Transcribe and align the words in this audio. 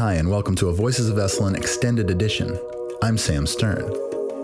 Hi, 0.00 0.14
and 0.14 0.30
welcome 0.30 0.54
to 0.54 0.68
a 0.68 0.72
Voices 0.72 1.10
of 1.10 1.18
Esalen 1.18 1.54
extended 1.54 2.08
edition. 2.08 2.58
I'm 3.02 3.18
Sam 3.18 3.46
Stern. 3.46 3.84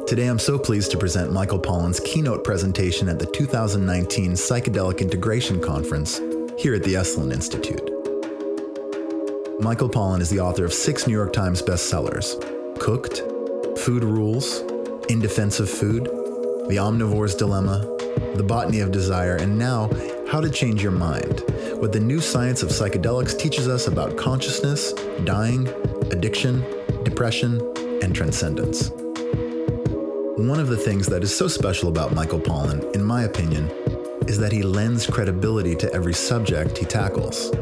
Today 0.06 0.26
I'm 0.26 0.38
so 0.38 0.58
pleased 0.58 0.90
to 0.90 0.98
present 0.98 1.32
Michael 1.32 1.59
Pollan's 1.59 1.98
keynote 1.98 2.45
presentation 2.45 3.09
at 3.09 3.18
the 3.18 3.25
2019 3.25 4.32
Psychedelic 4.32 5.00
Integration 5.00 5.58
Conference 5.62 6.19
here 6.58 6.74
at 6.74 6.82
the 6.82 6.92
Esalen 6.92 7.32
Institute. 7.32 7.90
Michael 9.59 9.88
Pollan 9.88 10.20
is 10.20 10.29
the 10.29 10.41
author 10.41 10.66
of 10.66 10.74
six 10.74 11.06
New 11.06 11.14
York 11.14 11.32
Times 11.32 11.62
bestsellers 11.62 12.36
Cooked, 12.79 13.23
Food 13.79 14.04
Rules, 14.04 14.61
In 15.09 15.20
Defense 15.20 15.59
of 15.59 15.70
Food, 15.70 16.04
The 16.68 16.77
Omnivore's 16.77 17.34
Dilemma, 17.34 17.79
The 18.34 18.45
Botany 18.46 18.80
of 18.80 18.93
Desire, 18.93 19.36
and 19.36 19.59
now 19.59 19.88
How 20.30 20.40
to 20.40 20.50
Change 20.50 20.82
Your 20.82 20.93
Mind 20.93 21.45
what 21.79 21.92
the 21.92 22.00
new 22.00 22.20
science 22.20 22.62
of 22.64 22.70
psychedelics 22.70 23.38
teaches 23.38 23.68
us 23.68 23.86
about 23.86 24.16
consciousness, 24.16 24.92
dying, 25.24 25.68
addiction, 26.10 26.64
depression, 27.05 27.60
and 28.02 28.12
transcendence. 28.12 28.91
One 30.37 30.59
of 30.59 30.66
the 30.66 30.77
things 30.77 31.06
that 31.06 31.23
is 31.23 31.34
so 31.34 31.46
special 31.46 31.88
about 31.88 32.12
Michael 32.12 32.41
Pollan, 32.41 32.92
in 32.96 33.04
my 33.04 33.23
opinion, 33.23 33.70
is 34.27 34.38
that 34.38 34.51
he 34.51 34.62
lends 34.62 35.06
credibility 35.06 35.77
to 35.77 35.92
every 35.92 36.15
subject 36.15 36.77
he 36.79 36.87
tackles. 36.87 37.52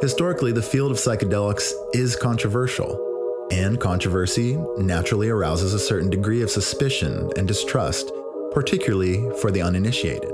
Historically, 0.00 0.50
the 0.50 0.62
field 0.62 0.90
of 0.90 0.96
psychedelics 0.96 1.72
is 1.92 2.16
controversial, 2.16 3.48
and 3.52 3.78
controversy 3.78 4.56
naturally 4.78 5.28
arouses 5.28 5.74
a 5.74 5.78
certain 5.78 6.10
degree 6.10 6.42
of 6.42 6.50
suspicion 6.50 7.30
and 7.36 7.46
distrust, 7.46 8.10
particularly 8.52 9.30
for 9.40 9.52
the 9.52 9.62
uninitiated. 9.62 10.33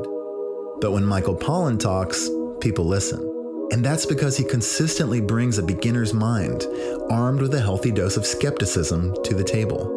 But 0.80 0.92
when 0.92 1.04
Michael 1.04 1.36
Pollan 1.36 1.78
talks, 1.78 2.28
people 2.60 2.84
listen. 2.86 3.26
And 3.72 3.84
that's 3.84 4.06
because 4.06 4.36
he 4.36 4.44
consistently 4.44 5.20
brings 5.20 5.58
a 5.58 5.62
beginner's 5.62 6.12
mind, 6.12 6.66
armed 7.08 7.40
with 7.40 7.54
a 7.54 7.60
healthy 7.60 7.92
dose 7.92 8.16
of 8.16 8.26
skepticism, 8.26 9.14
to 9.24 9.34
the 9.34 9.44
table. 9.44 9.96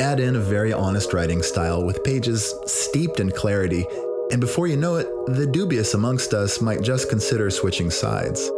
Add 0.00 0.18
in 0.18 0.36
a 0.36 0.40
very 0.40 0.72
honest 0.72 1.12
writing 1.12 1.42
style 1.42 1.84
with 1.84 2.02
pages 2.02 2.54
steeped 2.66 3.20
in 3.20 3.30
clarity, 3.30 3.86
and 4.32 4.40
before 4.40 4.66
you 4.66 4.76
know 4.76 4.96
it, 4.96 5.08
the 5.26 5.46
dubious 5.46 5.94
amongst 5.94 6.34
us 6.34 6.60
might 6.60 6.82
just 6.82 7.10
consider 7.10 7.50
switching 7.50 7.90
sides. 7.90 8.50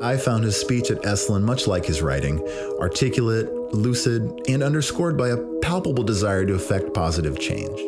I 0.00 0.16
found 0.16 0.44
his 0.44 0.56
speech 0.58 0.90
at 0.90 1.02
Esalen 1.02 1.42
much 1.42 1.66
like 1.66 1.84
his 1.84 2.02
writing, 2.02 2.40
articulate, 2.78 3.52
lucid, 3.74 4.48
and 4.48 4.62
underscored 4.62 5.16
by 5.16 5.30
a 5.30 5.44
palpable 5.60 6.04
desire 6.04 6.46
to 6.46 6.54
effect 6.54 6.94
positive 6.94 7.38
change. 7.38 7.80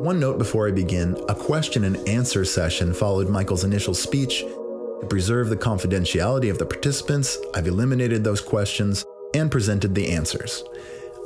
One 0.00 0.18
note 0.18 0.38
before 0.38 0.66
I 0.66 0.70
begin 0.70 1.14
a 1.28 1.34
question 1.34 1.84
and 1.84 2.08
answer 2.08 2.42
session 2.46 2.94
followed 2.94 3.28
Michael's 3.28 3.64
initial 3.64 3.92
speech. 3.92 4.40
To 4.40 5.06
preserve 5.06 5.50
the 5.50 5.58
confidentiality 5.58 6.50
of 6.50 6.56
the 6.56 6.64
participants, 6.64 7.36
I've 7.54 7.66
eliminated 7.66 8.24
those 8.24 8.40
questions 8.40 9.04
and 9.34 9.50
presented 9.50 9.94
the 9.94 10.10
answers. 10.10 10.64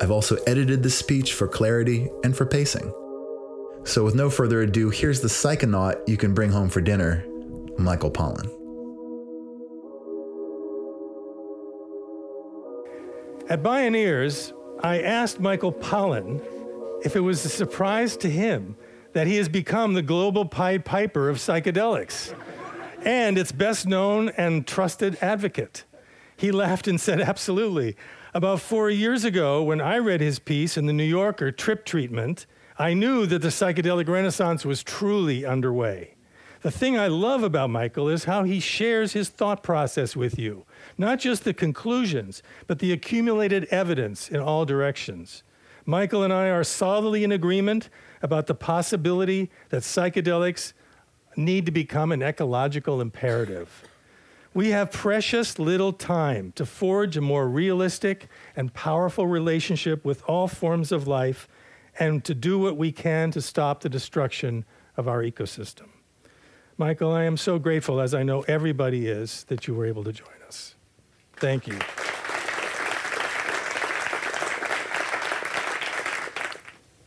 I've 0.03 0.11
also 0.11 0.35
edited 0.49 0.83
the 0.83 0.91
speech 0.91 1.35
for 1.35 1.47
clarity 1.47 2.11
and 2.25 2.37
for 2.37 2.47
pacing. 2.47 2.93
So, 3.85 4.03
with 4.03 4.17
no 4.17 4.29
further 4.29 4.63
ado, 4.63 4.91
here's 4.91 5.21
the 5.21 5.29
psychonaut 5.29 6.09
you 6.09 6.17
can 6.17 6.35
bring 6.35 6.51
home 6.51 6.69
for 6.69 6.81
dinner 6.81 7.25
Michael 7.79 8.11
Pollan. 8.11 8.51
At 13.49 13.63
Bioneers, 13.63 14.53
I 14.83 15.01
asked 15.01 15.39
Michael 15.39 15.73
Pollan 15.73 16.43
if 17.05 17.15
it 17.15 17.21
was 17.21 17.45
a 17.45 17.49
surprise 17.49 18.17
to 18.17 18.31
him 18.31 18.77
that 19.13 19.27
he 19.27 19.37
has 19.37 19.49
become 19.49 19.95
the 19.95 20.03
global 20.03 20.45
Pied 20.45 20.85
Piper 20.85 21.29
of 21.29 21.37
psychedelics 21.37 22.35
and 23.05 23.39
its 23.39 23.53
best 23.53 23.87
known 23.87 24.31
and 24.31 24.67
trusted 24.67 25.17
advocate. 25.21 25.85
He 26.37 26.51
laughed 26.51 26.89
and 26.89 27.01
said, 27.01 27.21
Absolutely. 27.21 27.97
About 28.33 28.61
four 28.61 28.91
years 28.91 29.25
ago, 29.25 29.63
when 29.63 29.81
I 29.81 29.99
read 29.99 30.21
his 30.21 30.41
piece 30.41 30.77
in 30.77 30.87
the 30.87 30.93
New 30.93 31.05
Yorker, 31.05 31.53
Trip 31.53 31.85
Treatment, 31.85 32.47
I 32.77 32.93
knew 32.93 33.27
that 33.27 33.43
the 33.43 33.49
psychedelic 33.49 34.09
renaissance 34.09 34.65
was 34.65 34.83
truly 34.83 35.47
underway. 35.47 36.15
The 36.63 36.73
thing 36.73 36.99
I 36.99 37.07
love 37.07 37.45
about 37.45 37.71
Michael 37.71 38.09
is 38.09 38.25
how 38.25 38.43
he 38.43 38.59
shares 38.59 39.13
his 39.13 39.29
thought 39.29 39.63
process 39.63 40.17
with 40.17 40.39
you, 40.39 40.65
not 40.99 41.21
just 41.21 41.45
the 41.45 41.55
conclusions, 41.55 42.43
but 42.67 42.81
the 42.81 42.91
accumulated 42.91 43.67
evidence 43.67 44.29
in 44.29 44.41
all 44.41 44.65
directions. 44.65 45.45
Michael 45.87 46.23
and 46.23 46.33
I 46.33 46.49
are 46.49 46.65
solidly 46.65 47.25
in 47.25 47.33
agreement 47.33 47.91
about 48.23 48.47
the 48.47 48.55
possibility 48.55 49.51
that 49.69 49.83
psychedelics 49.83 50.73
need 51.37 51.67
to 51.67 51.73
become 51.73 52.13
an 52.13 52.23
ecological 52.23 53.01
imperative. 53.01 53.85
We 54.55 54.71
have 54.71 54.93
precious 54.93 55.59
little 55.59 55.93
time 55.93 56.53
to 56.53 56.65
forge 56.65 57.17
a 57.17 57.21
more 57.21 57.49
realistic 57.49 58.29
and 58.55 58.73
powerful 58.73 59.27
relationship 59.27 60.05
with 60.05 60.23
all 60.29 60.47
forms 60.47 60.93
of 60.93 61.09
life 61.09 61.49
and 61.99 62.25
to 62.25 62.35
do 62.35 62.59
what 62.59 62.77
we 62.77 62.93
can 62.93 63.31
to 63.33 63.43
stop 63.43 63.81
the 63.81 63.89
destruction 63.89 64.65
of 64.97 65.09
our 65.09 65.23
ecosystem. 65.23 65.89
Michael, 66.79 67.13
I 67.13 67.25
am 67.25 67.37
so 67.37 67.59
grateful, 67.59 68.01
as 68.01 68.15
I 68.15 68.23
know 68.23 68.43
everybody 68.43 69.07
is, 69.07 69.45
that 69.45 69.67
you 69.67 69.75
were 69.75 69.87
able 69.87 70.05
to 70.05 70.13
join 70.13 70.43
us. 70.47 70.75
Thank 71.37 71.67
you. 71.67 71.79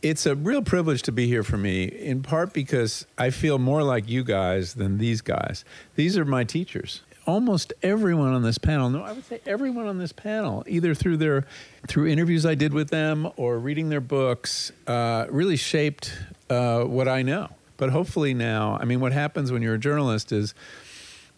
It's 0.02 0.26
a 0.26 0.34
real 0.34 0.62
privilege 0.62 1.02
to 1.02 1.12
be 1.12 1.26
here 1.26 1.42
for 1.42 1.56
me, 1.56 1.84
in 1.84 2.22
part 2.22 2.52
because 2.52 3.06
I 3.16 3.30
feel 3.30 3.58
more 3.58 3.82
like 3.82 4.08
you 4.08 4.24
guys 4.24 4.74
than 4.74 4.98
these 4.98 5.20
guys. 5.20 5.64
These 5.96 6.16
are 6.16 6.24
my 6.24 6.44
teachers. 6.44 7.02
Almost 7.26 7.74
everyone 7.82 8.32
on 8.32 8.42
this 8.42 8.56
panel, 8.56 8.88
no, 8.88 9.02
I 9.02 9.12
would 9.12 9.24
say 9.24 9.40
everyone 9.44 9.86
on 9.86 9.98
this 9.98 10.12
panel, 10.12 10.64
either 10.66 10.94
through 10.94 11.18
their 11.18 11.46
through 11.86 12.06
interviews 12.06 12.46
I 12.46 12.54
did 12.54 12.72
with 12.72 12.88
them 12.88 13.28
or 13.36 13.58
reading 13.58 13.90
their 13.90 14.00
books, 14.00 14.72
uh, 14.86 15.26
really 15.28 15.56
shaped 15.56 16.14
uh, 16.48 16.84
what 16.84 17.06
I 17.06 17.22
know. 17.22 17.48
But 17.76 17.90
hopefully 17.90 18.32
now, 18.32 18.78
I 18.80 18.86
mean, 18.86 19.00
what 19.00 19.12
happens 19.12 19.52
when 19.52 19.60
you're 19.62 19.74
a 19.74 19.78
journalist 19.78 20.32
is 20.32 20.54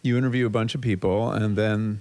you 0.03 0.17
interview 0.17 0.47
a 0.47 0.51
bunch 0.51 0.75
of 0.75 0.81
people 0.81 1.33
and 1.33 1.57
then 1.57 2.01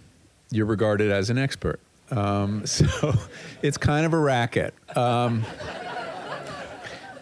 you're 0.51 0.65
regarded 0.65 1.11
as 1.11 1.29
an 1.29 1.37
expert. 1.37 1.79
Um, 2.11 2.65
so 2.65 3.13
it's 3.61 3.77
kind 3.77 4.05
of 4.05 4.13
a 4.13 4.19
racket. 4.19 4.73
Um, 4.95 5.45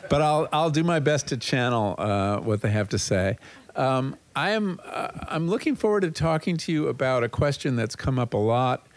but 0.09 0.21
I'll 0.21 0.47
I'll 0.51 0.69
do 0.69 0.83
my 0.83 0.99
best 0.99 1.27
to 1.27 1.37
channel 1.37 1.95
uh, 1.97 2.39
what 2.39 2.61
they 2.61 2.71
have 2.71 2.89
to 2.89 2.99
say. 2.99 3.37
Um, 3.75 4.15
I 4.35 4.51
am 4.51 4.79
uh, 4.83 5.09
I'm 5.27 5.47
looking 5.47 5.75
forward 5.75 6.01
to 6.01 6.11
talking 6.11 6.57
to 6.57 6.71
you 6.71 6.87
about 6.87 7.23
a 7.23 7.29
question 7.29 7.75
that's 7.75 7.95
come 7.95 8.17
up 8.17 8.33
a 8.33 8.37
lot 8.37 8.87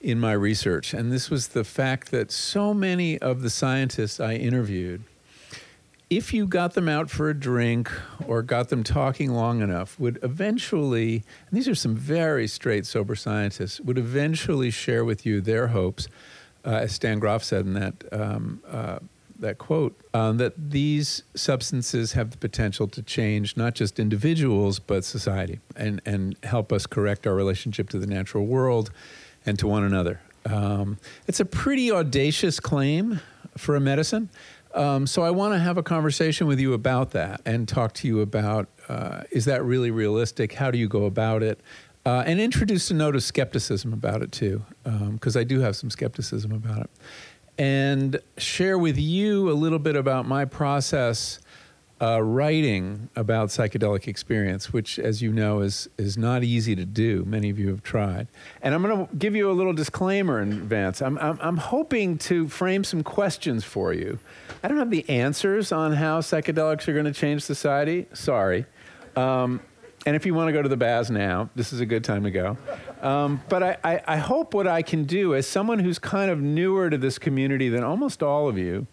in 0.00 0.20
my 0.20 0.32
research, 0.32 0.92
and 0.92 1.10
this 1.10 1.30
was 1.30 1.48
the 1.48 1.64
fact 1.64 2.10
that 2.10 2.30
so 2.30 2.74
many 2.74 3.18
of 3.18 3.40
the 3.40 3.48
scientists 3.48 4.20
I 4.20 4.34
interviewed, 4.34 5.02
if 6.10 6.34
you 6.34 6.46
got 6.46 6.74
them 6.74 6.88
out 6.90 7.08
for 7.08 7.30
a 7.30 7.34
drink 7.34 7.90
or 8.26 8.42
got 8.42 8.68
them 8.68 8.84
talking 8.84 9.32
long 9.32 9.62
enough, 9.62 9.98
would 9.98 10.18
eventually, 10.22 11.24
and 11.48 11.56
these 11.56 11.66
are 11.68 11.74
some 11.74 11.96
very 11.96 12.46
straight, 12.46 12.84
sober 12.84 13.14
scientists, 13.14 13.80
would 13.80 13.96
eventually 13.96 14.70
share 14.70 15.06
with 15.06 15.24
you 15.24 15.40
their 15.40 15.68
hopes, 15.68 16.06
uh, 16.66 16.70
as 16.70 16.92
Stan 16.92 17.18
Grof 17.18 17.42
said 17.42 17.64
in 17.64 17.72
that 17.72 17.94
um, 18.12 18.62
uh, 18.68 18.98
that 19.38 19.58
quote 19.58 20.00
um, 20.14 20.38
that 20.38 20.70
these 20.70 21.22
substances 21.34 22.12
have 22.12 22.30
the 22.30 22.36
potential 22.36 22.86
to 22.88 23.02
change 23.02 23.56
not 23.56 23.74
just 23.74 23.98
individuals 23.98 24.78
but 24.78 25.04
society 25.04 25.60
and 25.76 26.00
and 26.06 26.36
help 26.42 26.72
us 26.72 26.86
correct 26.86 27.26
our 27.26 27.34
relationship 27.34 27.88
to 27.90 27.98
the 27.98 28.06
natural 28.06 28.46
world 28.46 28.90
and 29.46 29.58
to 29.58 29.66
one 29.66 29.84
another. 29.84 30.20
Um, 30.46 30.98
it's 31.26 31.40
a 31.40 31.44
pretty 31.44 31.90
audacious 31.90 32.60
claim 32.60 33.20
for 33.56 33.76
a 33.76 33.80
medicine. 33.80 34.28
Um, 34.74 35.06
so 35.06 35.22
I 35.22 35.30
want 35.30 35.54
to 35.54 35.60
have 35.60 35.78
a 35.78 35.82
conversation 35.82 36.46
with 36.46 36.58
you 36.58 36.72
about 36.72 37.12
that 37.12 37.40
and 37.46 37.68
talk 37.68 37.92
to 37.94 38.08
you 38.08 38.20
about 38.20 38.68
uh, 38.88 39.22
is 39.30 39.44
that 39.44 39.64
really 39.64 39.90
realistic? 39.90 40.54
How 40.54 40.70
do 40.70 40.78
you 40.78 40.88
go 40.88 41.04
about 41.04 41.42
it? 41.42 41.60
Uh, 42.04 42.22
and 42.26 42.38
introduce 42.38 42.90
a 42.90 42.94
note 42.94 43.14
of 43.14 43.22
skepticism 43.22 43.92
about 43.92 44.20
it 44.20 44.30
too, 44.30 44.62
because 44.82 45.36
um, 45.36 45.40
I 45.40 45.44
do 45.44 45.60
have 45.60 45.74
some 45.74 45.88
skepticism 45.88 46.52
about 46.52 46.82
it 46.82 46.90
and 47.58 48.20
share 48.36 48.78
with 48.78 48.98
you 48.98 49.50
a 49.50 49.54
little 49.54 49.78
bit 49.78 49.96
about 49.96 50.26
my 50.26 50.44
process 50.44 51.38
uh, 52.00 52.20
writing 52.22 53.08
about 53.16 53.48
psychedelic 53.48 54.08
experience, 54.08 54.72
which, 54.72 54.98
as 54.98 55.22
you 55.22 55.32
know, 55.32 55.60
is 55.60 55.88
is 55.96 56.18
not 56.18 56.42
easy 56.42 56.74
to 56.74 56.84
do. 56.84 57.24
Many 57.24 57.50
of 57.50 57.58
you 57.58 57.68
have 57.68 57.82
tried, 57.82 58.26
and 58.62 58.74
I'm 58.74 58.82
going 58.82 59.06
to 59.06 59.16
give 59.16 59.34
you 59.34 59.50
a 59.50 59.52
little 59.52 59.72
disclaimer 59.72 60.40
in 60.40 60.52
advance. 60.52 61.00
I'm, 61.00 61.16
I'm 61.18 61.38
I'm 61.40 61.56
hoping 61.56 62.18
to 62.18 62.48
frame 62.48 62.84
some 62.84 63.02
questions 63.02 63.64
for 63.64 63.92
you. 63.92 64.18
I 64.62 64.68
don't 64.68 64.78
have 64.78 64.90
the 64.90 65.08
answers 65.08 65.72
on 65.72 65.92
how 65.92 66.20
psychedelics 66.20 66.88
are 66.88 66.92
going 66.92 67.04
to 67.06 67.12
change 67.12 67.42
society. 67.42 68.06
Sorry. 68.12 68.66
Um, 69.16 69.60
and 70.06 70.14
if 70.14 70.26
you 70.26 70.34
want 70.34 70.48
to 70.48 70.52
go 70.52 70.60
to 70.60 70.68
the 70.68 70.76
baths 70.76 71.08
now, 71.08 71.48
this 71.54 71.72
is 71.72 71.80
a 71.80 71.86
good 71.86 72.04
time 72.04 72.24
to 72.24 72.30
go. 72.30 72.58
Um, 73.04 73.42
but 73.50 73.62
I, 73.62 73.76
I, 73.84 74.02
I, 74.06 74.16
hope 74.16 74.54
what 74.54 74.66
I 74.66 74.80
can 74.80 75.04
do, 75.04 75.34
as 75.34 75.46
someone 75.46 75.78
who's 75.78 75.98
kind 75.98 76.30
of 76.30 76.40
newer 76.40 76.88
to 76.88 76.96
this 76.96 77.18
community 77.18 77.68
than 77.68 77.84
almost 77.84 78.22
all 78.22 78.48
of 78.48 78.56
you, 78.56 78.86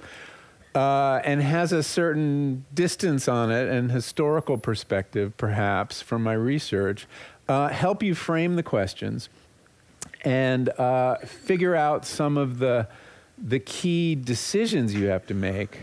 uh, 0.76 1.22
and 1.24 1.42
has 1.42 1.72
a 1.72 1.82
certain 1.82 2.66
distance 2.74 3.30
on 3.30 3.52
it 3.52 3.70
and 3.70 3.90
historical 3.90 4.58
perspective, 4.58 5.38
perhaps, 5.38 6.02
from 6.02 6.24
my 6.24 6.34
research, 6.34 7.08
uh, 7.48 7.70
help 7.70 8.04
you 8.04 8.14
frame 8.14 8.58
the 8.58 8.64
questions 8.64 9.30
and 10.26 10.68
uh, 10.78 11.16
figure 11.20 11.74
out 11.74 12.06
some 12.06 12.38
of 12.38 12.60
the, 12.60 12.90
the 13.38 13.60
key 13.60 14.16
decisions 14.16 14.94
you 14.94 15.08
have 15.08 15.26
to 15.28 15.34
make 15.34 15.80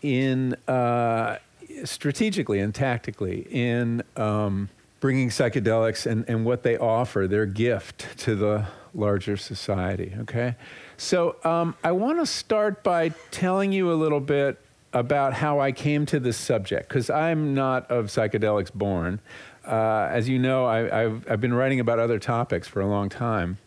in 0.00 0.54
uh, 0.66 1.36
strategically 1.84 2.60
and 2.60 2.74
tactically 2.74 3.46
in 3.50 4.02
um, 4.16 4.70
bringing 5.00 5.28
psychedelics 5.28 6.06
and, 6.06 6.24
and 6.28 6.44
what 6.44 6.62
they 6.62 6.76
offer, 6.76 7.26
their 7.28 7.46
gift 7.46 8.06
to 8.18 8.34
the 8.34 8.66
larger 8.94 9.36
society. 9.36 10.14
Okay? 10.20 10.56
So 10.96 11.36
um, 11.44 11.76
I 11.84 11.92
want 11.92 12.18
to 12.18 12.26
start 12.26 12.82
by 12.82 13.10
telling 13.30 13.72
you 13.72 13.92
a 13.92 13.94
little 13.94 14.20
bit 14.20 14.58
about 14.92 15.34
how 15.34 15.60
I 15.60 15.72
came 15.72 16.06
to 16.06 16.18
this 16.18 16.36
subject, 16.36 16.88
because 16.88 17.10
I'm 17.10 17.54
not 17.54 17.90
of 17.90 18.06
psychedelics 18.06 18.72
born. 18.72 19.20
Uh, 19.64 20.08
as 20.10 20.28
you 20.28 20.38
know, 20.38 20.66
I, 20.66 21.02
have 21.02 21.30
I've 21.30 21.40
been 21.40 21.52
writing 21.52 21.78
about 21.78 21.98
other 21.98 22.18
topics 22.18 22.66
for 22.66 22.80
a 22.80 22.86
long 22.86 23.08
time. 23.08 23.58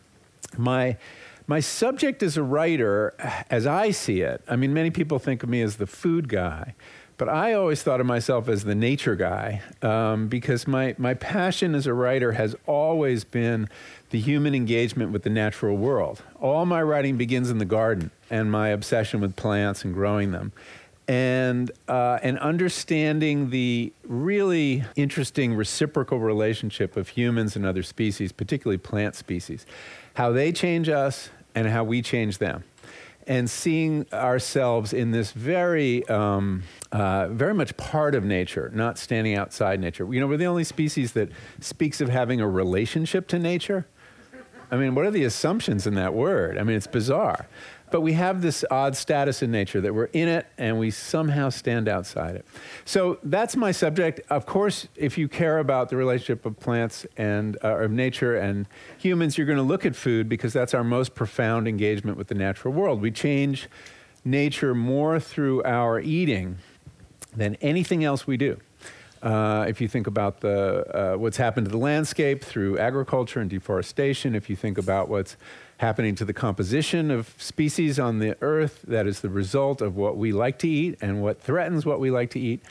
My 0.57 0.97
my 1.47 1.59
subject 1.59 2.23
as 2.23 2.37
a 2.37 2.43
writer, 2.43 3.13
as 3.49 3.67
I 3.67 3.91
see 3.91 4.21
it, 4.21 4.41
I 4.47 4.55
mean, 4.55 4.73
many 4.73 4.89
people 4.89 5.19
think 5.19 5.43
of 5.43 5.49
me 5.49 5.61
as 5.61 5.75
the 5.77 5.87
food 5.87 6.29
guy, 6.29 6.75
but 7.21 7.29
I 7.29 7.53
always 7.53 7.83
thought 7.83 7.99
of 7.99 8.07
myself 8.07 8.49
as 8.49 8.63
the 8.63 8.73
nature 8.73 9.15
guy 9.15 9.61
um, 9.83 10.27
because 10.27 10.65
my, 10.67 10.95
my 10.97 11.13
passion 11.13 11.75
as 11.75 11.85
a 11.85 11.93
writer 11.93 12.31
has 12.31 12.55
always 12.65 13.23
been 13.25 13.69
the 14.09 14.19
human 14.19 14.55
engagement 14.55 15.11
with 15.11 15.21
the 15.21 15.29
natural 15.29 15.77
world. 15.77 16.23
All 16.41 16.65
my 16.65 16.81
writing 16.81 17.17
begins 17.17 17.51
in 17.51 17.59
the 17.59 17.65
garden 17.65 18.09
and 18.31 18.51
my 18.51 18.69
obsession 18.69 19.21
with 19.21 19.35
plants 19.35 19.85
and 19.85 19.93
growing 19.93 20.31
them. 20.31 20.51
And, 21.07 21.69
uh, 21.87 22.17
and 22.23 22.39
understanding 22.39 23.51
the 23.51 23.93
really 24.03 24.83
interesting 24.95 25.53
reciprocal 25.53 26.17
relationship 26.17 26.97
of 26.97 27.09
humans 27.09 27.55
and 27.55 27.67
other 27.67 27.83
species, 27.83 28.31
particularly 28.31 28.79
plant 28.79 29.13
species, 29.13 29.67
how 30.15 30.31
they 30.31 30.51
change 30.51 30.89
us 30.89 31.29
and 31.53 31.67
how 31.67 31.83
we 31.83 32.01
change 32.01 32.39
them. 32.39 32.63
And 33.27 33.49
seeing 33.49 34.07
ourselves 34.11 34.93
in 34.93 35.11
this 35.11 35.31
very, 35.31 36.07
um, 36.07 36.63
uh, 36.91 37.27
very 37.29 37.53
much 37.53 37.77
part 37.77 38.15
of 38.15 38.25
nature, 38.25 38.71
not 38.73 38.97
standing 38.97 39.35
outside 39.35 39.79
nature. 39.79 40.11
You 40.11 40.19
know, 40.19 40.27
we're 40.27 40.37
the 40.37 40.45
only 40.45 40.63
species 40.63 41.13
that 41.13 41.29
speaks 41.59 42.01
of 42.01 42.09
having 42.09 42.41
a 42.41 42.47
relationship 42.47 43.27
to 43.29 43.39
nature. 43.39 43.85
I 44.71 44.77
mean, 44.77 44.95
what 44.95 45.05
are 45.05 45.11
the 45.11 45.25
assumptions 45.25 45.85
in 45.85 45.95
that 45.95 46.13
word? 46.13 46.57
I 46.57 46.63
mean, 46.63 46.77
it's 46.77 46.87
bizarre. 46.87 47.47
But 47.91 48.01
we 48.01 48.13
have 48.13 48.41
this 48.41 48.63
odd 48.71 48.95
status 48.95 49.43
in 49.43 49.51
nature 49.51 49.81
that 49.81 49.93
we're 49.93 50.05
in 50.05 50.29
it 50.29 50.47
and 50.57 50.79
we 50.79 50.91
somehow 50.91 51.49
stand 51.49 51.87
outside 51.87 52.35
it. 52.35 52.45
So 52.85 53.19
that's 53.21 53.55
my 53.55 53.71
subject. 53.71 54.21
Of 54.29 54.45
course, 54.45 54.87
if 54.95 55.17
you 55.17 55.27
care 55.27 55.59
about 55.59 55.89
the 55.89 55.97
relationship 55.97 56.45
of 56.45 56.57
plants 56.59 57.05
and 57.17 57.57
uh, 57.63 57.77
of 57.77 57.91
nature 57.91 58.35
and 58.37 58.65
humans, 58.97 59.37
you're 59.37 59.47
going 59.47 59.57
to 59.57 59.63
look 59.63 59.85
at 59.85 59.95
food 59.95 60.29
because 60.29 60.53
that's 60.53 60.73
our 60.73 60.85
most 60.85 61.13
profound 61.13 61.67
engagement 61.67 62.17
with 62.17 62.27
the 62.27 62.35
natural 62.35 62.73
world. 62.73 63.01
We 63.01 63.11
change 63.11 63.67
nature 64.23 64.73
more 64.73 65.19
through 65.19 65.63
our 65.63 65.99
eating 65.99 66.57
than 67.35 67.55
anything 67.55 68.03
else 68.03 68.25
we 68.25 68.37
do. 68.37 68.57
Uh, 69.21 69.65
if 69.67 69.79
you 69.79 69.87
think 69.87 70.07
about 70.07 70.39
the, 70.39 71.13
uh, 71.13 71.17
what's 71.17 71.37
happened 71.37 71.65
to 71.65 71.71
the 71.71 71.77
landscape 71.77 72.43
through 72.43 72.79
agriculture 72.79 73.39
and 73.39 73.49
deforestation, 73.49 74.33
if 74.33 74.49
you 74.49 74.55
think 74.55 74.79
about 74.79 75.09
what's 75.09 75.37
happening 75.81 76.13
to 76.13 76.23
the 76.23 76.31
composition 76.31 77.09
of 77.09 77.33
species 77.39 77.99
on 77.99 78.19
the 78.19 78.37
earth 78.41 78.83
that 78.87 79.07
is 79.07 79.21
the 79.21 79.29
result 79.29 79.81
of 79.81 79.97
what 79.97 80.15
we 80.15 80.31
like 80.31 80.59
to 80.59 80.67
eat 80.69 80.95
and 81.01 81.23
what 81.23 81.41
threatens 81.41 81.87
what 81.87 81.99
we 81.99 82.11
like 82.11 82.29
to 82.29 82.39
eat. 82.39 82.61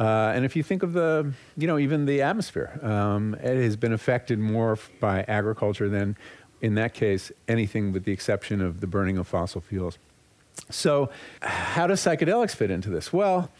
Uh, 0.00 0.32
and 0.34 0.46
if 0.46 0.56
you 0.56 0.62
think 0.62 0.82
of 0.82 0.94
the, 0.94 1.30
you 1.58 1.66
know, 1.66 1.78
even 1.78 2.06
the 2.06 2.22
atmosphere, 2.22 2.80
um, 2.82 3.34
it 3.34 3.62
has 3.62 3.76
been 3.76 3.92
affected 3.92 4.38
more 4.38 4.78
by 4.98 5.22
agriculture 5.28 5.90
than, 5.90 6.16
in 6.62 6.74
that 6.74 6.94
case, 6.94 7.30
anything 7.48 7.92
with 7.92 8.04
the 8.04 8.12
exception 8.12 8.62
of 8.62 8.80
the 8.80 8.86
burning 8.86 9.18
of 9.18 9.28
fossil 9.28 9.60
fuels. 9.60 9.98
So, 10.70 11.10
how 11.42 11.86
do 11.86 11.92
psychedelics 11.92 12.54
fit 12.54 12.70
into 12.70 12.88
this? 12.88 13.12
Well, 13.12 13.50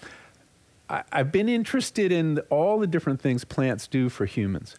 I, 0.88 1.02
have 1.12 1.30
been 1.30 1.50
interested 1.50 2.10
in 2.10 2.38
all 2.48 2.78
the 2.78 2.86
different 2.86 3.20
things 3.20 3.44
plants 3.44 3.86
do 3.86 4.08
for 4.08 4.24
humans. 4.24 4.76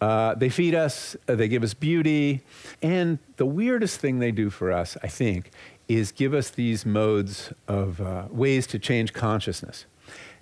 Uh, 0.00 0.34
they 0.34 0.48
feed 0.48 0.74
us, 0.74 1.16
uh, 1.28 1.34
they 1.34 1.48
give 1.48 1.62
us 1.62 1.74
beauty, 1.74 2.42
and 2.82 3.18
the 3.36 3.46
weirdest 3.46 4.00
thing 4.00 4.18
they 4.18 4.30
do 4.30 4.50
for 4.50 4.70
us, 4.70 4.96
I 5.02 5.08
think, 5.08 5.50
is 5.88 6.12
give 6.12 6.34
us 6.34 6.50
these 6.50 6.84
modes 6.84 7.52
of 7.66 8.00
uh, 8.00 8.26
ways 8.30 8.66
to 8.68 8.78
change 8.78 9.12
consciousness. 9.12 9.86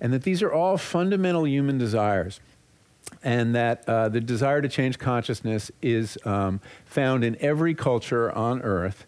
And 0.00 0.12
that 0.12 0.22
these 0.22 0.42
are 0.42 0.52
all 0.52 0.76
fundamental 0.76 1.46
human 1.46 1.78
desires. 1.78 2.40
And 3.22 3.54
that 3.54 3.88
uh, 3.88 4.08
the 4.08 4.20
desire 4.20 4.60
to 4.60 4.68
change 4.68 4.98
consciousness 4.98 5.70
is 5.80 6.18
um, 6.24 6.60
found 6.84 7.22
in 7.22 7.36
every 7.40 7.74
culture 7.74 8.32
on 8.32 8.60
earth, 8.62 9.06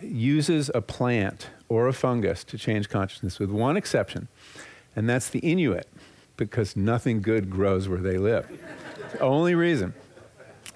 uses 0.00 0.70
a 0.74 0.82
plant 0.82 1.48
or 1.68 1.88
a 1.88 1.92
fungus 1.92 2.44
to 2.44 2.58
change 2.58 2.88
consciousness, 2.88 3.38
with 3.38 3.50
one 3.50 3.76
exception, 3.76 4.28
and 4.94 5.08
that's 5.08 5.28
the 5.28 5.40
Inuit, 5.40 5.88
because 6.36 6.76
nothing 6.76 7.22
good 7.22 7.50
grows 7.50 7.88
where 7.88 8.00
they 8.00 8.18
live. 8.18 8.46
Only 9.20 9.54
reason. 9.54 9.94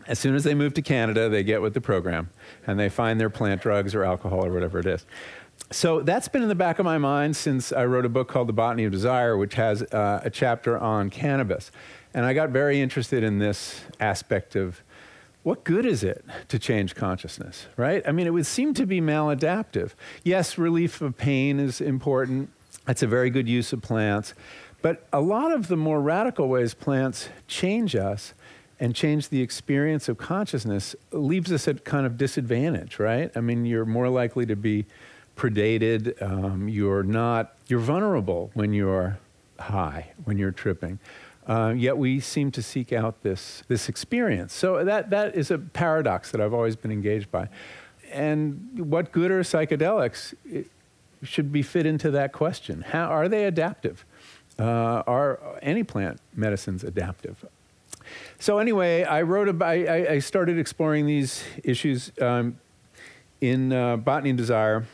As 0.07 0.19
soon 0.19 0.35
as 0.35 0.45
they 0.45 0.55
move 0.55 0.75
to 0.75 0.83
Canada, 0.83 1.29
they 1.29 1.45
get 1.45 1.63
with 1.63 1.75
the 1.75 1.81
program 1.81 2.31
and 2.67 2.79
they 2.79 2.89
find 2.89 3.21
their 3.21 3.31
plant 3.31 3.63
drugs 3.63 3.95
or 3.95 4.05
alcohol 4.05 4.45
or 4.45 4.53
whatever 4.53 4.79
it 4.79 4.87
is. 4.87 5.07
So 5.71 6.01
that's 6.01 6.27
been 6.27 6.43
in 6.43 6.49
the 6.49 6.55
back 6.57 6.81
of 6.81 6.85
my 6.85 6.99
mind 6.99 7.37
since 7.37 7.73
I 7.73 7.85
wrote 7.85 8.05
a 8.05 8.09
book 8.09 8.29
called 8.29 8.49
The 8.49 8.53
Botany 8.53 8.85
of 8.85 8.93
Desire, 8.93 9.37
which 9.37 9.55
has 9.55 9.83
uh, 9.83 10.21
a 10.25 10.31
chapter 10.31 10.77
on 10.77 11.11
cannabis. 11.11 11.71
And 12.13 12.27
I 12.27 12.33
got 12.33 12.51
very 12.51 12.81
interested 12.81 13.23
in 13.23 13.39
this 13.39 13.83
aspect 14.01 14.57
of 14.57 14.83
what 15.43 15.63
good 15.65 15.87
is 15.87 16.03
it 16.03 16.25
to 16.49 16.59
change 16.59 16.95
consciousness, 16.95 17.67
right? 17.77 18.03
I 18.07 18.13
mean, 18.13 18.27
it 18.27 18.31
would 18.31 18.47
seem 18.47 18.75
to 18.75 18.87
be 18.87 19.01
maladaptive. 19.01 19.93
Yes, 20.25 20.59
relief 20.59 21.01
of 21.01 21.17
pain 21.17 21.61
is 21.61 21.81
important. 21.81 22.51
That's 22.85 23.03
a 23.03 23.07
very 23.07 23.31
good 23.31 23.49
use 23.49 23.73
of 23.73 23.81
plants. 23.81 24.35
But 24.83 25.07
a 25.13 25.21
lot 25.21 25.53
of 25.53 25.69
the 25.69 25.77
more 25.77 26.01
radical 26.01 26.49
ways 26.49 26.75
plants 26.75 27.29
change 27.47 27.95
us 27.95 28.35
and 28.79 28.95
change 28.95 29.29
the 29.29 29.43
experience 29.43 30.09
of 30.09 30.17
consciousness 30.17 30.97
leaves 31.13 31.53
us 31.53 31.69
at 31.69 31.85
kind 31.85 32.07
of 32.07 32.17
disadvantage, 32.17 32.99
right? 32.99 33.31
I 33.37 33.41
mean, 33.41 33.67
you're 33.67 33.85
more 33.85 34.09
likely 34.09 34.47
to 34.47 34.57
be 34.57 34.87
predated. 35.37 36.21
Um, 36.23 36.69
you're 36.69 37.03
not, 37.03 37.55
you're 37.67 37.81
vulnerable 37.81 38.51
when 38.55 38.73
you're 38.73 39.19
high, 39.59 40.13
when 40.25 40.39
you're 40.39 40.51
tripping. 40.51 40.99
Uh, 41.47 41.75
yet 41.77 41.99
we 41.99 42.21
seem 42.21 42.51
to 42.53 42.63
seek 42.63 42.93
out 42.93 43.23
this, 43.23 43.63
this 43.69 43.89
experience. 43.89 44.55
So 44.55 44.83
that, 44.85 45.11
that 45.11 45.35
is 45.35 45.51
a 45.51 45.59
paradox 45.59 46.31
that 46.31 46.41
I've 46.41 46.55
always 46.55 46.77
been 46.77 46.93
engaged 46.93 47.31
by. 47.31 47.49
And 48.13 48.91
what 48.91 49.13
good 49.13 49.31
are 49.31 49.43
psychedelics? 49.43 50.35
It 50.51 50.71
should 51.23 51.53
be 51.53 51.63
fit 51.63 51.87
into 51.87 52.11
that 52.13 52.33
question. 52.33 52.83
How 52.83 53.07
are 53.07 53.29
they 53.29 53.45
adaptive? 53.45 54.05
Uh, 54.61 55.03
are 55.07 55.59
any 55.63 55.83
plant 55.83 56.21
medicines 56.35 56.85
adaptive? 56.85 57.45
So 58.39 58.59
anyway, 58.59 59.05
I 59.05 59.23
wrote 59.23 59.49
about, 59.49 59.69
I, 59.69 60.15
I 60.15 60.19
started 60.19 60.59
exploring 60.59 61.07
these 61.07 61.43
issues 61.65 62.13
um, 62.21 62.59
in 63.41 63.73
uh, 63.73 63.97
Botany 63.97 64.31
and 64.31 64.39
Desire. 64.39 64.87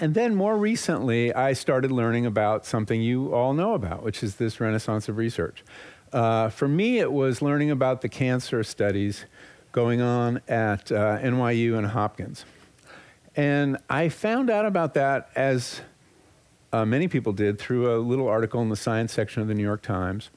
And 0.00 0.14
then 0.14 0.34
more 0.34 0.56
recently, 0.56 1.32
I 1.34 1.52
started 1.52 1.92
learning 1.92 2.26
about 2.26 2.64
something 2.64 3.02
you 3.02 3.34
all 3.34 3.52
know 3.52 3.74
about, 3.74 4.02
which 4.02 4.22
is 4.22 4.36
this 4.36 4.60
renaissance 4.60 5.08
of 5.08 5.16
research. 5.16 5.62
Uh, 6.12 6.48
for 6.48 6.66
me, 6.66 6.98
it 6.98 7.12
was 7.12 7.42
learning 7.42 7.70
about 7.70 8.00
the 8.00 8.08
cancer 8.08 8.64
studies 8.64 9.26
going 9.72 10.00
on 10.00 10.40
at 10.48 10.90
uh, 10.90 11.18
NYU 11.18 11.76
and 11.76 11.86
Hopkins. 11.88 12.44
And 13.36 13.78
I 13.88 14.08
found 14.08 14.50
out 14.50 14.66
about 14.66 14.94
that 14.94 15.30
as 15.36 15.82
uh, 16.72 16.84
many 16.84 17.08
people 17.08 17.32
did 17.32 17.58
through 17.58 17.94
a 17.94 17.98
little 17.98 18.28
article 18.28 18.62
in 18.62 18.68
the 18.68 18.76
science 18.76 19.12
section 19.12 19.42
of 19.42 19.48
the 19.48 19.54
New 19.54 19.62
York 19.62 19.82
Times 19.82 20.30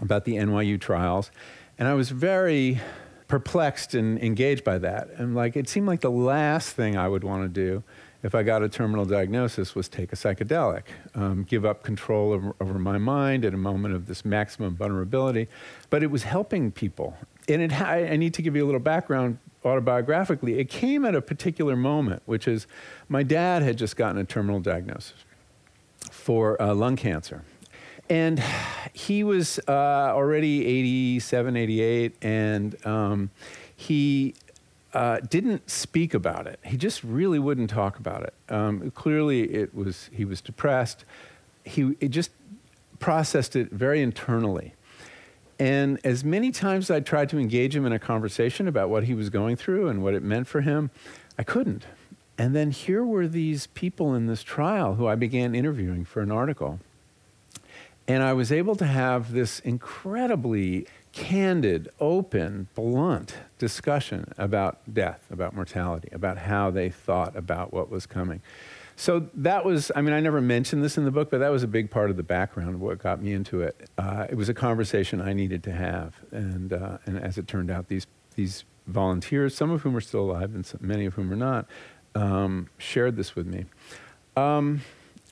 about 0.00 0.24
the 0.24 0.36
NYU 0.36 0.80
trials. 0.80 1.30
And 1.78 1.88
I 1.88 1.94
was 1.94 2.10
very 2.10 2.80
perplexed 3.28 3.94
and 3.94 4.18
engaged 4.22 4.64
by 4.64 4.78
that. 4.78 5.08
And 5.16 5.34
like, 5.34 5.56
it 5.56 5.68
seemed 5.68 5.86
like 5.86 6.00
the 6.00 6.10
last 6.10 6.70
thing 6.70 6.96
I 6.96 7.08
would 7.08 7.24
want 7.24 7.42
to 7.42 7.48
do 7.48 7.82
if 8.22 8.34
I 8.34 8.42
got 8.42 8.62
a 8.62 8.68
terminal 8.70 9.04
diagnosis 9.04 9.74
was 9.74 9.86
take 9.86 10.12
a 10.12 10.16
psychedelic, 10.16 10.84
um, 11.14 11.44
give 11.44 11.66
up 11.66 11.82
control 11.82 12.32
over, 12.32 12.54
over, 12.58 12.78
my 12.78 12.96
mind 12.96 13.44
at 13.44 13.52
a 13.52 13.58
moment 13.58 13.94
of 13.94 14.06
this 14.06 14.24
maximum 14.24 14.76
vulnerability. 14.76 15.46
But 15.90 16.02
it 16.02 16.10
was 16.10 16.22
helping 16.22 16.72
people. 16.72 17.18
And 17.48 17.60
it 17.60 17.72
ha- 17.72 17.90
I 17.90 18.16
need 18.16 18.32
to 18.34 18.42
give 18.42 18.56
you 18.56 18.64
a 18.64 18.66
little 18.66 18.80
background 18.80 19.38
autobiographically. 19.62 20.58
It 20.58 20.70
came 20.70 21.04
at 21.04 21.14
a 21.14 21.20
particular 21.20 21.76
moment, 21.76 22.22
which 22.24 22.48
is 22.48 22.66
my 23.10 23.22
dad 23.22 23.62
had 23.62 23.76
just 23.76 23.96
gotten 23.96 24.18
a 24.18 24.24
terminal 24.24 24.60
diagnosis 24.60 25.24
for 26.24 26.60
uh, 26.60 26.74
lung 26.74 26.96
cancer. 26.96 27.42
And 28.08 28.42
he 28.94 29.22
was 29.22 29.60
uh, 29.68 29.72
already 29.72 30.64
87, 30.64 31.54
88, 31.54 32.16
and 32.22 32.86
um, 32.86 33.30
he 33.76 34.34
uh, 34.94 35.20
didn't 35.20 35.68
speak 35.68 36.14
about 36.14 36.46
it. 36.46 36.58
He 36.64 36.78
just 36.78 37.04
really 37.04 37.38
wouldn't 37.38 37.68
talk 37.68 37.98
about 37.98 38.22
it. 38.22 38.32
Um, 38.48 38.90
clearly, 38.92 39.42
it 39.52 39.74
was 39.74 40.08
he 40.14 40.24
was 40.24 40.40
depressed. 40.40 41.04
He 41.62 41.94
just 42.08 42.30
processed 43.00 43.54
it 43.54 43.70
very 43.70 44.00
internally. 44.00 44.72
And 45.58 46.00
as 46.04 46.24
many 46.24 46.52
times 46.52 46.90
as 46.90 46.96
I 46.96 47.00
tried 47.00 47.28
to 47.30 47.38
engage 47.38 47.76
him 47.76 47.84
in 47.84 47.92
a 47.92 47.98
conversation 47.98 48.66
about 48.66 48.88
what 48.88 49.04
he 49.04 49.12
was 49.12 49.28
going 49.28 49.56
through 49.56 49.88
and 49.88 50.02
what 50.02 50.14
it 50.14 50.22
meant 50.22 50.46
for 50.48 50.62
him, 50.62 50.90
I 51.38 51.42
couldn't. 51.42 51.84
And 52.36 52.54
then 52.54 52.70
here 52.70 53.04
were 53.04 53.28
these 53.28 53.68
people 53.68 54.14
in 54.14 54.26
this 54.26 54.42
trial 54.42 54.94
who 54.94 55.06
I 55.06 55.14
began 55.14 55.54
interviewing 55.54 56.04
for 56.04 56.20
an 56.20 56.32
article. 56.32 56.80
And 58.06 58.22
I 58.22 58.32
was 58.32 58.52
able 58.52 58.76
to 58.76 58.86
have 58.86 59.32
this 59.32 59.60
incredibly 59.60 60.86
candid, 61.12 61.88
open, 62.00 62.68
blunt 62.74 63.36
discussion 63.58 64.32
about 64.36 64.92
death, 64.92 65.24
about 65.30 65.54
mortality, 65.54 66.08
about 66.12 66.38
how 66.38 66.70
they 66.70 66.90
thought 66.90 67.36
about 67.36 67.72
what 67.72 67.88
was 67.88 68.04
coming. 68.04 68.42
So 68.96 69.28
that 69.34 69.64
was, 69.64 69.90
I 69.96 70.02
mean, 70.02 70.12
I 70.12 70.20
never 70.20 70.40
mentioned 70.40 70.84
this 70.84 70.98
in 70.98 71.04
the 71.04 71.10
book, 71.10 71.30
but 71.30 71.38
that 71.38 71.50
was 71.50 71.62
a 71.62 71.68
big 71.68 71.90
part 71.90 72.10
of 72.10 72.16
the 72.16 72.22
background 72.22 72.74
of 72.74 72.80
what 72.80 72.98
got 72.98 73.22
me 73.22 73.32
into 73.32 73.62
it. 73.62 73.88
Uh, 73.96 74.26
it 74.28 74.36
was 74.36 74.48
a 74.48 74.54
conversation 74.54 75.20
I 75.20 75.32
needed 75.32 75.62
to 75.64 75.72
have. 75.72 76.16
And, 76.30 76.72
uh, 76.72 76.98
and 77.06 77.18
as 77.18 77.38
it 77.38 77.48
turned 77.48 77.70
out, 77.70 77.88
these, 77.88 78.06
these 78.36 78.64
volunteers, 78.86 79.54
some 79.54 79.70
of 79.70 79.82
whom 79.82 79.96
are 79.96 80.00
still 80.00 80.30
alive 80.30 80.54
and 80.54 80.64
some, 80.64 80.80
many 80.82 81.06
of 81.06 81.14
whom 81.14 81.32
are 81.32 81.36
not, 81.36 81.66
um, 82.14 82.68
shared 82.78 83.16
this 83.16 83.34
with 83.34 83.46
me. 83.46 83.64
Um, 84.36 84.80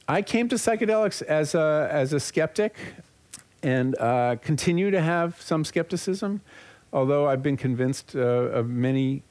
I 0.09 0.23
came 0.23 0.49
to 0.49 0.57
psychedelics 0.57 1.23
as 1.23 1.55
a, 1.55 1.89
as 1.91 2.13
a 2.13 2.21
skeptic 2.21 2.77
and 3.63 3.97
uh, 3.99 4.37
continue 4.43 4.91
to 4.91 5.01
have 5.01 5.41
some 5.41 5.65
skepticism, 5.65 6.41
although 6.93 7.29
I've 7.29 7.43
been 7.43 7.57
convinced 7.57 8.17
uh, 8.17 8.19
of 8.19 8.69
many 8.69 9.23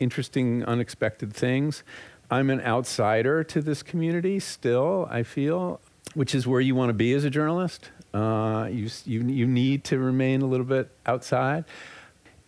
interesting, 0.00 0.64
unexpected 0.64 1.32
things. 1.32 1.82
I'm 2.30 2.50
an 2.50 2.60
outsider 2.62 3.44
to 3.44 3.60
this 3.60 3.82
community 3.82 4.40
still, 4.40 5.06
I 5.10 5.22
feel, 5.22 5.80
which 6.14 6.34
is 6.34 6.46
where 6.46 6.60
you 6.60 6.74
want 6.74 6.88
to 6.88 6.94
be 6.94 7.12
as 7.12 7.24
a 7.24 7.30
journalist. 7.30 7.90
Uh, 8.12 8.68
you, 8.70 8.88
you, 9.04 9.22
you 9.24 9.46
need 9.46 9.84
to 9.84 9.98
remain 9.98 10.40
a 10.40 10.46
little 10.46 10.66
bit 10.66 10.90
outside. 11.04 11.64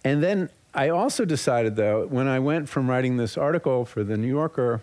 And 0.05 0.23
then 0.23 0.49
I 0.77 0.91
also 0.91 1.25
decided, 1.25 1.77
though, 1.77 2.07
when 2.07 2.29
I 2.29 2.39
went 2.39 2.69
from 2.69 2.91
writing 2.91 3.17
this 3.17 3.39
article 3.39 3.87
for 3.87 4.05
The 4.05 4.19
New 4.19 4.29
Yorker 4.29 4.83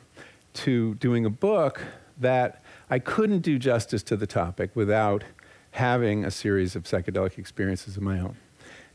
to 0.56 0.96
doing 0.96 1.24
a 1.24 1.30
book, 1.30 1.82
that 2.20 2.64
I 2.90 2.98
couldn't 2.98 3.42
do 3.42 3.60
justice 3.60 4.02
to 4.04 4.18
the 4.18 4.26
topic 4.26 4.72
without 4.76 5.24
having 5.72 6.26
a 6.26 6.32
series 6.32 6.76
of 6.76 6.84
psychedelic 6.84 7.38
experiences 7.38 7.96
of 7.96 8.02
my 8.02 8.20
own. 8.20 8.36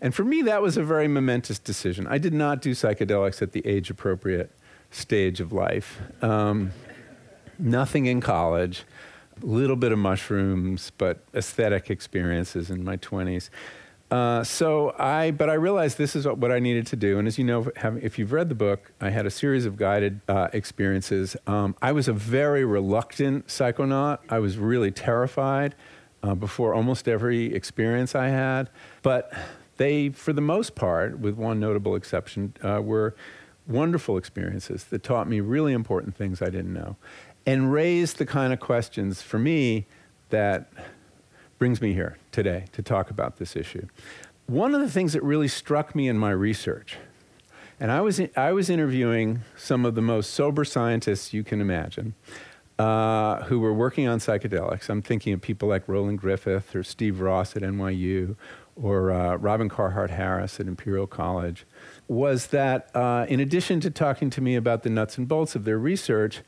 And 0.00 0.12
for 0.12 0.24
me, 0.24 0.42
that 0.42 0.60
was 0.60 0.76
a 0.76 0.82
very 0.82 1.06
momentous 1.06 1.60
decision. 1.60 2.08
I 2.08 2.18
did 2.18 2.34
not 2.34 2.60
do 2.60 2.72
psychedelics 2.72 3.42
at 3.42 3.52
the 3.52 3.64
age 3.64 3.90
appropriate 3.90 4.50
stage 4.90 5.40
of 5.40 5.52
life. 5.52 6.00
Um, 6.20 6.72
nothing 7.60 8.06
in 8.06 8.20
college, 8.20 8.82
a 9.40 9.46
little 9.46 9.76
bit 9.76 9.92
of 9.92 9.98
mushrooms, 10.00 10.90
but 10.98 11.22
aesthetic 11.32 11.90
experiences 11.90 12.70
in 12.70 12.82
my 12.82 12.96
20s. 12.96 13.50
Uh, 14.10 14.42
so 14.42 14.94
I, 14.98 15.32
but 15.32 15.50
I 15.50 15.54
realized 15.54 15.98
this 15.98 16.16
is 16.16 16.26
what 16.26 16.50
I 16.50 16.58
needed 16.58 16.86
to 16.88 16.96
do. 16.96 17.18
And 17.18 17.28
as 17.28 17.36
you 17.36 17.44
know, 17.44 17.70
have, 17.76 18.02
if 18.02 18.18
you've 18.18 18.32
read 18.32 18.48
the 18.48 18.54
book, 18.54 18.92
I 19.00 19.10
had 19.10 19.26
a 19.26 19.30
series 19.30 19.66
of 19.66 19.76
guided 19.76 20.20
uh, 20.28 20.48
experiences. 20.52 21.36
Um, 21.46 21.76
I 21.82 21.92
was 21.92 22.08
a 22.08 22.12
very 22.12 22.64
reluctant 22.64 23.48
psychonaut. 23.48 24.18
I 24.28 24.38
was 24.38 24.56
really 24.56 24.90
terrified 24.90 25.74
uh, 26.22 26.34
before 26.34 26.72
almost 26.74 27.06
every 27.06 27.54
experience 27.54 28.14
I 28.14 28.28
had. 28.28 28.70
But 29.02 29.32
they, 29.76 30.08
for 30.08 30.32
the 30.32 30.40
most 30.40 30.74
part, 30.74 31.18
with 31.18 31.34
one 31.34 31.60
notable 31.60 31.94
exception, 31.94 32.54
uh, 32.62 32.80
were 32.82 33.14
wonderful 33.66 34.16
experiences 34.16 34.84
that 34.84 35.02
taught 35.02 35.28
me 35.28 35.40
really 35.40 35.74
important 35.74 36.16
things 36.16 36.40
I 36.40 36.46
didn't 36.46 36.72
know 36.72 36.96
and 37.44 37.72
raised 37.72 38.18
the 38.18 38.26
kind 38.26 38.52
of 38.52 38.60
questions 38.60 39.22
for 39.22 39.38
me 39.38 39.86
that 40.30 40.70
brings 41.58 41.82
me 41.82 41.92
here 41.92 42.16
today 42.30 42.66
to 42.72 42.82
talk 42.82 43.10
about 43.10 43.36
this 43.36 43.56
issue. 43.56 43.86
One 44.46 44.74
of 44.74 44.80
the 44.80 44.90
things 44.90 45.12
that 45.12 45.22
really 45.22 45.48
struck 45.48 45.94
me 45.94 46.08
in 46.08 46.16
my 46.16 46.30
research, 46.30 46.96
and 47.80 47.90
I 47.90 48.00
was, 48.00 48.20
I 48.36 48.52
was 48.52 48.70
interviewing 48.70 49.42
some 49.56 49.84
of 49.84 49.94
the 49.94 50.02
most 50.02 50.30
sober 50.30 50.64
scientists 50.64 51.32
you 51.32 51.44
can 51.44 51.60
imagine 51.60 52.14
uh, 52.78 53.42
who 53.44 53.58
were 53.58 53.72
working 53.72 54.06
on 54.06 54.20
psychedelics. 54.20 54.88
I'm 54.88 55.02
thinking 55.02 55.32
of 55.32 55.40
people 55.40 55.68
like 55.68 55.88
Roland 55.88 56.18
Griffith 56.18 56.74
or 56.74 56.82
Steve 56.82 57.20
Ross 57.20 57.56
at 57.56 57.62
NYU 57.62 58.36
or 58.76 59.10
uh, 59.10 59.36
Robin 59.36 59.68
Carhart 59.68 60.10
Harris 60.10 60.60
at 60.60 60.66
Imperial 60.66 61.06
College. 61.06 61.66
Was 62.06 62.48
that 62.48 62.94
uh, 62.94 63.26
in 63.28 63.40
addition 63.40 63.80
to 63.80 63.90
talking 63.90 64.30
to 64.30 64.40
me 64.40 64.54
about 64.54 64.84
the 64.84 64.90
nuts 64.90 65.18
and 65.18 65.26
bolts 65.26 65.56
of 65.56 65.64
their 65.64 65.78
research, 65.78 66.42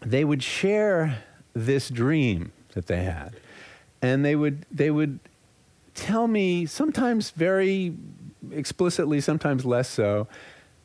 they 0.00 0.24
would 0.24 0.42
share 0.42 1.22
this 1.52 1.90
dream 1.90 2.52
that 2.72 2.86
they 2.86 3.04
had 3.04 3.36
and 4.04 4.24
they 4.24 4.36
would 4.36 4.66
they 4.70 4.90
would 4.90 5.18
tell 5.94 6.26
me 6.26 6.66
sometimes 6.66 7.30
very 7.30 7.94
explicitly, 8.52 9.20
sometimes 9.20 9.64
less 9.64 9.88
so, 9.88 10.28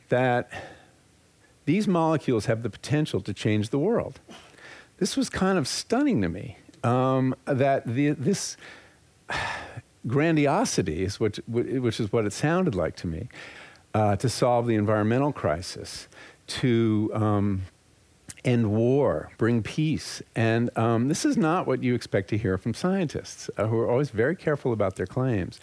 that 0.07 0.49
these 1.65 1.87
molecules 1.87 2.45
have 2.45 2.63
the 2.63 2.69
potential 2.69 3.19
to 3.21 3.33
change 3.33 3.69
the 3.69 3.79
world. 3.79 4.19
This 4.97 5.17
was 5.17 5.29
kind 5.29 5.57
of 5.57 5.67
stunning 5.67 6.21
to 6.21 6.29
me. 6.29 6.57
Um, 6.81 7.35
that 7.45 7.85
the, 7.85 8.11
this 8.11 8.55
grandiosity 10.07 11.03
is 11.03 11.19
which, 11.19 11.41
which 11.45 11.99
is 11.99 12.13
what 12.13 12.25
it 12.25 12.31
sounded 12.31 12.73
like 12.73 12.95
to 12.97 13.07
me, 13.07 13.27
uh, 13.93 14.15
to 14.15 14.29
solve 14.29 14.65
the 14.65 14.75
environmental 14.75 15.33
crisis, 15.33 16.07
to 16.47 17.11
um, 17.13 17.63
end 18.45 18.71
war, 18.71 19.31
bring 19.37 19.61
peace. 19.63 20.21
And 20.35 20.75
um, 20.77 21.07
this 21.07 21.25
is 21.25 21.37
not 21.37 21.67
what 21.67 21.83
you 21.83 21.93
expect 21.93 22.29
to 22.29 22.37
hear 22.37 22.57
from 22.57 22.73
scientists 22.73 23.49
uh, 23.57 23.67
who 23.67 23.77
are 23.77 23.89
always 23.89 24.09
very 24.09 24.35
careful 24.35 24.73
about 24.73 24.95
their 24.95 25.07
claims. 25.07 25.59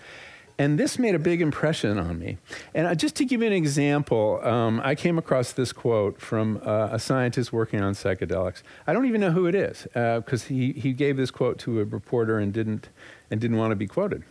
And 0.59 0.78
this 0.78 0.99
made 0.99 1.14
a 1.14 1.18
big 1.18 1.42
impression 1.42 1.99
on 1.99 2.18
me. 2.18 2.38
And 2.75 2.87
uh, 2.87 2.95
just 2.95 3.14
to 3.16 3.26
give 3.26 3.42
you 3.42 3.47
an 3.47 3.52
example, 3.52 4.40
um, 4.42 4.80
I 4.83 4.95
came 4.95 5.18
across 5.18 5.52
this 5.52 5.71
quote 5.71 6.18
from 6.18 6.62
uh, 6.64 6.88
a 6.92 6.99
scientist 6.99 7.52
working 7.52 7.83
on 7.83 7.92
psychedelics. 7.92 8.62
I 8.87 8.95
don't 8.95 9.04
even 9.04 9.21
know 9.21 9.33
who 9.33 9.47
it 9.47 9.54
is 9.54 9.83
because 9.92 10.45
uh, 10.45 10.49
he, 10.49 10.73
he 10.73 10.92
gave 10.92 11.18
this 11.18 11.30
quote 11.30 11.59
to 11.61 11.80
a 11.80 11.85
reporter 11.85 12.38
and 12.38 12.54
didn't, 12.54 12.88
and 13.30 13.38
didn't 13.38 13.59
want 13.59 13.73
to 13.73 13.76
be 13.76 13.87
quoted. 13.87 14.23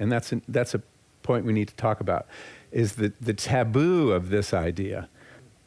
And 0.00 0.10
that's, 0.10 0.32
an, 0.32 0.42
that's 0.48 0.74
a 0.74 0.82
point 1.22 1.44
we 1.44 1.52
need 1.52 1.68
to 1.68 1.74
talk 1.76 2.00
about, 2.00 2.26
is 2.72 2.96
the, 2.96 3.12
the 3.20 3.34
taboo 3.34 4.10
of 4.10 4.30
this 4.30 4.52
idea 4.52 5.08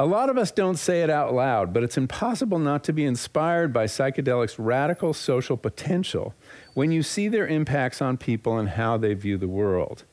a 0.02 0.06
lot 0.06 0.32
of 0.32 0.38
us 0.38 0.50
don't 0.50 0.78
say 0.78 1.04
it 1.04 1.12
out 1.12 1.32
loud, 1.32 1.74
but 1.74 1.84
it's 1.84 1.96
impossible 1.96 2.58
not 2.58 2.84
to 2.86 2.92
be 2.92 3.06
inspired 3.06 3.72
by 3.72 3.86
psychedelics' 3.86 4.56
radical 4.58 5.14
social 5.14 5.56
potential 5.56 6.34
when 6.74 6.92
you 6.92 7.04
see 7.04 7.28
their 7.28 7.46
impacts 7.46 8.02
on 8.02 8.18
people 8.18 8.58
and 8.58 8.70
how 8.70 8.98
they 8.98 9.14
view 9.14 9.38
the 9.38 9.48
world. 9.48 10.04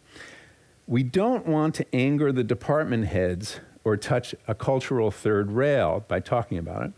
We 0.86 1.02
don't 1.02 1.46
want 1.46 1.74
to 1.76 1.86
anger 1.94 2.32
the 2.32 2.44
department 2.44 3.06
heads 3.06 3.60
or 3.82 3.96
touch 3.96 4.34
a 4.46 4.54
cultural 4.54 5.10
third 5.10 5.52
rail 5.52 6.04
by 6.06 6.20
talking 6.20 6.58
about 6.58 6.82
it. 6.82 6.92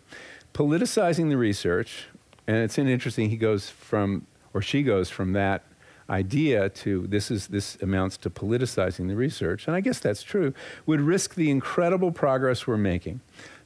Politicizing 0.52 1.28
the 1.28 1.36
research, 1.36 2.08
and 2.48 2.56
it's 2.56 2.76
interesting, 2.76 3.30
he 3.30 3.36
goes 3.36 3.70
from, 3.70 4.26
or 4.52 4.62
she 4.62 4.82
goes 4.82 5.08
from 5.10 5.32
that 5.34 5.62
idea 6.10 6.68
to 6.68 7.06
this 7.06 7.30
is 7.30 7.46
this 7.46 7.78
amounts 7.80 8.16
to 8.18 8.30
politicizing 8.30 9.08
the 9.08 9.16
research, 9.16 9.66
and 9.66 9.76
I 9.76 9.80
guess 9.80 10.00
that's 10.00 10.22
true, 10.22 10.52
would 10.84 11.00
risk 11.00 11.34
the 11.34 11.50
incredible 11.50 12.12
progress 12.12 12.66
we're 12.66 12.76
making. 12.76 13.20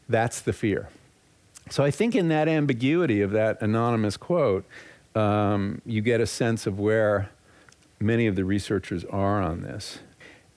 That's 0.09 0.41
the 0.41 0.53
fear. 0.53 0.89
So 1.71 1.83
I 1.83 1.91
think 1.91 2.15
in 2.15 2.29
that 2.29 2.47
ambiguity 2.47 3.23
of 3.23 3.31
that 3.31 3.61
anonymous 3.63 4.17
quote, 4.17 4.65
um, 5.15 5.81
you 5.87 6.03
get 6.03 6.21
a 6.21 6.27
sense 6.27 6.67
of 6.67 6.79
where 6.79 7.31
many 8.01 8.27
of 8.27 8.37
the 8.37 8.45
researchers 8.45 9.05
are 9.07 9.41
on 9.41 9.63
this. 9.63 10.01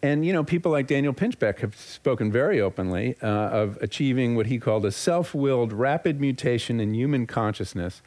And 0.04 0.26
you 0.26 0.34
know, 0.34 0.44
people 0.44 0.72
like 0.72 0.88
Daniel 0.88 1.14
Pinchbeck 1.14 1.60
have 1.60 1.76
spoken 1.76 2.32
very 2.32 2.62
openly 2.62 3.16
uh, 3.22 3.28
of 3.28 3.78
achieving 3.82 4.36
what 4.36 4.46
he 4.46 4.60
called 4.60 4.86
a 4.86 4.92
self-willed 4.92 5.74
rapid 5.74 6.20
mutation 6.20 6.80
in 6.80 6.94
human 6.94 7.26
consciousness 7.26 8.02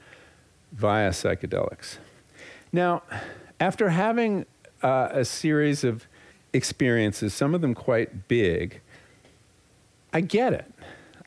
via 0.73 1.11
psychedelics. 1.11 1.97
Now, 2.73 3.03
after 3.61 3.91
having 3.91 4.47
uh, 4.83 5.09
a 5.13 5.25
series 5.25 5.85
of 5.85 6.07
experiences, 6.53 7.35
some 7.35 7.55
of 7.55 7.61
them 7.61 7.75
quite 7.75 8.27
big, 8.27 8.81
I 10.13 10.23
get 10.23 10.53
it. 10.53 10.73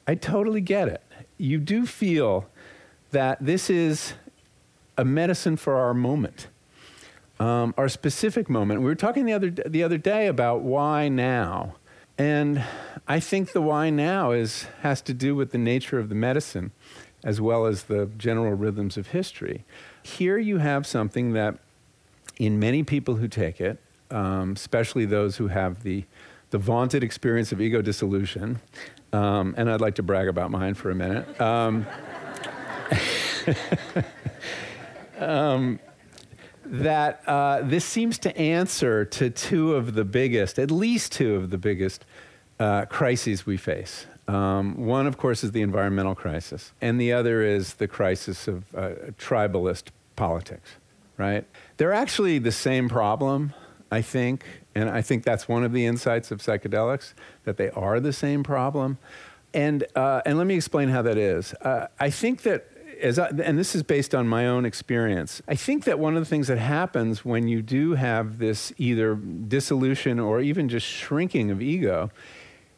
I 0.08 0.16
totally 0.16 0.60
get 0.60 0.90
it. 0.90 1.02
You 1.38 1.60
do 1.60 1.86
feel 1.86 2.50
that 3.12 3.38
this 3.40 3.70
is 3.70 4.14
a 4.98 5.06
medicine 5.06 5.56
for 5.56 5.76
our 5.76 5.94
moment, 5.94 6.48
um, 7.40 7.74
our 7.78 7.88
specific 7.88 8.50
moment. 8.50 8.82
We 8.82 8.88
were 8.88 8.96
talking 8.96 9.26
the 9.26 9.34
other, 9.34 9.50
the 9.50 9.84
other 9.84 9.98
day 9.98 10.28
about 10.28 10.62
why 10.62 11.08
now. 11.10 11.76
And 12.18 12.64
I 13.08 13.20
think 13.20 13.54
the 13.54 13.62
why 13.62 13.90
now 13.90 14.32
is, 14.32 14.68
has 14.82 15.02
to 15.04 15.14
do 15.14 15.36
with 15.36 15.52
the 15.52 15.58
nature 15.58 16.00
of 16.00 16.10
the 16.10 16.16
medicine 16.16 16.72
as 17.24 17.40
well 17.40 17.66
as 17.66 17.84
the 17.84 18.10
general 18.18 18.54
rhythms 18.54 18.98
of 18.98 19.08
history. 19.08 19.64
Here 20.04 20.38
you 20.38 20.58
have 20.58 20.86
something 20.86 21.32
that 21.34 21.58
in 22.38 22.60
many 22.60 22.84
people 22.84 23.16
who 23.16 23.28
take 23.28 23.62
it, 23.62 23.80
um, 24.12 24.54
especially 24.54 25.06
those 25.06 25.38
who 25.38 25.48
have 25.48 25.84
the, 25.84 26.04
the 26.50 26.58
vaunted 26.58 27.04
experience 27.04 27.52
of 27.52 27.62
ego 27.62 27.82
dissolution, 27.82 28.60
um, 29.12 29.54
and 29.58 29.70
I'd 29.70 29.82
like 29.82 29.96
to 29.96 30.04
brag 30.04 30.28
about 30.28 30.52
mine 30.52 30.74
for 30.74 30.92
a 30.92 30.96
minute. 30.96 31.40
Um, 31.40 31.86
um 35.20 35.80
that 36.66 37.22
uh, 37.28 37.62
this 37.62 37.86
seems 37.86 38.18
to 38.20 38.36
answer 38.38 39.06
to 39.06 39.30
two 39.30 39.76
of 39.76 39.94
the 39.94 40.04
biggest, 40.04 40.58
at 40.58 40.72
least 40.72 41.12
two 41.12 41.36
of 41.36 41.50
the 41.50 41.58
biggest 41.58 42.06
uh, 42.60 42.86
crises 42.86 43.46
we 43.46 43.58
face. 43.58 44.08
Um, 44.28 44.86
one, 44.86 45.06
of 45.06 45.18
course, 45.18 45.44
is 45.44 45.52
the 45.52 45.62
environmental 45.62 46.16
crisis, 46.16 46.72
and 46.82 47.00
the 47.00 47.12
other 47.12 47.44
is 47.44 47.76
the 47.76 47.88
crisis 47.88 48.48
of 48.48 48.74
uh, 48.74 48.92
tribalist 49.20 49.88
politics, 50.16 50.72
right? 51.18 51.46
They're 51.78 51.94
actually 51.94 52.40
the 52.40 52.52
same 52.52 52.90
problem, 52.90 53.54
I 53.92 54.02
think, 54.02 54.46
and 54.76 54.90
I 54.90 55.02
think 55.02 55.24
that's 55.24 55.48
one 55.48 55.64
of 55.64 55.72
the 55.72 55.86
insights 55.86 56.32
of 56.32 56.40
psychedelics, 56.40 57.14
that 57.46 57.58
they 57.58 57.70
are 57.72 58.00
the 58.00 58.14
same 58.14 58.44
problem. 58.44 58.98
And, 59.54 59.86
uh, 59.96 60.22
and 60.26 60.38
let 60.38 60.48
me 60.48 60.56
explain 60.56 60.90
how 60.90 61.02
that 61.04 61.18
is. 61.18 61.54
Uh, 61.56 61.88
I 62.00 62.10
think 62.10 62.42
that 62.44 62.68
as 63.02 63.20
I, 63.20 63.28
and 63.28 63.60
this 63.60 63.76
is 63.76 63.84
based 63.84 64.16
on 64.16 64.28
my 64.28 64.48
own 64.48 64.66
experience. 64.66 65.42
I 65.48 65.56
think 65.56 65.84
that 65.84 66.00
one 66.00 66.16
of 66.16 66.22
the 66.22 66.26
things 66.26 66.48
that 66.48 66.58
happens 66.58 67.26
when 67.26 67.48
you 67.48 67.62
do 67.62 67.96
have 67.96 68.40
this 68.40 68.72
either 68.78 69.16
dissolution 69.16 70.20
or 70.20 70.40
even 70.40 70.70
just 70.70 70.88
shrinking 70.88 71.52
of 71.52 71.62
ego 71.62 72.12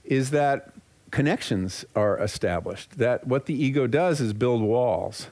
is 0.04 0.32
that 0.32 0.74
connections 1.12 1.86
are 1.96 2.18
established. 2.20 2.98
That 2.98 3.28
what 3.28 3.46
the 3.46 3.54
ego 3.54 3.88
does 3.88 4.20
is 4.20 4.34
build 4.34 4.62
walls. 4.62 5.28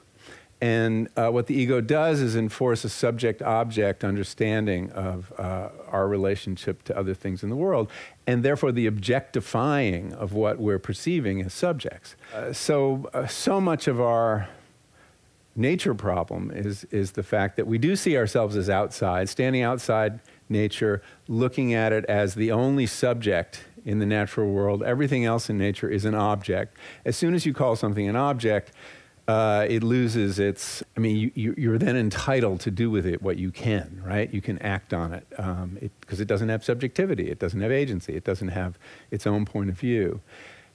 And 0.64 1.10
uh, 1.14 1.28
what 1.28 1.46
the 1.46 1.54
ego 1.54 1.82
does 1.82 2.22
is 2.22 2.36
enforce 2.36 2.84
a 2.84 2.88
subject 2.88 3.42
object 3.42 4.02
understanding 4.02 4.90
of 4.92 5.30
uh, 5.36 5.68
our 5.90 6.08
relationship 6.08 6.84
to 6.84 6.96
other 6.96 7.12
things 7.12 7.42
in 7.42 7.50
the 7.50 7.56
world, 7.56 7.90
and 8.26 8.42
therefore 8.42 8.72
the 8.72 8.86
objectifying 8.86 10.14
of 10.14 10.32
what 10.32 10.58
we're 10.58 10.78
perceiving 10.78 11.42
as 11.42 11.52
subjects. 11.52 12.16
Uh, 12.34 12.54
so, 12.54 13.10
uh, 13.12 13.26
so 13.26 13.60
much 13.60 13.86
of 13.86 14.00
our 14.00 14.48
nature 15.54 15.94
problem 15.94 16.50
is, 16.50 16.84
is 16.84 17.12
the 17.12 17.22
fact 17.22 17.56
that 17.56 17.66
we 17.66 17.76
do 17.76 17.94
see 17.94 18.16
ourselves 18.16 18.56
as 18.56 18.70
outside, 18.70 19.28
standing 19.28 19.60
outside 19.60 20.18
nature, 20.48 21.02
looking 21.28 21.74
at 21.74 21.92
it 21.92 22.06
as 22.06 22.36
the 22.36 22.50
only 22.50 22.86
subject 22.86 23.66
in 23.84 23.98
the 23.98 24.06
natural 24.06 24.50
world. 24.50 24.82
Everything 24.82 25.26
else 25.26 25.50
in 25.50 25.58
nature 25.58 25.90
is 25.90 26.06
an 26.06 26.14
object. 26.14 26.78
As 27.04 27.18
soon 27.18 27.34
as 27.34 27.44
you 27.44 27.52
call 27.52 27.76
something 27.76 28.08
an 28.08 28.16
object, 28.16 28.72
uh, 29.26 29.66
it 29.68 29.82
loses 29.82 30.38
its. 30.38 30.82
I 30.96 31.00
mean, 31.00 31.32
you, 31.34 31.54
you're 31.56 31.78
then 31.78 31.96
entitled 31.96 32.60
to 32.60 32.70
do 32.70 32.90
with 32.90 33.06
it 33.06 33.22
what 33.22 33.38
you 33.38 33.50
can, 33.50 34.02
right? 34.04 34.32
You 34.32 34.42
can 34.42 34.58
act 34.60 34.92
on 34.92 35.12
it 35.12 35.26
because 35.30 35.62
um, 35.62 35.78
it, 35.80 35.92
it 36.20 36.28
doesn't 36.28 36.48
have 36.48 36.64
subjectivity, 36.64 37.30
it 37.30 37.38
doesn't 37.38 37.60
have 37.60 37.72
agency, 37.72 38.14
it 38.14 38.24
doesn't 38.24 38.48
have 38.48 38.78
its 39.10 39.26
own 39.26 39.44
point 39.44 39.70
of 39.70 39.78
view. 39.78 40.20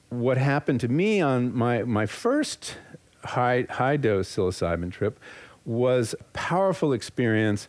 What 0.09 0.37
happened 0.37 0.79
to 0.81 0.87
me 0.87 1.21
on 1.21 1.55
my, 1.55 1.83
my 1.83 2.07
first 2.07 2.77
high, 3.23 3.67
high 3.69 3.97
dose 3.97 4.35
psilocybin 4.35 4.91
trip 4.91 5.19
was 5.65 6.15
a 6.19 6.23
powerful 6.33 6.93
experience 6.93 7.67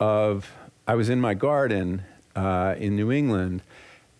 of 0.00 0.50
I 0.86 0.94
was 0.94 1.10
in 1.10 1.20
my 1.20 1.34
garden 1.34 2.02
uh, 2.34 2.74
in 2.78 2.96
New 2.96 3.12
England 3.12 3.62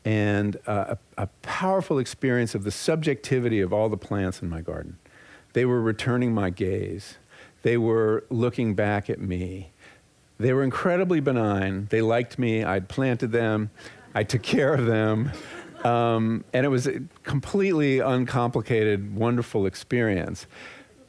and 0.04 0.58
uh, 0.66 0.96
a, 1.16 1.22
a, 1.22 1.26
powerful 1.42 1.98
experience 1.98 2.54
of 2.54 2.64
the 2.64 2.70
subjectivity 2.70 3.60
of 3.60 3.72
all 3.72 3.88
the 3.88 3.96
plants 3.96 4.42
in 4.42 4.48
my 4.48 4.60
garden. 4.60 4.98
They 5.52 5.64
were 5.64 5.80
returning 5.80 6.34
my 6.34 6.50
gaze. 6.50 7.16
They 7.62 7.76
were 7.76 8.24
looking 8.30 8.74
back 8.74 9.08
at 9.08 9.20
me. 9.20 9.72
They 10.38 10.52
were 10.52 10.64
incredibly 10.64 11.20
benign. 11.20 11.86
They 11.90 12.02
liked 12.02 12.38
me. 12.38 12.64
I'd 12.64 12.88
planted 12.88 13.32
them. 13.32 13.70
I 14.14 14.24
took 14.24 14.42
care 14.42 14.74
of 14.74 14.86
them. 14.86 15.30
Um, 15.84 16.44
and 16.52 16.64
it 16.64 16.68
was 16.68 16.86
a 16.86 17.00
completely 17.22 17.98
uncomplicated, 17.98 19.14
wonderful 19.14 19.66
experience. 19.66 20.46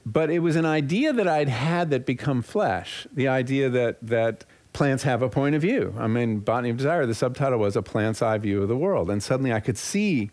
But 0.06 0.30
it 0.30 0.40
was 0.40 0.56
an 0.56 0.66
idea 0.66 1.14
that 1.14 1.28
I'd 1.28 1.50
had 1.50 1.90
that 1.92 2.06
become 2.06 2.42
flesh. 2.42 3.08
The 3.14 3.28
idea 3.28 3.70
that 3.70 3.98
that 4.02 4.46
plants 4.74 5.04
have 5.04 5.22
a 5.22 5.30
point 5.30 5.56
of 5.56 5.62
view. 5.62 5.94
I 5.98 6.08
mean, 6.08 6.40
Botany 6.40 6.72
of 6.72 6.78
Desire, 6.78 7.06
the 7.06 7.14
subtitle 7.14 7.60
was 7.60 7.76
A 7.76 7.82
Plant's 7.82 8.22
Eye 8.22 8.40
View 8.40 8.62
of 8.62 8.68
the 8.68 8.76
World. 8.76 9.10
And 9.10 9.22
suddenly 9.22 9.54
I 9.54 9.60
could 9.60 9.78
see 9.78 10.32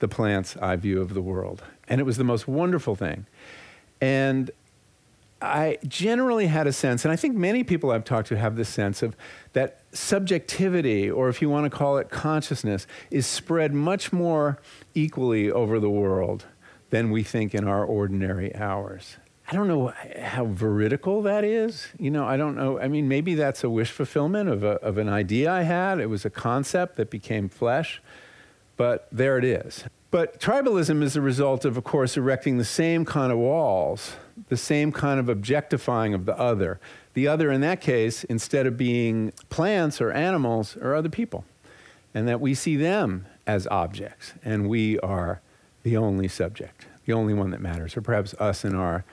the 0.00 0.08
plant's 0.08 0.56
eye 0.56 0.76
view 0.76 1.00
of 1.00 1.14
the 1.14 1.22
world. 1.22 1.62
And 1.88 2.00
it 2.00 2.04
was 2.04 2.16
the 2.16 2.24
most 2.24 2.48
wonderful 2.48 2.96
thing. 2.96 3.26
And 4.00 4.50
I 5.40 5.78
generally 5.86 6.46
had 6.46 6.66
a 6.66 6.72
sense, 6.72 7.04
and 7.04 7.12
I 7.12 7.16
think 7.16 7.36
many 7.36 7.62
people 7.62 7.90
I've 7.90 8.04
talked 8.04 8.28
to 8.28 8.36
have 8.36 8.56
this 8.56 8.70
sense 8.70 9.02
of 9.02 9.14
that 9.52 9.80
subjectivity, 9.92 11.10
or 11.10 11.28
if 11.28 11.42
you 11.42 11.50
want 11.50 11.70
to 11.70 11.70
call 11.70 11.98
it 11.98 12.08
consciousness, 12.08 12.86
is 13.10 13.26
spread 13.26 13.74
much 13.74 14.12
more 14.12 14.58
equally 14.94 15.50
over 15.50 15.78
the 15.78 15.90
world 15.90 16.46
than 16.90 17.10
we 17.10 17.22
think 17.22 17.54
in 17.54 17.68
our 17.68 17.84
ordinary 17.84 18.54
hours. 18.56 19.18
I 19.48 19.54
don't 19.54 19.68
know 19.68 19.92
how 20.20 20.46
veridical 20.46 21.22
that 21.22 21.44
is. 21.44 21.88
You 21.98 22.10
know, 22.10 22.24
I 22.26 22.36
don't 22.36 22.56
know. 22.56 22.80
I 22.80 22.88
mean, 22.88 23.06
maybe 23.06 23.34
that's 23.34 23.62
a 23.62 23.70
wish 23.70 23.90
fulfillment 23.90 24.48
of, 24.48 24.64
a, 24.64 24.72
of 24.82 24.98
an 24.98 25.08
idea 25.08 25.52
I 25.52 25.62
had. 25.62 26.00
It 26.00 26.06
was 26.06 26.24
a 26.24 26.30
concept 26.30 26.96
that 26.96 27.10
became 27.10 27.48
flesh, 27.48 28.02
but 28.76 29.06
there 29.12 29.38
it 29.38 29.44
is. 29.44 29.84
But 30.16 30.40
tribalism 30.40 31.02
is 31.02 31.12
the 31.12 31.20
result 31.20 31.66
of, 31.66 31.76
of 31.76 31.84
course, 31.84 32.16
erecting 32.16 32.56
the 32.56 32.64
same 32.64 33.04
kind 33.04 33.30
of 33.30 33.36
walls, 33.36 34.16
the 34.48 34.56
same 34.56 34.90
kind 34.90 35.20
of 35.20 35.28
objectifying 35.28 36.14
of 36.14 36.24
the 36.24 36.34
other. 36.38 36.80
The 37.12 37.28
other, 37.28 37.52
in 37.52 37.60
that 37.60 37.82
case, 37.82 38.24
instead 38.24 38.66
of 38.66 38.78
being 38.78 39.34
plants 39.50 40.00
or 40.00 40.10
animals, 40.10 40.74
are 40.78 40.94
other 40.94 41.10
people. 41.10 41.44
And 42.14 42.26
that 42.28 42.40
we 42.40 42.54
see 42.54 42.76
them 42.76 43.26
as 43.46 43.66
objects, 43.66 44.32
and 44.42 44.70
we 44.70 44.98
are 45.00 45.42
the 45.82 45.98
only 45.98 46.28
subject, 46.28 46.86
the 47.04 47.12
only 47.12 47.34
one 47.34 47.50
that 47.50 47.60
matters, 47.60 47.94
or 47.94 48.00
perhaps 48.00 48.32
us 48.38 48.64
and 48.64 48.74
our 48.74 49.04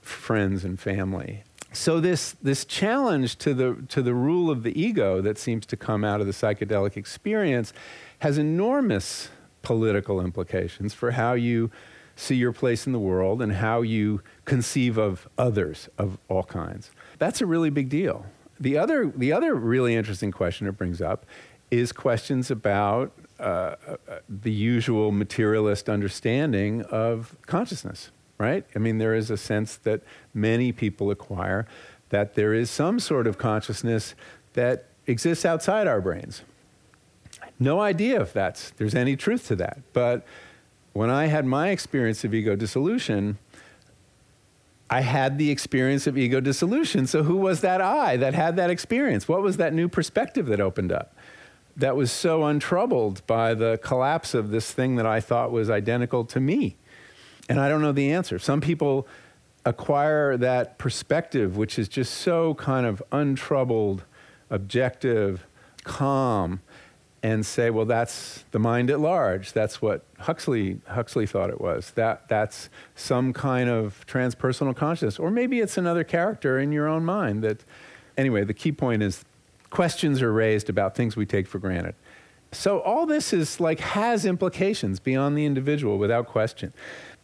friends 0.00 0.64
and 0.64 0.80
family. 0.80 1.42
So 1.74 2.00
this 2.00 2.34
this 2.40 2.64
challenge 2.64 3.36
to 3.40 3.52
the 3.52 3.76
to 3.90 4.00
the 4.00 4.14
rule 4.14 4.50
of 4.50 4.62
the 4.62 4.80
ego 4.80 5.20
that 5.20 5.36
seems 5.36 5.66
to 5.66 5.76
come 5.76 6.02
out 6.02 6.22
of 6.22 6.26
the 6.26 6.32
psychedelic 6.32 6.96
experience 6.96 7.74
has 8.20 8.38
enormous 8.38 9.28
political 9.66 10.20
implications 10.20 10.94
for 10.94 11.10
how 11.10 11.32
you 11.32 11.72
see 12.14 12.36
your 12.36 12.52
place 12.52 12.86
in 12.86 12.92
the 12.92 13.00
world 13.00 13.42
and 13.42 13.52
how 13.54 13.82
you 13.82 14.22
conceive 14.44 14.96
of 14.96 15.28
others 15.36 15.88
of 15.98 16.18
all 16.28 16.44
kinds. 16.44 16.92
That's 17.18 17.40
a 17.40 17.46
really 17.46 17.70
big 17.70 17.88
deal. 17.88 18.26
The 18.60 18.78
other 18.78 19.12
the 19.14 19.32
other 19.32 19.56
really 19.56 19.96
interesting 19.96 20.30
question 20.30 20.68
it 20.68 20.78
brings 20.78 21.02
up 21.02 21.26
is 21.72 21.90
questions 21.90 22.48
about 22.48 23.10
uh, 23.40 23.42
uh 23.42 23.96
the 24.28 24.52
usual 24.52 25.10
materialist 25.10 25.88
understanding 25.88 26.82
of 26.82 27.34
consciousness 27.46 28.12
right? 28.38 28.66
I 28.74 28.78
mean, 28.78 28.98
there 28.98 29.14
is 29.14 29.30
a 29.30 29.38
sense 29.38 29.76
that 29.76 30.02
many 30.34 30.70
people 30.70 31.10
acquire 31.10 31.66
that 32.10 32.34
there 32.34 32.52
is 32.52 32.68
some 32.70 33.00
sort 33.00 33.26
of 33.26 33.38
consciousness 33.38 34.14
that 34.52 34.84
exists 35.06 35.46
outside 35.46 35.86
our 35.86 36.02
brains. 36.02 36.42
No 37.58 37.80
idea 37.80 38.20
if 38.20 38.32
that's 38.32 38.70
there's 38.70 38.94
any 38.94 39.16
truth 39.16 39.48
to 39.48 39.56
that. 39.56 39.78
But 39.92 40.24
when 40.92 41.10
I 41.10 41.26
had 41.26 41.44
my 41.44 41.68
experience 41.70 42.24
of 42.24 42.34
ego 42.34 42.56
dissolution, 42.56 43.38
I 44.88 45.00
had 45.00 45.38
the 45.38 45.50
experience 45.50 46.06
of 46.06 46.16
ego 46.16 46.40
dissolution. 46.40 47.06
So 47.06 47.22
who 47.24 47.36
was 47.36 47.60
that 47.60 47.80
I 47.80 48.16
that 48.18 48.34
had 48.34 48.56
that 48.56 48.70
experience? 48.70 49.26
What 49.26 49.42
was 49.42 49.56
that 49.56 49.72
new 49.72 49.88
perspective 49.88 50.46
that 50.46 50.60
opened 50.60 50.92
up? 50.92 51.16
That 51.76 51.96
was 51.96 52.10
so 52.10 52.44
untroubled 52.44 53.26
by 53.26 53.52
the 53.54 53.78
collapse 53.82 54.32
of 54.32 54.50
this 54.50 54.72
thing 54.72 54.96
that 54.96 55.06
I 55.06 55.20
thought 55.20 55.50
was 55.50 55.68
identical 55.68 56.24
to 56.26 56.40
me. 56.40 56.76
And 57.48 57.60
I 57.60 57.68
don't 57.68 57.82
know 57.82 57.92
the 57.92 58.12
answer. 58.12 58.38
Some 58.38 58.60
people 58.60 59.06
acquire 59.64 60.36
that 60.36 60.78
perspective, 60.78 61.56
which 61.56 61.78
is 61.78 61.88
just 61.88 62.14
so 62.14 62.54
kind 62.54 62.86
of 62.86 63.02
untroubled, 63.12 64.04
objective, 64.48 65.46
calm, 65.84 66.60
and 67.22 67.44
say, 67.44 67.70
well, 67.70 67.86
that's 67.86 68.44
the 68.52 68.58
mind 68.58 68.90
at 68.90 69.00
large. 69.00 69.52
That's 69.52 69.82
what 69.82 70.04
Huxley, 70.18 70.78
Huxley 70.86 71.26
thought 71.26 71.50
it 71.50 71.60
was. 71.60 71.90
That, 71.92 72.28
that's 72.28 72.68
some 72.94 73.32
kind 73.32 73.68
of 73.68 74.04
transpersonal 74.06 74.76
consciousness. 74.76 75.18
Or 75.18 75.30
maybe 75.30 75.60
it's 75.60 75.76
another 75.76 76.04
character 76.04 76.58
in 76.58 76.72
your 76.72 76.86
own 76.86 77.04
mind 77.04 77.42
that, 77.42 77.64
anyway, 78.16 78.44
the 78.44 78.54
key 78.54 78.70
point 78.70 79.02
is 79.02 79.24
questions 79.70 80.22
are 80.22 80.32
raised 80.32 80.70
about 80.70 80.94
things 80.94 81.16
we 81.16 81.26
take 81.26 81.46
for 81.48 81.58
granted. 81.58 81.94
So 82.52 82.80
all 82.80 83.06
this 83.06 83.32
is 83.32 83.60
like 83.60 83.80
has 83.80 84.24
implications 84.24 85.00
beyond 85.00 85.36
the 85.36 85.44
individual 85.44 85.98
without 85.98 86.26
question. 86.26 86.72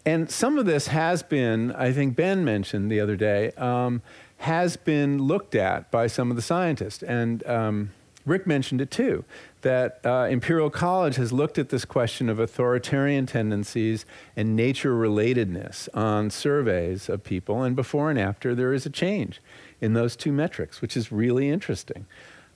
And 0.04 0.28
some 0.28 0.58
of 0.58 0.66
this 0.66 0.88
has 0.88 1.22
been, 1.22 1.70
I 1.72 1.92
think 1.92 2.16
Ben 2.16 2.44
mentioned 2.44 2.90
the 2.90 2.98
other 2.98 3.14
day, 3.14 3.52
um, 3.52 4.02
has 4.38 4.76
been 4.76 5.18
looked 5.18 5.54
at 5.54 5.92
by 5.92 6.08
some 6.08 6.30
of 6.30 6.36
the 6.36 6.42
scientists. 6.42 7.04
And 7.04 7.46
um, 7.46 7.90
Rick 8.26 8.46
mentioned 8.46 8.80
it 8.80 8.90
too, 8.90 9.24
that 9.62 10.00
uh, 10.04 10.28
Imperial 10.30 10.70
College 10.70 11.16
has 11.16 11.32
looked 11.32 11.58
at 11.58 11.70
this 11.70 11.84
question 11.84 12.28
of 12.28 12.38
authoritarian 12.38 13.26
tendencies 13.26 14.04
and 14.36 14.54
nature 14.54 14.94
relatedness 14.94 15.88
on 15.94 16.30
surveys 16.30 17.08
of 17.08 17.24
people. 17.24 17.62
And 17.62 17.74
before 17.74 18.10
and 18.10 18.18
after, 18.18 18.54
there 18.54 18.72
is 18.72 18.86
a 18.86 18.90
change 18.90 19.40
in 19.80 19.94
those 19.94 20.14
two 20.14 20.32
metrics, 20.32 20.80
which 20.80 20.96
is 20.96 21.10
really 21.10 21.48
interesting. 21.48 22.06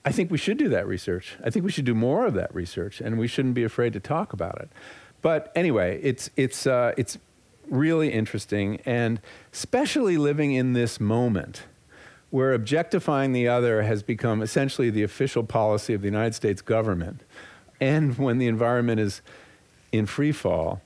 I 0.05 0.11
think 0.11 0.31
we 0.31 0.37
should 0.37 0.57
do 0.57 0.69
that 0.69 0.87
research. 0.87 1.35
I 1.43 1.49
think 1.49 1.65
we 1.65 1.71
should 1.71 1.85
do 1.85 1.95
more 1.95 2.25
of 2.25 2.33
that 2.35 2.53
research, 2.55 3.01
and 3.01 3.17
we 3.17 3.27
shouldn't 3.27 3.55
be 3.55 3.63
afraid 3.63 3.93
to 3.93 3.99
talk 3.99 4.31
about 4.31 4.59
it. 4.61 4.69
But 5.21 5.51
anyway, 5.55 5.99
it's, 6.01 6.29
it's, 6.37 6.65
uh, 6.65 6.93
it's 6.95 7.17
really 7.69 8.13
interesting, 8.13 8.79
and 8.85 9.19
especially 9.51 10.17
living 10.17 10.53
in 10.53 10.73
this 10.73 10.99
moment 10.99 11.63
where 12.29 12.53
objectifying 12.53 13.31
the 13.31 13.47
other 13.47 13.83
has 13.83 14.03
become 14.03 14.41
essentially 14.41 14.89
the 14.89 15.03
official 15.03 15.43
policy 15.43 15.93
of 15.93 16.01
the 16.01 16.07
United 16.07 16.35
States 16.35 16.61
government, 16.61 17.21
and 17.79 18.17
when 18.17 18.37
the 18.37 18.47
environment 18.47 18.99
is 18.99 19.21
in 19.91 20.05
free 20.05 20.31
fall, 20.31 20.81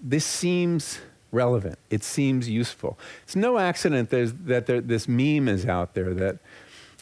this 0.00 0.24
seems 0.24 1.00
relevant. 1.32 1.78
It 1.90 2.02
seems 2.02 2.48
useful. 2.48 2.98
It's 3.22 3.36
no 3.36 3.58
accident 3.58 4.10
that 4.10 4.66
there, 4.66 4.80
this 4.80 5.06
meme 5.06 5.48
is 5.48 5.66
out 5.66 5.94
there 5.94 6.14
that 6.14 6.38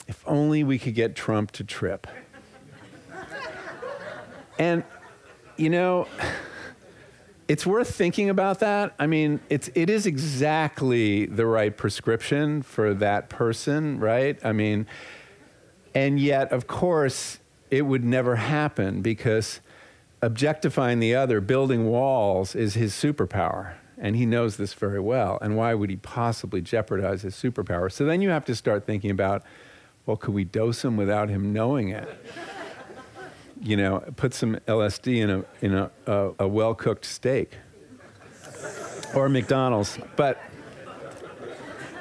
if 0.06 0.22
only 0.26 0.64
we 0.64 0.78
could 0.78 0.94
get 0.94 1.14
Trump 1.14 1.52
to 1.52 1.64
trip. 1.64 2.06
and, 4.58 4.82
you 5.56 5.70
know, 5.70 6.08
it's 7.48 7.66
worth 7.66 7.94
thinking 7.94 8.28
about 8.28 8.60
that. 8.60 8.94
I 8.98 9.06
mean, 9.06 9.40
it's, 9.48 9.70
it 9.74 9.88
is 9.88 10.06
exactly 10.06 11.24
the 11.24 11.46
right 11.46 11.74
prescription 11.74 12.62
for 12.62 12.92
that 12.94 13.30
person, 13.30 13.98
right? 13.98 14.38
I 14.44 14.52
mean, 14.52 14.86
and 15.94 16.20
yet, 16.20 16.52
of 16.52 16.66
course, 16.66 17.38
it 17.70 17.82
would 17.82 18.04
never 18.04 18.36
happen 18.36 19.00
because 19.00 19.60
objectifying 20.20 21.00
the 21.00 21.14
other, 21.14 21.40
building 21.40 21.86
walls, 21.86 22.54
is 22.54 22.74
his 22.74 22.92
superpower. 22.92 23.74
And 23.96 24.14
he 24.14 24.26
knows 24.26 24.58
this 24.58 24.74
very 24.74 25.00
well. 25.00 25.38
And 25.40 25.56
why 25.56 25.74
would 25.74 25.90
he 25.90 25.96
possibly 25.96 26.60
jeopardize 26.60 27.22
his 27.22 27.34
superpower? 27.34 27.90
So 27.90 28.04
then 28.04 28.20
you 28.20 28.28
have 28.28 28.44
to 28.44 28.54
start 28.54 28.86
thinking 28.86 29.10
about 29.10 29.42
well, 30.06 30.16
could 30.16 30.32
we 30.32 30.44
dose 30.44 30.82
him 30.82 30.96
without 30.96 31.28
him 31.28 31.52
knowing 31.52 31.90
it? 31.90 32.08
You 33.62 33.76
know, 33.76 34.02
put 34.16 34.34
some 34.34 34.56
LSD 34.66 35.16
in 35.18 35.30
a, 35.30 35.44
in 35.60 35.74
a, 35.74 35.90
a, 36.06 36.30
a 36.40 36.48
well 36.48 36.74
cooked 36.74 37.04
steak 37.04 37.52
or 39.14 39.28
McDonald's. 39.28 39.98
But 40.16 40.40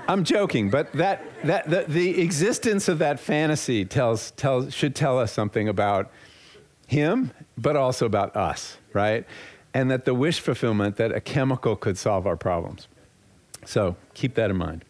I'm 0.07 0.23
joking, 0.23 0.69
but 0.69 0.91
that, 0.93 1.23
that, 1.43 1.69
the, 1.69 1.85
the 1.87 2.21
existence 2.21 2.87
of 2.87 2.99
that 2.99 3.19
fantasy 3.19 3.83
tells, 3.85 4.31
tells, 4.31 4.73
should 4.73 4.95
tell 4.95 5.19
us 5.19 5.31
something 5.31 5.67
about 5.67 6.11
him, 6.87 7.31
but 7.57 7.75
also 7.75 8.05
about 8.05 8.35
us, 8.35 8.77
right? 8.93 9.25
And 9.73 9.91
that 9.91 10.05
the 10.05 10.13
wish 10.13 10.39
fulfillment 10.39 10.95
that 10.95 11.11
a 11.11 11.19
chemical 11.19 11.75
could 11.75 11.97
solve 11.97 12.25
our 12.25 12.37
problems. 12.37 12.87
So 13.65 13.97
keep 14.13 14.35
that 14.35 14.49
in 14.49 14.55
mind. 14.55 14.85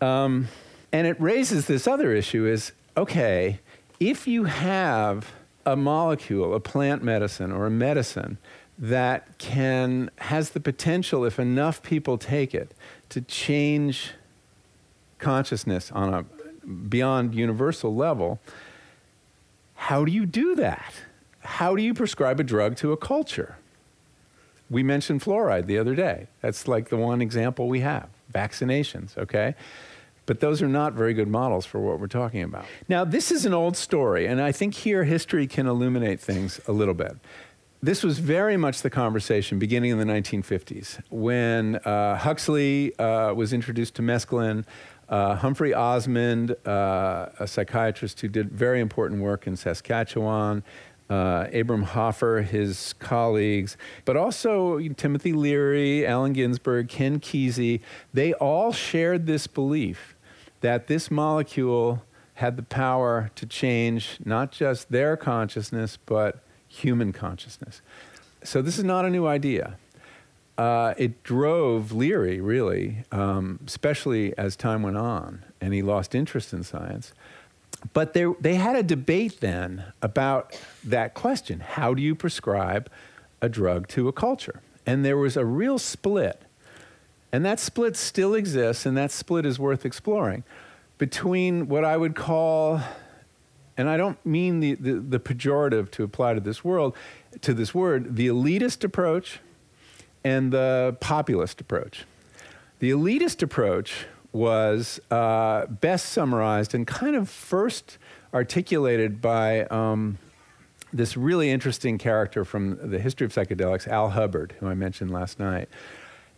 Um, 0.00 0.48
and 0.90 1.06
it 1.06 1.20
raises 1.20 1.66
this 1.66 1.86
other 1.86 2.12
issue 2.12 2.46
is 2.46 2.72
okay, 2.96 3.60
if 4.00 4.26
you 4.26 4.44
have 4.44 5.32
a 5.66 5.76
molecule, 5.76 6.54
a 6.54 6.60
plant 6.60 7.02
medicine 7.02 7.52
or 7.52 7.66
a 7.66 7.70
medicine 7.70 8.38
that 8.78 9.36
can 9.38 10.10
has 10.18 10.50
the 10.50 10.60
potential 10.60 11.24
if 11.24 11.38
enough 11.38 11.82
people 11.82 12.16
take 12.16 12.54
it 12.54 12.72
to 13.08 13.20
change 13.20 14.12
consciousness 15.18 15.90
on 15.92 16.14
a 16.14 16.66
beyond 16.66 17.34
universal 17.34 17.94
level, 17.94 18.38
how 19.74 20.04
do 20.04 20.12
you 20.12 20.26
do 20.26 20.54
that? 20.54 20.94
How 21.40 21.74
do 21.76 21.82
you 21.82 21.94
prescribe 21.94 22.40
a 22.40 22.44
drug 22.44 22.76
to 22.76 22.92
a 22.92 22.96
culture? 22.96 23.56
We 24.68 24.82
mentioned 24.82 25.22
fluoride 25.22 25.66
the 25.66 25.78
other 25.78 25.94
day. 25.94 26.26
That's 26.40 26.66
like 26.66 26.88
the 26.88 26.96
one 26.96 27.22
example 27.22 27.68
we 27.68 27.80
have. 27.80 28.08
Vaccinations, 28.32 29.16
okay? 29.16 29.54
But 30.26 30.40
those 30.40 30.60
are 30.60 30.68
not 30.68 30.92
very 30.92 31.14
good 31.14 31.28
models 31.28 31.64
for 31.64 31.80
what 31.80 32.00
we're 32.00 32.08
talking 32.08 32.42
about. 32.42 32.66
Now, 32.88 33.04
this 33.04 33.30
is 33.30 33.46
an 33.46 33.54
old 33.54 33.76
story, 33.76 34.26
and 34.26 34.42
I 34.42 34.52
think 34.52 34.74
here 34.74 35.04
history 35.04 35.46
can 35.46 35.66
illuminate 35.66 36.20
things 36.20 36.60
a 36.66 36.72
little 36.72 36.94
bit. 36.94 37.16
This 37.82 38.02
was 38.02 38.18
very 38.18 38.56
much 38.56 38.82
the 38.82 38.90
conversation 38.90 39.58
beginning 39.58 39.92
in 39.92 39.98
the 39.98 40.04
1950s 40.04 40.98
when 41.10 41.76
uh, 41.76 42.16
Huxley 42.16 42.98
uh, 42.98 43.32
was 43.34 43.52
introduced 43.52 43.94
to 43.96 44.02
mescaline. 44.02 44.64
Uh, 45.08 45.36
Humphrey 45.36 45.72
Osmond, 45.72 46.56
uh, 46.66 47.28
a 47.38 47.46
psychiatrist 47.46 48.20
who 48.20 48.28
did 48.28 48.50
very 48.50 48.80
important 48.80 49.22
work 49.22 49.46
in 49.46 49.54
Saskatchewan, 49.54 50.64
uh, 51.08 51.46
Abram 51.52 51.84
Hoffer, 51.84 52.42
his 52.42 52.94
colleagues, 52.94 53.76
but 54.04 54.16
also 54.16 54.80
Timothy 54.96 55.32
Leary, 55.32 56.04
Allen 56.04 56.32
Ginsberg, 56.32 56.88
Ken 56.88 57.20
Kesey, 57.20 57.80
they 58.12 58.32
all 58.34 58.72
shared 58.72 59.26
this 59.26 59.46
belief 59.46 60.15
that 60.66 60.88
this 60.88 61.12
molecule 61.12 62.02
had 62.34 62.56
the 62.56 62.62
power 62.64 63.30
to 63.36 63.46
change 63.46 64.18
not 64.24 64.50
just 64.50 64.90
their 64.90 65.16
consciousness, 65.16 65.96
but 66.06 66.40
human 66.66 67.12
consciousness. 67.12 67.80
So 68.42 68.62
this 68.62 68.76
is 68.76 68.82
not 68.82 69.04
a 69.04 69.10
new 69.10 69.28
idea. 69.28 69.76
Uh, 70.58 70.92
it 70.98 71.22
drove 71.22 71.92
Leary, 71.92 72.40
really, 72.40 73.04
um, 73.12 73.60
especially 73.64 74.36
as 74.36 74.56
time 74.56 74.82
went 74.82 74.96
on 74.96 75.44
and 75.60 75.72
he 75.72 75.82
lost 75.82 76.16
interest 76.16 76.52
in 76.52 76.64
science. 76.64 77.12
But 77.92 78.12
there, 78.12 78.34
they 78.40 78.56
had 78.56 78.74
a 78.74 78.82
debate 78.82 79.38
then 79.38 79.84
about 80.02 80.60
that 80.82 81.14
question 81.14 81.60
how 81.60 81.94
do 81.94 82.02
you 82.02 82.16
prescribe 82.16 82.90
a 83.40 83.48
drug 83.48 83.86
to 83.90 84.08
a 84.08 84.12
culture? 84.12 84.62
And 84.84 85.04
there 85.04 85.16
was 85.16 85.36
a 85.36 85.44
real 85.44 85.78
split 85.78 86.42
and 87.32 87.44
that 87.44 87.60
split 87.60 87.96
still 87.96 88.34
exists, 88.34 88.86
and 88.86 88.96
that 88.96 89.10
split 89.10 89.44
is 89.46 89.58
worth 89.58 89.84
exploring 89.84 90.44
between 90.98 91.68
what 91.68 91.84
I 91.84 91.96
would 91.96 92.14
call, 92.14 92.80
and 93.76 93.88
I 93.88 93.96
don't 93.96 94.24
mean 94.24 94.60
the, 94.60 94.74
the, 94.74 94.94
the 94.94 95.20
pejorative 95.20 95.90
to 95.92 96.04
apply 96.04 96.34
to 96.34 96.40
this 96.40 96.64
world, 96.64 96.96
to 97.42 97.52
this 97.52 97.74
word, 97.74 98.16
the 98.16 98.28
elitist 98.28 98.82
approach 98.84 99.40
and 100.24 100.52
the 100.52 100.96
populist 101.00 101.60
approach. 101.60 102.04
The 102.78 102.90
elitist 102.90 103.42
approach 103.42 104.06
was 104.32 105.00
uh, 105.10 105.66
best 105.66 106.06
summarized 106.06 106.74
and 106.74 106.86
kind 106.86 107.16
of 107.16 107.28
first 107.28 107.98
articulated 108.34 109.20
by 109.20 109.64
um, 109.64 110.18
this 110.92 111.16
really 111.16 111.50
interesting 111.50 111.96
character 111.96 112.44
from 112.44 112.90
the 112.90 112.98
history 112.98 113.24
of 113.24 113.32
psychedelics, 113.32 113.86
Al 113.86 114.10
Hubbard, 114.10 114.54
who 114.60 114.66
I 114.66 114.74
mentioned 114.74 115.10
last 115.10 115.38
night. 115.38 115.68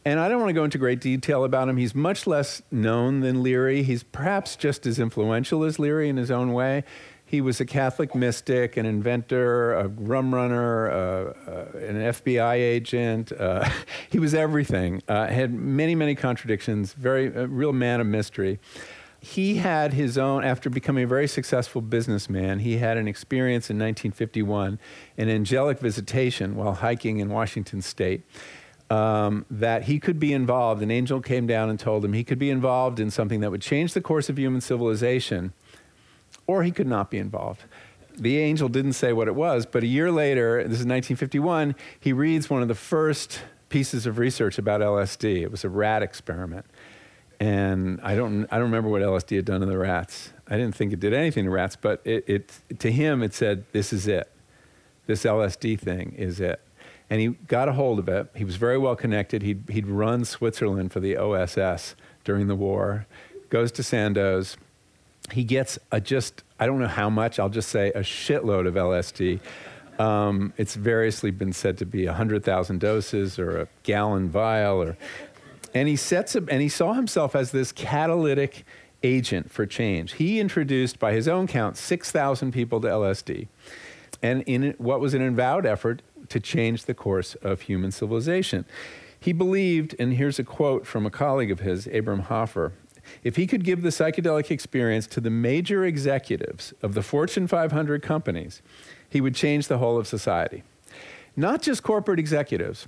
And 0.08 0.18
I 0.18 0.30
don't 0.30 0.38
want 0.38 0.48
to 0.48 0.54
go 0.54 0.64
into 0.64 0.78
great 0.78 1.02
detail 1.02 1.44
about 1.44 1.68
him. 1.68 1.76
He's 1.76 1.94
much 1.94 2.26
less 2.26 2.62
known 2.70 3.20
than 3.20 3.42
Leary. 3.42 3.82
He's 3.82 4.02
perhaps 4.02 4.56
just 4.56 4.86
as 4.86 4.98
influential 4.98 5.64
as 5.64 5.78
Leary 5.78 6.08
in 6.08 6.16
his 6.16 6.30
own 6.30 6.54
way. 6.54 6.84
He 7.26 7.42
was 7.42 7.60
a 7.60 7.66
Catholic 7.66 8.14
mystic, 8.14 8.78
an 8.78 8.86
inventor, 8.86 9.74
a 9.74 9.88
rum 9.88 10.34
runner, 10.34 10.90
uh, 10.90 10.94
uh, 11.46 11.78
an 11.80 11.96
FBI 11.96 12.54
agent. 12.54 13.32
Uh, 13.32 13.68
he 14.10 14.18
was 14.18 14.32
everything. 14.32 15.02
Uh, 15.08 15.26
had 15.26 15.52
many, 15.52 15.94
many 15.94 16.14
contradictions. 16.14 16.94
Very, 16.94 17.28
real 17.28 17.74
man 17.74 18.00
of 18.00 18.06
mystery. 18.06 18.60
He 19.20 19.56
had 19.56 19.92
his 19.92 20.16
own, 20.16 20.42
after 20.42 20.70
becoming 20.70 21.04
a 21.04 21.06
very 21.06 21.28
successful 21.28 21.82
businessman, 21.82 22.60
he 22.60 22.78
had 22.78 22.96
an 22.96 23.06
experience 23.06 23.68
in 23.68 23.76
1951, 23.76 24.78
an 25.18 25.28
angelic 25.28 25.80
visitation 25.80 26.56
while 26.56 26.72
hiking 26.72 27.18
in 27.18 27.28
Washington 27.28 27.82
state 27.82 28.22
um, 28.90 29.44
that 29.50 29.84
he 29.84 29.98
could 29.98 30.18
be 30.18 30.32
involved. 30.32 30.82
An 30.82 30.90
angel 30.90 31.20
came 31.20 31.46
down 31.46 31.68
and 31.68 31.78
told 31.78 32.04
him 32.04 32.12
he 32.12 32.24
could 32.24 32.38
be 32.38 32.50
involved 32.50 33.00
in 33.00 33.10
something 33.10 33.40
that 33.40 33.50
would 33.50 33.62
change 33.62 33.92
the 33.92 34.00
course 34.00 34.28
of 34.28 34.38
human 34.38 34.60
civilization, 34.60 35.52
or 36.46 36.62
he 36.62 36.70
could 36.70 36.86
not 36.86 37.10
be 37.10 37.18
involved. 37.18 37.64
The 38.16 38.38
angel 38.38 38.68
didn't 38.68 38.94
say 38.94 39.12
what 39.12 39.28
it 39.28 39.34
was, 39.34 39.66
but 39.66 39.82
a 39.82 39.86
year 39.86 40.10
later, 40.10 40.56
this 40.64 40.80
is 40.80 40.86
1951, 40.86 41.74
he 42.00 42.12
reads 42.12 42.50
one 42.50 42.62
of 42.62 42.68
the 42.68 42.74
first 42.74 43.42
pieces 43.68 44.06
of 44.06 44.18
research 44.18 44.58
about 44.58 44.80
LSD. 44.80 45.42
It 45.42 45.50
was 45.50 45.64
a 45.64 45.68
rat 45.68 46.02
experiment. 46.02 46.66
And 47.38 48.00
I 48.02 48.16
don't, 48.16 48.46
I 48.50 48.56
don't 48.56 48.64
remember 48.64 48.88
what 48.88 49.02
LSD 49.02 49.36
had 49.36 49.44
done 49.44 49.60
to 49.60 49.66
the 49.66 49.78
rats. 49.78 50.32
I 50.48 50.56
didn't 50.56 50.74
think 50.74 50.92
it 50.92 50.98
did 50.98 51.12
anything 51.12 51.44
to 51.44 51.50
rats, 51.50 51.76
but 51.76 52.00
it, 52.04 52.24
it, 52.26 52.78
to 52.80 52.90
him, 52.90 53.22
it 53.22 53.34
said, 53.34 53.64
This 53.72 53.92
is 53.92 54.08
it. 54.08 54.28
This 55.06 55.24
LSD 55.24 55.78
thing 55.78 56.14
is 56.16 56.40
it 56.40 56.60
and 57.10 57.20
he 57.20 57.28
got 57.28 57.68
a 57.68 57.72
hold 57.72 57.98
of 57.98 58.08
it. 58.08 58.28
He 58.34 58.44
was 58.44 58.56
very 58.56 58.78
well 58.78 58.96
connected. 58.96 59.42
He'd, 59.42 59.64
he'd 59.70 59.86
run 59.86 60.24
Switzerland 60.24 60.92
for 60.92 61.00
the 61.00 61.16
OSS 61.16 61.94
during 62.24 62.48
the 62.48 62.54
war, 62.54 63.06
goes 63.48 63.72
to 63.72 63.82
Sandoz. 63.82 64.56
He 65.32 65.44
gets 65.44 65.78
a 65.90 66.00
just, 66.00 66.42
I 66.58 66.66
don't 66.66 66.78
know 66.78 66.86
how 66.86 67.10
much, 67.10 67.38
I'll 67.38 67.48
just 67.48 67.70
say 67.70 67.88
a 67.90 68.00
shitload 68.00 68.66
of 68.66 68.74
LSD. 68.74 69.40
Um, 69.98 70.52
it's 70.56 70.74
variously 70.74 71.30
been 71.30 71.52
said 71.52 71.78
to 71.78 71.86
be 71.86 72.06
100,000 72.06 72.78
doses 72.78 73.38
or 73.38 73.62
a 73.62 73.68
gallon 73.82 74.28
vial. 74.28 74.82
Or, 74.82 74.96
and 75.74 75.88
he 75.88 75.96
sets 75.96 76.36
up, 76.36 76.44
and 76.48 76.62
he 76.62 76.68
saw 76.68 76.92
himself 76.94 77.34
as 77.34 77.50
this 77.50 77.72
catalytic 77.72 78.64
agent 79.02 79.50
for 79.50 79.66
change. 79.66 80.14
He 80.14 80.40
introduced, 80.40 80.98
by 80.98 81.12
his 81.12 81.28
own 81.28 81.46
count, 81.46 81.76
6,000 81.76 82.52
people 82.52 82.80
to 82.80 82.88
LSD. 82.88 83.48
And 84.22 84.42
in 84.42 84.74
what 84.78 85.00
was 85.00 85.14
an 85.14 85.22
avowed 85.22 85.64
effort 85.64 86.02
to 86.28 86.40
change 86.40 86.84
the 86.84 86.94
course 86.94 87.34
of 87.36 87.62
human 87.62 87.90
civilization. 87.90 88.64
He 89.20 89.32
believed, 89.32 89.94
and 89.98 90.14
here's 90.14 90.38
a 90.38 90.44
quote 90.44 90.86
from 90.86 91.04
a 91.04 91.10
colleague 91.10 91.50
of 91.50 91.60
his, 91.60 91.86
Abram 91.86 92.20
Hoffer 92.20 92.72
if 93.22 93.36
he 93.36 93.46
could 93.46 93.64
give 93.64 93.82
the 93.82 93.88
psychedelic 93.88 94.50
experience 94.50 95.06
to 95.08 95.20
the 95.20 95.30
major 95.30 95.84
executives 95.84 96.72
of 96.82 96.94
the 96.94 97.02
Fortune 97.02 97.46
500 97.46 98.02
companies, 98.02 98.62
he 99.08 99.20
would 99.20 99.34
change 99.34 99.68
the 99.68 99.78
whole 99.78 99.98
of 99.98 100.06
society. 100.06 100.62
Not 101.36 101.62
just 101.62 101.82
corporate 101.82 102.18
executives, 102.18 102.86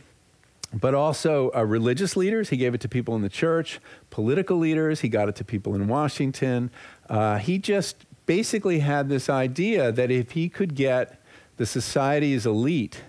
but 0.72 0.94
also 0.94 1.50
uh, 1.55 1.64
religious 1.64 2.16
leaders. 2.16 2.50
He 2.50 2.57
gave 2.57 2.74
it 2.74 2.81
to 2.83 2.88
people 2.88 3.16
in 3.16 3.22
the 3.22 3.29
church, 3.29 3.81
political 4.11 4.57
leaders. 4.57 5.00
He 5.00 5.09
got 5.09 5.29
it 5.29 5.37
to 5.37 5.44
people 5.44 5.74
in 5.74 5.88
Washington. 5.88 6.70
Uh, 7.09 7.38
he 7.38 7.59
just 7.59 8.07
basically 8.26 8.81
had 8.81 9.09
this 9.09 9.29
idea 9.29 9.90
that 9.90 10.11
if 10.11 10.33
he 10.33 10.48
could 10.48 10.74
get 10.74 11.20
the 11.57 11.66
society's 11.66 12.46
elite 12.46 13.03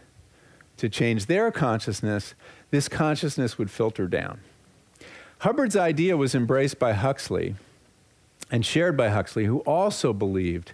to 0.82 0.90
change 0.90 1.28
their 1.28 1.52
consciousness, 1.52 2.34
this 2.72 2.88
consciousness 2.88 3.60
would 3.60 3.70
filter 3.70 4.08
down. 4.08 4.40
Hubbard's 5.40 5.78
idea 5.78 6.18
was 6.18 6.34
embraced 6.34 6.80
by 6.80 6.94
Huxley 6.94 7.56
and 8.50 8.66
shared 8.66 8.98
by 8.98 9.10
Huxley, 9.10 9.46
who 9.46 9.60
also 9.60 10.12
believed 10.12 10.72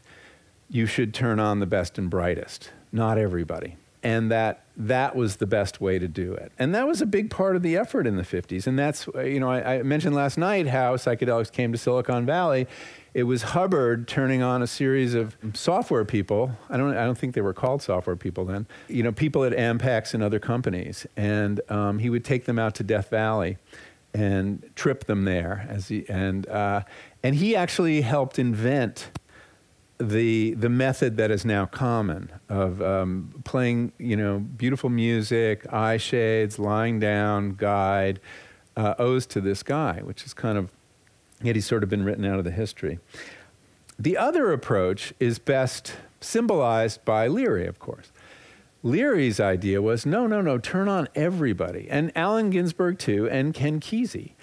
you 0.70 0.86
should 0.86 1.14
turn 1.14 1.42
on 1.42 1.60
the 1.60 1.66
best 1.66 1.98
and 1.98 2.10
brightest, 2.10 2.72
not 2.94 3.18
everybody 3.18 3.76
and 4.04 4.32
that 4.32 4.64
that 4.78 5.16
was 5.16 5.36
the 5.36 5.46
best 5.46 5.82
way 5.82 5.98
to 6.00 6.08
do 6.08 6.34
it. 6.34 6.52
And 6.58 6.74
that 6.76 6.88
was 6.88 7.02
a 7.02 7.06
big 7.06 7.30
part 7.30 7.56
of 7.56 7.64
the 7.64 7.76
effort 7.76 8.06
in 8.06 8.16
the 8.16 8.24
50s. 8.24 8.68
And 8.68 8.78
that's, 8.78 9.08
uh, 9.08 9.22
you 9.22 9.40
know, 9.40 9.50
I, 9.50 9.76
I, 9.76 9.84
mentioned 9.84 10.16
last 10.16 10.38
night 10.38 10.68
how 10.68 10.96
psychedelics 10.96 11.52
came 11.52 11.72
to 11.72 11.78
Silicon 11.78 12.26
Valley. 12.26 12.68
It 13.14 13.24
was 13.24 13.42
Hubbard 13.42 14.08
turning 14.08 14.42
on 14.44 14.62
a 14.62 14.68
series 14.68 15.14
of 15.14 15.36
software 15.54 16.06
people. 16.06 16.52
I 16.70 16.78
don't, 16.78 16.96
I 16.96 17.06
don't 17.06 17.18
think 17.18 17.34
they 17.34 17.42
were 17.42 17.54
called 17.54 17.82
software 17.82 18.16
people 18.16 18.46
then. 18.46 18.68
You 18.88 19.04
know, 19.04 19.12
people 19.12 19.44
at 19.44 19.54
Ampex 19.54 20.14
and 20.14 20.22
other 20.22 20.40
companies. 20.40 21.08
And 21.16 21.62
um, 21.70 22.00
he 22.00 22.10
would 22.10 22.26
take 22.26 22.46
them 22.46 22.60
out 22.60 22.76
to 22.76 22.84
Death 22.84 23.10
Valley 23.10 23.58
and 24.14 24.70
trip 24.76 25.06
them 25.06 25.26
there. 25.26 25.66
As 25.70 25.88
he, 25.88 26.06
and, 26.10 26.48
uh, 26.48 26.82
and 27.24 27.36
he 27.36 27.56
actually 27.56 28.02
helped 28.02 28.40
invent 28.40 29.10
the 30.00 30.54
the 30.54 30.70
method 30.70 31.18
that 31.18 31.32
is 31.32 31.44
now 31.44 31.66
common 31.66 32.32
of 32.50 32.82
um, 32.82 33.34
playing 33.44 33.92
you 33.98 34.16
know 34.16 34.40
beautiful 34.40 34.90
music, 34.90 35.72
eye 35.74 35.98
shades, 35.98 36.60
lying 36.60 37.00
down, 37.00 37.54
guide, 37.54 38.20
uh, 38.76 38.94
owes 39.00 39.26
to 39.26 39.42
this 39.42 39.64
guy, 39.64 40.02
which 40.04 40.24
is 40.24 40.34
kind 40.34 40.58
of 40.58 40.72
yet 41.42 41.56
he's 41.56 41.66
sort 41.66 41.84
of 41.84 41.90
been 41.90 42.04
written 42.04 42.26
out 42.26 42.40
of 42.40 42.46
the 42.46 42.52
history. 42.52 43.00
The 44.00 44.18
other 44.18 44.52
approach 44.52 45.14
is 45.20 45.40
best 45.40 45.94
symbolized 46.22 47.04
by 47.06 47.28
Leary, 47.28 47.68
of 47.68 47.80
course. 47.80 48.12
Leary's 48.84 49.40
idea 49.40 49.82
was 49.82 50.06
no, 50.06 50.28
no, 50.28 50.42
no, 50.42 50.58
turn 50.58 50.88
on 50.88 51.08
everybody, 51.16 51.88
and 51.90 52.12
Allen 52.16 52.52
Ginsberg 52.52 53.00
too, 53.00 53.28
and 53.30 53.54
Ken 53.54 53.80
Kesey 53.80 54.34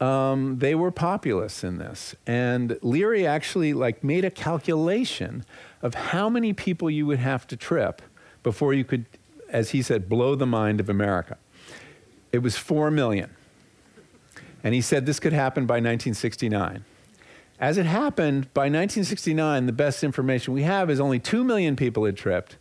um, 0.00 0.58
they 0.58 0.74
were 0.74 0.90
populists 0.90 1.64
in 1.64 1.78
this. 1.78 2.14
And 2.26 2.78
Leary 2.82 3.26
actually 3.26 3.72
like 3.72 4.02
made 4.02 4.24
a 4.24 4.30
calculation 4.30 5.44
of 5.82 5.94
how 5.94 6.28
many 6.28 6.52
people 6.52 6.90
you 6.90 7.06
would 7.06 7.18
have 7.18 7.46
to 7.48 7.56
trip 7.56 8.02
before 8.42 8.74
you 8.74 8.84
could, 8.84 9.06
as 9.48 9.70
he 9.70 9.82
said, 9.82 10.08
blow 10.08 10.34
the 10.34 10.46
mind 10.46 10.80
of 10.80 10.88
America. 10.88 11.38
It 12.32 12.38
was 12.38 12.56
four 12.56 12.90
million. 12.90 13.30
And 14.64 14.74
he 14.74 14.80
said 14.80 15.06
this 15.06 15.20
could 15.20 15.32
happen 15.32 15.66
by 15.66 15.74
1969. 15.74 16.84
As 17.60 17.78
it 17.78 17.86
happened, 17.86 18.52
by 18.52 18.62
1969, 18.62 19.66
the 19.66 19.72
best 19.72 20.02
information 20.02 20.52
we 20.52 20.64
have 20.64 20.90
is 20.90 20.98
only 20.98 21.20
2 21.20 21.44
million 21.44 21.76
people 21.76 22.04
had 22.04 22.16
tripped, 22.16 22.56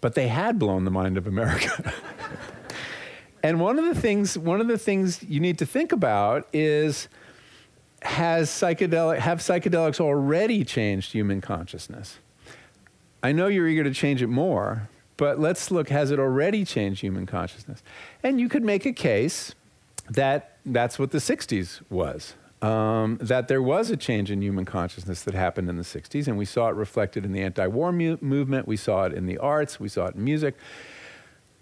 but 0.00 0.14
they 0.14 0.28
had 0.28 0.58
blown 0.58 0.84
the 0.84 0.90
mind 0.92 1.16
of 1.16 1.26
America. 1.26 1.92
And 3.42 3.60
one 3.60 3.78
of 3.78 3.84
the 3.84 3.98
things, 3.98 4.36
one 4.36 4.60
of 4.60 4.68
the 4.68 4.78
things 4.78 5.22
you 5.22 5.40
need 5.40 5.58
to 5.58 5.66
think 5.66 5.92
about 5.92 6.46
is 6.52 7.08
has 8.02 8.48
psychedelic 8.48 9.18
have 9.18 9.40
psychedelics 9.40 10.00
already 10.00 10.64
changed 10.64 11.12
human 11.12 11.40
consciousness? 11.40 12.18
I 13.22 13.32
know 13.32 13.46
you're 13.46 13.68
eager 13.68 13.84
to 13.84 13.92
change 13.92 14.22
it 14.22 14.28
more, 14.28 14.88
but 15.16 15.38
let's 15.38 15.70
look 15.70 15.88
has 15.90 16.10
it 16.10 16.18
already 16.18 16.64
changed 16.64 17.00
human 17.00 17.26
consciousness? 17.26 17.82
And 18.22 18.40
you 18.40 18.48
could 18.48 18.62
make 18.62 18.86
a 18.86 18.92
case 18.92 19.54
that 20.08 20.49
that's 20.66 20.98
what 20.98 21.10
the 21.10 21.18
60s 21.18 21.80
was. 21.90 22.34
Um, 22.62 23.18
that 23.22 23.48
there 23.48 23.62
was 23.62 23.90
a 23.90 23.96
change 23.96 24.30
in 24.30 24.42
human 24.42 24.66
consciousness 24.66 25.22
that 25.22 25.32
happened 25.32 25.70
in 25.70 25.76
the 25.76 25.82
60s, 25.82 26.26
and 26.26 26.36
we 26.36 26.44
saw 26.44 26.68
it 26.68 26.74
reflected 26.74 27.24
in 27.24 27.32
the 27.32 27.40
anti 27.40 27.66
war 27.66 27.90
mu- 27.90 28.18
movement, 28.20 28.68
we 28.68 28.76
saw 28.76 29.04
it 29.06 29.14
in 29.14 29.24
the 29.24 29.38
arts, 29.38 29.80
we 29.80 29.88
saw 29.88 30.06
it 30.06 30.14
in 30.14 30.24
music. 30.24 30.54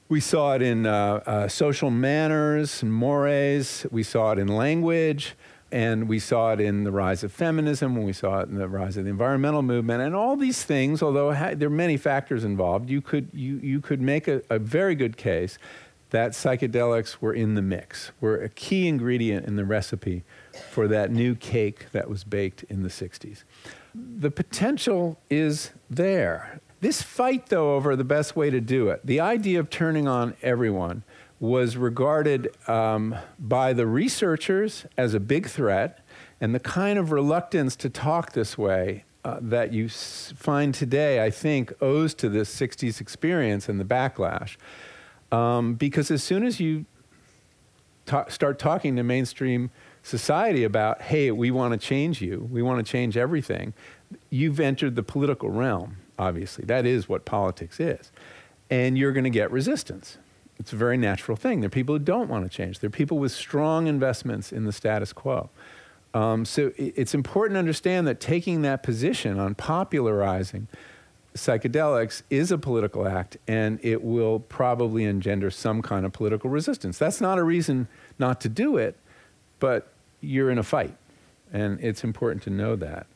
We 0.08 0.20
saw 0.20 0.54
it 0.54 0.62
in 0.62 0.86
uh, 0.86 1.22
uh, 1.26 1.48
social 1.48 1.90
manners 1.90 2.82
and 2.82 2.90
mores. 2.90 3.84
We 3.90 4.02
saw 4.02 4.32
it 4.32 4.38
in 4.38 4.48
language. 4.48 5.34
And 5.70 6.08
we 6.08 6.18
saw 6.18 6.54
it 6.54 6.60
in 6.60 6.84
the 6.84 6.90
rise 6.90 7.22
of 7.22 7.30
feminism, 7.30 7.94
when 7.94 8.06
we 8.06 8.14
saw 8.14 8.40
it 8.40 8.48
in 8.48 8.54
the 8.54 8.68
rise 8.68 8.96
of 8.96 9.04
the 9.04 9.10
environmental 9.10 9.60
movement, 9.60 10.00
and 10.00 10.14
all 10.14 10.34
these 10.34 10.64
things. 10.64 11.02
Although 11.02 11.34
ha- 11.34 11.52
there 11.54 11.66
are 11.68 11.70
many 11.70 11.98
factors 11.98 12.42
involved, 12.42 12.88
you 12.88 13.02
could 13.02 13.28
you 13.34 13.56
you 13.62 13.82
could 13.82 14.00
make 14.00 14.28
a, 14.28 14.40
a 14.48 14.58
very 14.58 14.94
good 14.94 15.18
case 15.18 15.58
that 16.10 16.32
psychedelics 16.32 17.18
were 17.20 17.32
in 17.34 17.54
the 17.54 17.62
mix, 17.62 18.12
were 18.20 18.36
a 18.42 18.48
key 18.48 18.88
ingredient 18.88 19.46
in 19.46 19.56
the 19.56 19.64
recipe 19.64 20.24
for 20.70 20.88
that 20.88 21.10
new 21.10 21.34
cake 21.34 21.86
that 21.92 22.08
was 22.08 22.24
baked 22.24 22.62
in 22.64 22.82
the 22.82 22.88
60s. 22.88 23.44
The 23.94 24.30
potential 24.30 25.18
is 25.28 25.70
there. 25.90 26.60
This 26.80 27.02
fight, 27.02 27.46
though, 27.48 27.74
over 27.74 27.96
the 27.96 28.04
best 28.04 28.36
way 28.36 28.50
to 28.50 28.60
do 28.60 28.88
it, 28.88 29.00
the 29.04 29.20
idea 29.20 29.58
of 29.60 29.68
turning 29.68 30.06
on 30.06 30.34
everyone 30.42 31.02
was 31.40 31.76
regarded 31.76 32.48
um, 32.68 33.14
by 33.38 33.72
the 33.72 33.86
researchers 33.86 34.86
as 34.96 35.14
a 35.14 35.20
big 35.20 35.48
threat, 35.48 36.00
and 36.40 36.54
the 36.54 36.60
kind 36.60 36.98
of 36.98 37.10
reluctance 37.12 37.76
to 37.76 37.90
talk 37.90 38.32
this 38.32 38.56
way 38.56 39.04
uh, 39.24 39.38
that 39.40 39.72
you 39.72 39.86
s- 39.86 40.32
find 40.36 40.72
today, 40.74 41.22
I 41.24 41.30
think, 41.30 41.72
owes 41.80 42.14
to 42.14 42.28
this 42.28 42.54
60s 42.54 43.00
experience 43.00 43.68
and 43.68 43.78
the 43.80 43.84
backlash. 43.84 44.56
Um, 45.30 45.74
because 45.74 46.10
as 46.10 46.22
soon 46.22 46.44
as 46.44 46.58
you 46.58 46.86
ta- 48.06 48.28
start 48.28 48.58
talking 48.58 48.96
to 48.96 49.02
mainstream 49.02 49.70
society 50.02 50.64
about, 50.64 51.02
hey, 51.02 51.30
we 51.30 51.50
want 51.50 51.72
to 51.72 51.78
change 51.78 52.22
you, 52.22 52.48
we 52.50 52.62
want 52.62 52.84
to 52.84 52.90
change 52.90 53.16
everything, 53.16 53.74
you've 54.30 54.58
entered 54.58 54.96
the 54.96 55.02
political 55.02 55.50
realm 55.50 55.98
obviously. 56.18 56.64
That 56.64 56.84
is 56.84 57.08
what 57.08 57.24
politics 57.24 57.78
is. 57.80 58.10
And 58.70 58.98
you're 58.98 59.12
going 59.12 59.24
to 59.24 59.30
get 59.30 59.50
resistance. 59.50 60.18
It's 60.58 60.72
a 60.72 60.76
very 60.76 60.96
natural 60.96 61.36
thing. 61.36 61.60
There 61.60 61.68
are 61.68 61.70
people 61.70 61.94
who 61.94 62.00
don't 62.00 62.28
want 62.28 62.44
to 62.44 62.50
change. 62.54 62.80
There 62.80 62.88
are 62.88 62.90
people 62.90 63.18
with 63.18 63.32
strong 63.32 63.86
investments 63.86 64.52
in 64.52 64.64
the 64.64 64.72
status 64.72 65.12
quo. 65.12 65.50
Um, 66.14 66.44
so 66.44 66.72
it's 66.76 67.14
important 67.14 67.54
to 67.54 67.58
understand 67.60 68.06
that 68.08 68.18
taking 68.18 68.62
that 68.62 68.82
position 68.82 69.38
on 69.38 69.54
popularizing 69.54 70.66
psychedelics 71.34 72.22
is 72.30 72.50
a 72.50 72.58
political 72.58 73.06
act 73.06 73.36
and 73.46 73.78
it 73.82 74.02
will 74.02 74.40
probably 74.40 75.04
engender 75.04 75.50
some 75.50 75.82
kind 75.82 76.04
of 76.04 76.12
political 76.12 76.50
resistance. 76.50 76.98
That's 76.98 77.20
not 77.20 77.38
a 77.38 77.42
reason 77.42 77.88
not 78.18 78.40
to 78.42 78.48
do 78.48 78.76
it, 78.76 78.96
but 79.60 79.92
you're 80.20 80.50
in 80.50 80.58
a 80.58 80.62
fight. 80.62 80.96
And 81.52 81.80
it's 81.80 82.04
important 82.04 82.42
to 82.44 82.50
know 82.50 82.76
that 82.76 83.06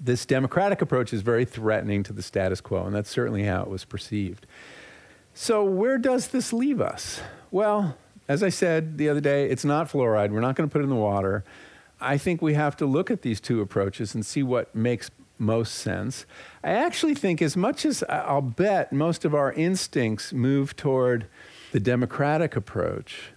this 0.00 0.24
democratic 0.26 0.80
approach 0.82 1.12
is 1.12 1.22
very 1.22 1.44
threatening 1.44 2.02
to 2.04 2.12
the 2.12 2.22
status 2.22 2.60
quo, 2.60 2.84
and 2.84 2.94
that's 2.94 3.10
certainly 3.10 3.44
how 3.44 3.62
it 3.62 3.68
was 3.68 3.84
perceived. 3.84 4.46
So, 5.34 5.64
where 5.64 5.98
does 5.98 6.28
this 6.28 6.52
leave 6.52 6.80
us? 6.80 7.20
Well, 7.50 7.96
as 8.28 8.42
I 8.42 8.48
said 8.48 8.98
the 8.98 9.08
other 9.08 9.20
day, 9.20 9.48
it's 9.48 9.64
not 9.64 9.88
fluoride. 9.88 10.30
We're 10.30 10.40
not 10.40 10.56
going 10.56 10.68
to 10.68 10.72
put 10.72 10.80
it 10.80 10.84
in 10.84 10.90
the 10.90 10.96
water. 10.96 11.44
I 12.00 12.18
think 12.18 12.42
we 12.42 12.54
have 12.54 12.76
to 12.76 12.86
look 12.86 13.10
at 13.10 13.22
these 13.22 13.40
two 13.40 13.60
approaches 13.60 14.14
and 14.14 14.24
see 14.24 14.42
what 14.42 14.74
makes 14.74 15.10
most 15.38 15.74
sense. 15.74 16.26
I 16.62 16.70
actually 16.70 17.14
think, 17.14 17.40
as 17.40 17.56
much 17.56 17.86
as 17.86 18.02
I'll 18.08 18.42
bet 18.42 18.92
most 18.92 19.24
of 19.24 19.34
our 19.34 19.52
instincts 19.52 20.32
move 20.32 20.76
toward 20.76 21.26
the 21.72 21.80
democratic 21.80 22.56
approach, 22.56 23.32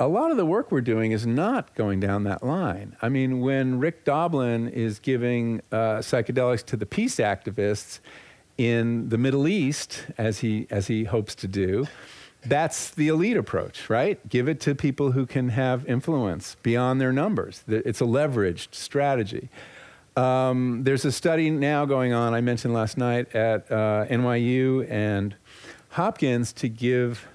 a 0.00 0.06
lot 0.08 0.30
of 0.30 0.36
the 0.36 0.46
work 0.46 0.70
we're 0.70 0.80
doing 0.80 1.12
is 1.12 1.26
not 1.26 1.74
going 1.74 1.98
down 1.98 2.24
that 2.24 2.44
line. 2.44 2.96
I 3.02 3.08
mean, 3.08 3.40
when 3.40 3.80
Rick 3.80 4.04
Doblin 4.04 4.68
is 4.68 4.98
giving 4.98 5.60
uh, 5.72 5.98
psychedelics 5.98 6.64
to 6.66 6.76
the 6.76 6.86
peace 6.86 7.16
activists 7.16 7.98
in 8.56 9.08
the 9.08 9.18
Middle 9.18 9.48
East, 9.48 10.06
as 10.16 10.40
he, 10.40 10.66
as 10.70 10.86
he 10.86 11.04
hopes 11.04 11.34
to 11.36 11.48
do, 11.48 11.86
that's 12.44 12.90
the 12.90 13.08
elite 13.08 13.36
approach, 13.36 13.90
right? 13.90 14.26
Give 14.28 14.48
it 14.48 14.60
to 14.60 14.74
people 14.74 15.12
who 15.12 15.26
can 15.26 15.48
have 15.48 15.84
influence 15.86 16.56
beyond 16.62 17.00
their 17.00 17.12
numbers. 17.12 17.64
It's 17.66 18.00
a 18.00 18.04
leveraged 18.04 18.74
strategy. 18.74 19.48
Um, 20.16 20.82
there's 20.84 21.04
a 21.04 21.12
study 21.12 21.50
now 21.50 21.84
going 21.84 22.12
on, 22.12 22.34
I 22.34 22.40
mentioned 22.40 22.74
last 22.74 22.98
night, 22.98 23.34
at 23.34 23.70
uh, 23.70 24.06
NYU 24.06 24.90
and 24.90 25.36
Hopkins 25.90 26.52
to 26.54 26.68
give 26.68 27.26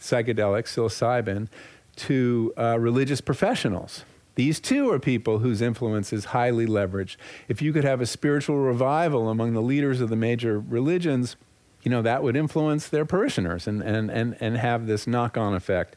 psychedelics, 0.00 0.68
psilocybin, 0.68 1.48
to 1.96 2.52
uh, 2.56 2.78
religious 2.78 3.20
professionals. 3.20 4.04
These 4.34 4.60
too 4.60 4.90
are 4.90 4.98
people 4.98 5.40
whose 5.40 5.60
influence 5.60 6.12
is 6.12 6.26
highly 6.26 6.66
leveraged. 6.66 7.16
If 7.48 7.60
you 7.60 7.72
could 7.72 7.84
have 7.84 8.00
a 8.00 8.06
spiritual 8.06 8.56
revival 8.56 9.28
among 9.28 9.52
the 9.52 9.60
leaders 9.60 10.00
of 10.00 10.08
the 10.08 10.16
major 10.16 10.58
religions, 10.58 11.36
you 11.82 11.90
know, 11.90 12.00
that 12.02 12.22
would 12.22 12.36
influence 12.36 12.88
their 12.88 13.04
parishioners 13.04 13.66
and, 13.66 13.82
and, 13.82 14.10
and, 14.10 14.36
and 14.40 14.56
have 14.56 14.86
this 14.86 15.06
knock 15.06 15.36
on 15.36 15.54
effect. 15.54 15.96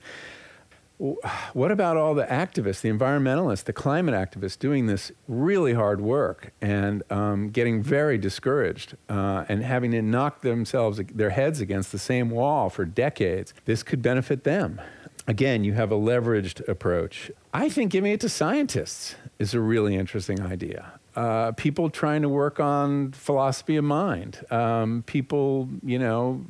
What 0.98 1.72
about 1.72 1.98
all 1.98 2.14
the 2.14 2.24
activists, 2.24 2.80
the 2.80 2.90
environmentalists, 2.90 3.66
the 3.66 3.74
climate 3.74 4.16
activists 4.16 4.58
doing 4.58 4.86
this 4.86 5.12
really 5.28 5.74
hard 5.74 6.00
work 6.00 6.54
and 6.62 7.04
um, 7.10 7.50
getting 7.50 7.84
very 7.84 8.18
discouraged 8.18 8.96
uh, 9.10 9.44
and 9.50 9.62
having 9.62 9.92
to 9.92 10.02
knock 10.02 10.42
themselves, 10.42 11.02
their 11.14 11.32
heads 11.32 11.60
against 11.60 11.92
the 11.92 12.00
same 12.00 12.30
wall 12.30 12.70
for 12.70 12.86
decades? 12.86 13.54
This 13.66 13.84
could 13.84 14.02
benefit 14.02 14.46
them. 14.46 14.80
again, 15.28 15.64
you 15.64 15.74
have 15.74 15.92
a 15.92 15.96
leveraged 15.96 16.68
approach. 16.68 17.32
I 17.54 17.70
think 17.70 17.92
giving 17.92 18.12
it 18.12 18.22
to 18.22 18.30
scientists 18.30 19.16
is 19.40 19.54
a 19.54 19.60
really 19.60 19.96
interesting 19.96 20.42
idea. 20.42 21.00
Uh, 21.16 21.52
people 21.54 21.90
trying 21.90 22.22
to 22.22 22.30
work 22.30 22.60
on 22.60 23.12
philosophy 23.12 23.78
of 23.78 23.86
mind, 23.86 24.46
um, 24.52 25.04
people, 25.08 25.70
you 25.84 25.98
know, 25.98 26.46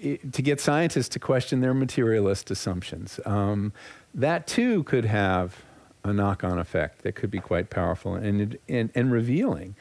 to 0.00 0.42
get 0.42 0.60
scientists 0.60 1.08
to 1.10 1.18
question 1.18 1.60
their 1.60 1.74
materialist 1.74 2.50
assumptions. 2.50 3.20
Um, 3.24 3.72
that 4.14 4.46
too 4.46 4.82
could 4.84 5.04
have 5.04 5.62
a 6.04 6.12
knock 6.12 6.44
on 6.44 6.58
effect 6.58 7.02
that 7.02 7.14
could 7.14 7.30
be 7.30 7.40
quite 7.40 7.70
powerful 7.70 8.14
and, 8.14 8.58
and, 8.68 8.90
and 8.94 9.12
revealing. 9.12 9.74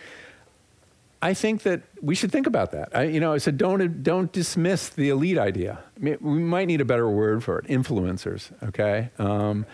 I 1.22 1.34
think 1.34 1.64
that 1.64 1.82
we 2.02 2.14
should 2.14 2.32
think 2.32 2.46
about 2.46 2.72
that. 2.72 2.96
I, 2.96 3.04
you 3.04 3.20
know, 3.20 3.34
I 3.34 3.40
said 3.40 3.58
don't 3.58 4.04
don't 4.04 4.32
dismiss 4.32 4.90
the 4.90 5.10
elite 5.10 5.38
idea. 5.38 5.80
We 6.00 6.18
might 6.20 6.66
need 6.66 6.82
a 6.82 6.86
better 6.86 7.10
word 7.10 7.44
for 7.44 7.58
it. 7.60 7.66
Influencers, 7.66 8.52
okay? 8.68 9.10
Um, 9.18 9.66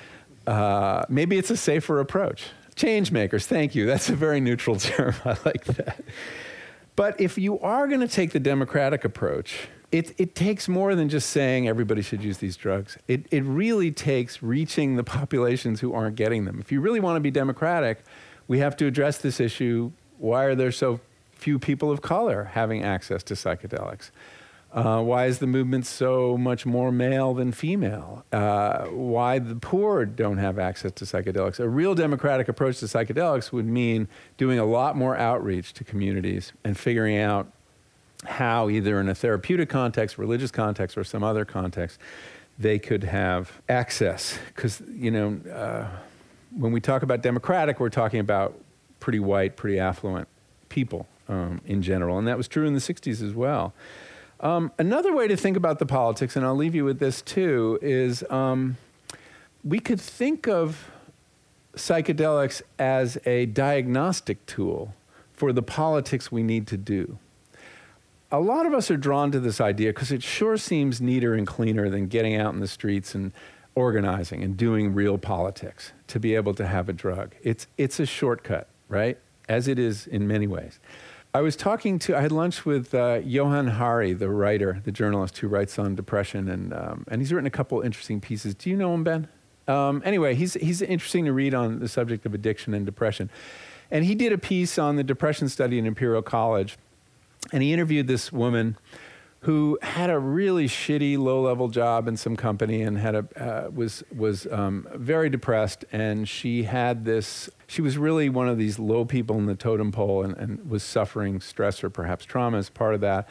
uh, 0.47 1.03
maybe 1.09 1.37
it's 1.37 1.49
a 1.49 1.57
safer 1.57 1.99
approach. 1.99 2.45
Change 2.75 3.11
makers. 3.11 3.47
Thank 3.47 3.75
you. 3.75 3.85
That's 3.85 4.09
a 4.09 4.15
very 4.15 4.39
neutral 4.39 4.75
term. 4.79 5.13
I 5.25 5.37
like 5.43 5.65
that. 5.65 6.03
But 6.95 7.19
if 7.19 7.37
you 7.37 7.59
are 7.59 7.87
going 7.87 8.01
to 8.01 8.07
take 8.07 8.31
the 8.31 8.39
democratic 8.39 9.03
approach, 9.03 9.67
it, 9.91 10.13
it 10.17 10.35
takes 10.35 10.69
more 10.69 10.95
than 10.95 11.09
just 11.09 11.29
saying 11.29 11.67
everybody 11.67 12.01
should 12.01 12.23
use 12.23 12.37
these 12.37 12.55
drugs. 12.55 12.97
It, 13.07 13.25
it 13.29 13.43
really 13.43 13.91
takes 13.91 14.41
reaching 14.41 14.95
the 14.95 15.03
populations 15.03 15.81
who 15.81 15.93
aren't 15.93 16.15
getting 16.15 16.45
them. 16.45 16.59
If 16.59 16.71
you 16.71 16.79
really 16.79 16.99
want 16.99 17.17
to 17.17 17.19
be 17.19 17.31
democratic, 17.31 18.03
we 18.47 18.59
have 18.59 18.77
to 18.77 18.85
address 18.85 19.17
this 19.17 19.39
issue. 19.39 19.91
Why 20.17 20.45
are 20.45 20.55
there 20.55 20.71
so 20.71 21.01
few 21.33 21.59
people 21.59 21.91
of 21.91 22.01
color 22.01 22.45
having 22.45 22.83
access 22.83 23.23
to 23.23 23.33
psychedelics? 23.33 24.11
Uh, 24.73 25.01
why 25.01 25.25
is 25.25 25.39
the 25.39 25.47
movement 25.47 25.85
so 25.85 26.37
much 26.37 26.65
more 26.65 26.93
male 26.93 27.33
than 27.33 27.51
female? 27.51 28.23
Uh, 28.31 28.85
why 28.85 29.37
the 29.37 29.55
poor 29.55 30.05
don't 30.05 30.37
have 30.37 30.57
access 30.57 30.93
to 30.93 31.03
psychedelics? 31.03 31.59
A 31.59 31.67
real 31.67 31.93
democratic 31.93 32.47
approach 32.47 32.79
to 32.79 32.85
psychedelics 32.85 33.51
would 33.51 33.65
mean 33.65 34.07
doing 34.37 34.59
a 34.59 34.63
lot 34.63 34.95
more 34.95 35.17
outreach 35.17 35.73
to 35.73 35.83
communities 35.83 36.53
and 36.63 36.77
figuring 36.77 37.17
out 37.17 37.51
how, 38.25 38.69
either 38.69 38.99
in 38.99 39.09
a 39.09 39.15
therapeutic 39.15 39.69
context, 39.69 40.17
religious 40.17 40.51
context, 40.51 40.97
or 40.97 41.03
some 41.03 41.23
other 41.23 41.45
context, 41.45 41.99
they 42.59 42.77
could 42.77 43.03
have 43.03 43.61
access. 43.67 44.37
Because, 44.47 44.81
you 44.93 45.11
know, 45.11 45.39
uh, 45.51 45.87
when 46.55 46.71
we 46.71 46.79
talk 46.79 47.03
about 47.03 47.21
democratic, 47.21 47.79
we're 47.79 47.89
talking 47.89 48.19
about 48.19 48.59
pretty 48.99 49.19
white, 49.19 49.55
pretty 49.55 49.79
affluent 49.79 50.27
people 50.69 51.07
um, 51.27 51.61
in 51.65 51.81
general. 51.81 52.17
And 52.17 52.27
that 52.27 52.37
was 52.37 52.47
true 52.47 52.65
in 52.65 52.73
the 52.73 52.79
60s 52.79 53.21
as 53.21 53.33
well. 53.33 53.73
Um, 54.39 54.71
another 54.77 55.15
way 55.15 55.27
to 55.27 55.37
think 55.37 55.55
about 55.55 55.79
the 55.79 55.85
politics, 55.85 56.35
and 56.35 56.45
I'll 56.45 56.55
leave 56.55 56.75
you 56.75 56.83
with 56.83 56.99
this 56.99 57.21
too, 57.21 57.77
is 57.81 58.23
um, 58.29 58.77
we 59.63 59.79
could 59.79 60.01
think 60.01 60.47
of 60.47 60.89
psychedelics 61.75 62.61
as 62.77 63.17
a 63.25 63.45
diagnostic 63.45 64.45
tool 64.45 64.93
for 65.31 65.53
the 65.53 65.61
politics 65.61 66.31
we 66.31 66.43
need 66.43 66.67
to 66.67 66.77
do 66.77 67.17
a 68.31 68.39
lot 68.39 68.65
of 68.65 68.73
us 68.73 68.89
are 68.89 68.97
drawn 68.97 69.31
to 69.31 69.39
this 69.39 69.59
idea 69.59 69.89
because 69.89 70.11
it 70.11 70.23
sure 70.23 70.57
seems 70.57 71.01
neater 71.01 71.33
and 71.33 71.45
cleaner 71.45 71.89
than 71.89 72.07
getting 72.07 72.35
out 72.35 72.53
in 72.53 72.59
the 72.59 72.67
streets 72.67 73.13
and 73.13 73.33
organizing 73.75 74.43
and 74.43 74.57
doing 74.57 74.93
real 74.93 75.17
politics 75.17 75.91
to 76.07 76.19
be 76.19 76.35
able 76.35 76.53
to 76.53 76.65
have 76.65 76.87
a 76.87 76.93
drug. 76.93 77.35
It's, 77.43 77.67
it's 77.77 77.99
a 77.99 78.05
shortcut, 78.05 78.67
right? 78.87 79.17
As 79.49 79.67
it 79.67 79.77
is 79.77 80.07
in 80.07 80.27
many 80.27 80.47
ways. 80.47 80.79
I 81.33 81.41
was 81.41 81.55
talking 81.55 81.97
to, 81.99 82.17
I 82.17 82.21
had 82.21 82.31
lunch 82.31 82.65
with 82.65 82.93
uh, 82.93 83.21
Johann 83.23 83.67
Hari, 83.67 84.11
the 84.13 84.29
writer, 84.29 84.81
the 84.83 84.91
journalist 84.91 85.37
who 85.37 85.47
writes 85.47 85.79
on 85.79 85.95
depression, 85.95 86.49
and, 86.49 86.73
um, 86.73 87.05
and 87.07 87.21
he's 87.21 87.31
written 87.31 87.47
a 87.47 87.51
couple 87.51 87.79
interesting 87.81 88.19
pieces. 88.19 88.53
Do 88.53 88.69
you 88.69 88.75
know 88.75 88.93
him, 88.93 89.03
Ben? 89.05 89.27
Um, 89.67 90.01
anyway, 90.03 90.35
he's, 90.35 90.55
he's 90.55 90.81
interesting 90.81 91.23
to 91.25 91.33
read 91.33 91.53
on 91.53 91.79
the 91.79 91.87
subject 91.87 92.25
of 92.25 92.33
addiction 92.33 92.73
and 92.73 92.85
depression. 92.85 93.29
And 93.89 94.03
he 94.03 94.15
did 94.15 94.33
a 94.33 94.37
piece 94.37 94.77
on 94.77 94.97
the 94.97 95.03
depression 95.03 95.47
study 95.47 95.79
in 95.79 95.85
Imperial 95.85 96.21
College 96.21 96.77
and 97.51 97.63
he 97.63 97.73
interviewed 97.73 98.07
this 98.07 98.31
woman 98.31 98.77
who 99.41 99.79
had 99.81 100.11
a 100.11 100.19
really 100.19 100.67
shitty 100.67 101.17
low-level 101.17 101.67
job 101.67 102.07
in 102.07 102.15
some 102.15 102.35
company 102.35 102.83
and 102.83 102.99
had 102.99 103.15
a 103.15 103.25
uh, 103.35 103.69
was 103.71 104.03
was 104.15 104.45
um, 104.51 104.87
very 104.93 105.29
depressed. 105.29 105.83
And 105.91 106.29
she 106.29 106.63
had 106.63 107.05
this 107.05 107.49
she 107.67 107.81
was 107.81 107.97
really 107.97 108.29
one 108.29 108.47
of 108.47 108.57
these 108.57 108.77
low 108.77 109.03
people 109.03 109.37
in 109.37 109.47
the 109.47 109.55
totem 109.55 109.91
pole 109.91 110.23
and, 110.23 110.37
and 110.37 110.69
was 110.69 110.83
suffering 110.83 111.41
stress 111.41 111.83
or 111.83 111.89
perhaps 111.89 112.23
trauma 112.23 112.57
as 112.59 112.69
part 112.69 112.93
of 112.93 113.01
that. 113.01 113.27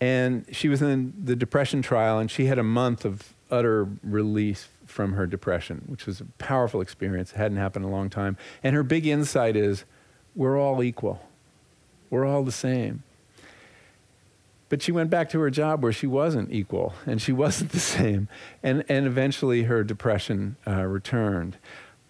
And 0.00 0.46
she 0.50 0.68
was 0.68 0.80
in 0.80 1.12
the 1.22 1.36
depression 1.36 1.82
trial 1.82 2.18
and 2.18 2.30
she 2.30 2.46
had 2.46 2.58
a 2.58 2.64
month 2.64 3.04
of 3.04 3.34
utter 3.50 3.86
release 4.02 4.68
from 4.86 5.12
her 5.12 5.26
depression 5.26 5.82
which 5.86 6.06
was 6.06 6.22
a 6.22 6.24
powerful 6.38 6.80
experience. 6.80 7.32
It 7.32 7.36
hadn't 7.36 7.58
happened 7.58 7.84
in 7.84 7.90
a 7.90 7.94
long 7.94 8.08
time. 8.08 8.38
And 8.62 8.74
her 8.74 8.82
big 8.82 9.06
insight 9.06 9.54
is 9.54 9.84
we're 10.34 10.58
all 10.58 10.82
equal. 10.82 11.20
We're 12.08 12.24
all 12.24 12.42
the 12.42 12.52
same 12.52 13.02
but 14.72 14.80
she 14.80 14.90
went 14.90 15.10
back 15.10 15.28
to 15.28 15.38
her 15.38 15.50
job 15.50 15.82
where 15.82 15.92
she 15.92 16.06
wasn't 16.06 16.50
equal 16.50 16.94
and 17.04 17.20
she 17.20 17.30
wasn't 17.44 17.70
the 17.72 17.78
same. 17.78 18.26
And, 18.62 18.82
and 18.88 19.06
eventually 19.06 19.64
her 19.64 19.84
depression 19.84 20.56
uh, 20.66 20.84
returned. 20.84 21.58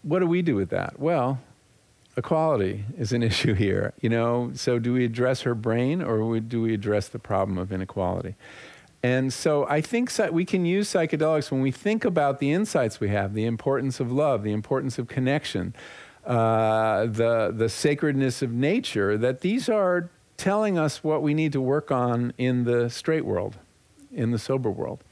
What 0.02 0.20
do 0.20 0.28
we 0.28 0.42
do 0.42 0.54
with 0.54 0.70
that? 0.70 1.00
Well, 1.00 1.40
equality 2.16 2.84
is 2.96 3.12
an 3.12 3.20
issue 3.30 3.54
here. 3.54 3.94
You 4.00 4.10
know, 4.10 4.52
so 4.54 4.78
do 4.78 4.92
we 4.92 5.04
address 5.04 5.40
her 5.40 5.56
brain 5.56 6.02
or 6.02 6.38
do 6.38 6.62
we 6.62 6.72
address 6.72 7.08
the 7.08 7.18
problem 7.18 7.58
of 7.58 7.72
inequality? 7.72 8.36
And 9.02 9.32
so 9.32 9.66
I 9.66 9.80
think 9.80 10.12
we 10.30 10.44
can 10.44 10.64
use 10.64 10.88
psychedelics 10.88 11.50
when 11.50 11.62
we 11.62 11.72
think 11.72 12.04
about 12.04 12.38
the 12.38 12.52
insights 12.52 13.00
we 13.00 13.08
have, 13.08 13.34
the 13.34 13.44
importance 13.44 13.98
of 13.98 14.12
love, 14.12 14.44
the 14.44 14.52
importance 14.52 15.00
of 15.00 15.08
connection, 15.08 15.74
uh, 16.24 17.06
the, 17.06 17.52
the 17.52 17.68
sacredness 17.68 18.40
of 18.40 18.52
nature, 18.52 19.18
that 19.18 19.40
these 19.40 19.68
are 19.68 20.10
telling 20.36 20.78
us 20.78 21.04
what 21.04 21.22
we 21.22 21.34
need 21.34 21.52
to 21.52 21.60
work 21.60 21.90
on 21.90 22.32
in 22.38 22.64
the 22.64 22.88
straight 22.90 23.24
world, 23.24 23.56
in 24.12 24.30
the 24.30 24.38
sober 24.38 24.70
world. 24.70 25.02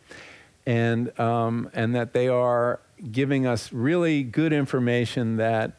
And, 0.66 1.18
um, 1.18 1.70
and 1.72 1.94
that 1.94 2.12
they 2.12 2.28
are 2.28 2.80
giving 3.10 3.46
us 3.46 3.72
really 3.72 4.22
good 4.22 4.52
information 4.52 5.36
that 5.36 5.78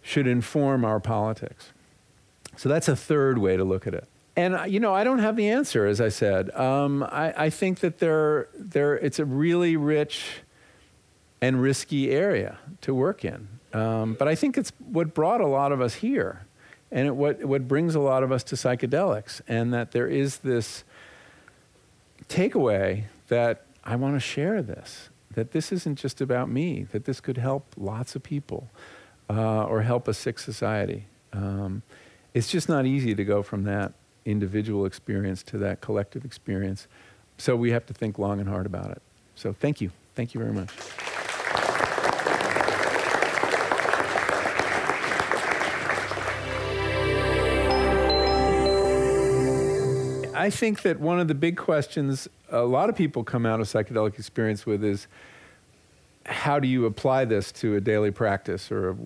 should 0.00 0.26
inform 0.26 0.84
our 0.84 1.00
politics. 1.00 1.72
So 2.56 2.68
that's 2.68 2.88
a 2.88 2.96
third 2.96 3.38
way 3.38 3.56
to 3.56 3.64
look 3.64 3.86
at 3.86 3.94
it. 3.94 4.08
And 4.36 4.72
you 4.72 4.80
know, 4.80 4.94
I 4.94 5.04
don't 5.04 5.18
have 5.18 5.36
the 5.36 5.48
answer, 5.48 5.86
as 5.86 6.00
I 6.00 6.08
said. 6.08 6.54
Um, 6.54 7.02
I, 7.02 7.34
I, 7.36 7.50
think 7.50 7.80
that 7.80 7.98
there, 7.98 8.48
there, 8.54 8.94
it's 8.94 9.18
a 9.18 9.24
really 9.26 9.76
rich 9.76 10.40
and 11.40 11.60
risky 11.60 12.10
area 12.10 12.58
to 12.80 12.94
work 12.94 13.24
in. 13.24 13.48
Um, 13.74 14.14
but 14.14 14.28
I 14.28 14.34
think 14.34 14.56
it's 14.56 14.72
what 14.78 15.12
brought 15.12 15.40
a 15.40 15.46
lot 15.46 15.72
of 15.72 15.80
us 15.80 15.94
here 15.94 16.46
and 16.92 17.08
it, 17.08 17.16
what, 17.16 17.44
what 17.44 17.66
brings 17.66 17.96
a 17.96 18.00
lot 18.00 18.22
of 18.22 18.30
us 18.30 18.44
to 18.44 18.54
psychedelics, 18.54 19.40
and 19.48 19.74
that 19.74 19.90
there 19.90 20.06
is 20.06 20.38
this 20.38 20.84
takeaway 22.28 23.04
that 23.28 23.64
I 23.82 23.96
want 23.96 24.14
to 24.14 24.20
share 24.20 24.62
this, 24.62 25.08
that 25.34 25.50
this 25.50 25.72
isn't 25.72 25.98
just 25.98 26.20
about 26.20 26.48
me, 26.48 26.84
that 26.92 27.04
this 27.04 27.18
could 27.20 27.38
help 27.38 27.64
lots 27.76 28.14
of 28.14 28.22
people 28.22 28.68
uh, 29.28 29.64
or 29.64 29.82
help 29.82 30.06
a 30.06 30.14
sick 30.14 30.38
society. 30.38 31.06
Um, 31.32 31.82
it's 32.34 32.48
just 32.48 32.68
not 32.68 32.86
easy 32.86 33.14
to 33.14 33.24
go 33.24 33.42
from 33.42 33.64
that 33.64 33.94
individual 34.24 34.86
experience 34.86 35.42
to 35.42 35.58
that 35.58 35.80
collective 35.80 36.24
experience. 36.24 36.86
So 37.38 37.56
we 37.56 37.72
have 37.72 37.86
to 37.86 37.94
think 37.94 38.18
long 38.18 38.38
and 38.38 38.48
hard 38.48 38.66
about 38.66 38.90
it. 38.90 39.02
So 39.34 39.52
thank 39.52 39.80
you. 39.80 39.90
Thank 40.14 40.34
you 40.34 40.40
very 40.40 40.52
much. 40.52 40.70
I 50.42 50.50
think 50.50 50.82
that 50.82 50.98
one 50.98 51.20
of 51.20 51.28
the 51.28 51.36
big 51.36 51.56
questions 51.56 52.28
a 52.50 52.62
lot 52.62 52.88
of 52.88 52.96
people 52.96 53.22
come 53.22 53.46
out 53.46 53.60
of 53.60 53.68
psychedelic 53.68 54.18
experience 54.18 54.66
with 54.66 54.82
is 54.82 55.06
how 56.26 56.58
do 56.58 56.66
you 56.66 56.84
apply 56.84 57.26
this 57.26 57.52
to 57.52 57.76
a 57.76 57.80
daily 57.80 58.10
practice 58.10 58.72
or 58.72 58.88
a 58.88 58.96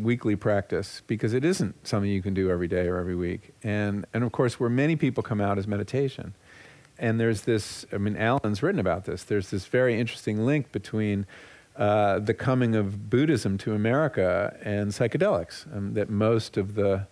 weekly 0.00 0.36
practice? 0.36 1.02
Because 1.08 1.34
it 1.34 1.44
isn't 1.44 1.84
something 1.84 2.08
you 2.08 2.22
can 2.22 2.32
do 2.32 2.48
every 2.48 2.68
day 2.68 2.86
or 2.86 2.98
every 2.98 3.16
week. 3.16 3.52
And, 3.64 4.06
and 4.14 4.22
of 4.22 4.30
course, 4.30 4.60
where 4.60 4.70
many 4.70 4.94
people 4.94 5.24
come 5.24 5.40
out 5.40 5.58
is 5.58 5.66
meditation. 5.66 6.32
And 6.96 7.18
there's 7.18 7.40
this, 7.40 7.84
I 7.92 7.98
mean, 7.98 8.16
Alan's 8.16 8.62
written 8.62 8.78
about 8.78 9.04
this. 9.04 9.24
There's 9.24 9.50
this 9.50 9.66
very 9.66 9.98
interesting 9.98 10.46
link 10.46 10.70
between 10.70 11.26
uh, 11.74 12.20
the 12.20 12.34
coming 12.34 12.76
of 12.76 13.10
Buddhism 13.10 13.58
to 13.58 13.74
America 13.74 14.56
and 14.62 14.92
psychedelics, 14.92 15.66
um, 15.76 15.94
that 15.94 16.08
most 16.08 16.56
of 16.56 16.76
the 16.76 17.08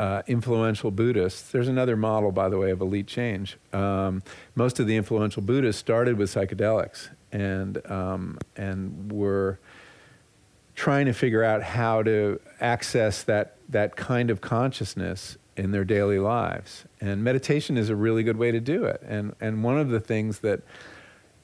uh, 0.00 0.22
influential 0.26 0.90
Buddhists. 0.90 1.50
There's 1.50 1.68
another 1.68 1.94
model, 1.94 2.32
by 2.32 2.48
the 2.48 2.56
way, 2.56 2.70
of 2.70 2.80
elite 2.80 3.06
change. 3.06 3.58
Um, 3.74 4.22
most 4.54 4.80
of 4.80 4.86
the 4.86 4.96
influential 4.96 5.42
Buddhists 5.42 5.78
started 5.78 6.16
with 6.16 6.32
psychedelics 6.32 7.10
and 7.32 7.84
um, 7.90 8.38
and 8.56 9.12
were 9.12 9.58
trying 10.74 11.04
to 11.04 11.12
figure 11.12 11.44
out 11.44 11.62
how 11.62 12.02
to 12.02 12.40
access 12.62 13.22
that 13.24 13.56
that 13.68 13.94
kind 13.94 14.30
of 14.30 14.40
consciousness 14.40 15.36
in 15.58 15.70
their 15.72 15.84
daily 15.84 16.18
lives. 16.18 16.86
And 17.02 17.22
meditation 17.22 17.76
is 17.76 17.90
a 17.90 17.96
really 17.96 18.22
good 18.22 18.38
way 18.38 18.50
to 18.52 18.60
do 18.60 18.84
it. 18.84 19.02
And 19.06 19.34
and 19.38 19.62
one 19.62 19.78
of 19.78 19.90
the 19.90 20.00
things 20.00 20.38
that 20.38 20.62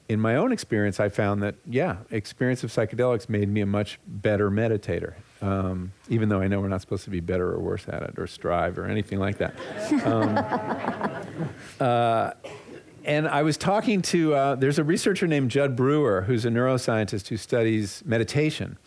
in 0.09 0.19
my 0.19 0.35
own 0.35 0.51
experience, 0.51 0.99
I 0.99 1.09
found 1.09 1.43
that, 1.43 1.55
yeah, 1.65 1.97
experience 2.09 2.63
of 2.63 2.71
psychedelics 2.71 3.29
made 3.29 3.49
me 3.49 3.61
a 3.61 3.67
much 3.67 3.99
better 4.07 4.49
meditator. 4.49 5.13
Um, 5.41 5.91
even 6.09 6.29
though 6.29 6.41
I 6.41 6.47
know 6.47 6.59
we're 6.59 6.67
not 6.67 6.81
supposed 6.81 7.03
to 7.03 7.09
be 7.09 7.19
better 7.19 7.51
or 7.51 7.59
worse 7.59 7.87
at 7.87 8.01
it 8.01 8.15
or 8.17 8.25
strive 8.27 8.79
or 8.79 8.85
anything 8.85 9.19
like 9.19 9.37
that. 9.37 9.55
Um, 10.03 10.37
uh, 11.79 12.31
and 13.07 13.25
I 13.25 13.41
was 13.41 13.55
talking 13.55 14.01
to, 14.03 14.35
uh, 14.35 14.55
there's 14.55 14.77
a 14.77 14.83
researcher 14.83 15.27
named 15.27 15.49
Jud 15.49 15.77
Brewer 15.77 16.23
who's 16.23 16.43
a 16.43 16.49
neuroscientist 16.49 17.29
who 17.29 17.37
studies 17.37 18.03
meditation 18.05 18.77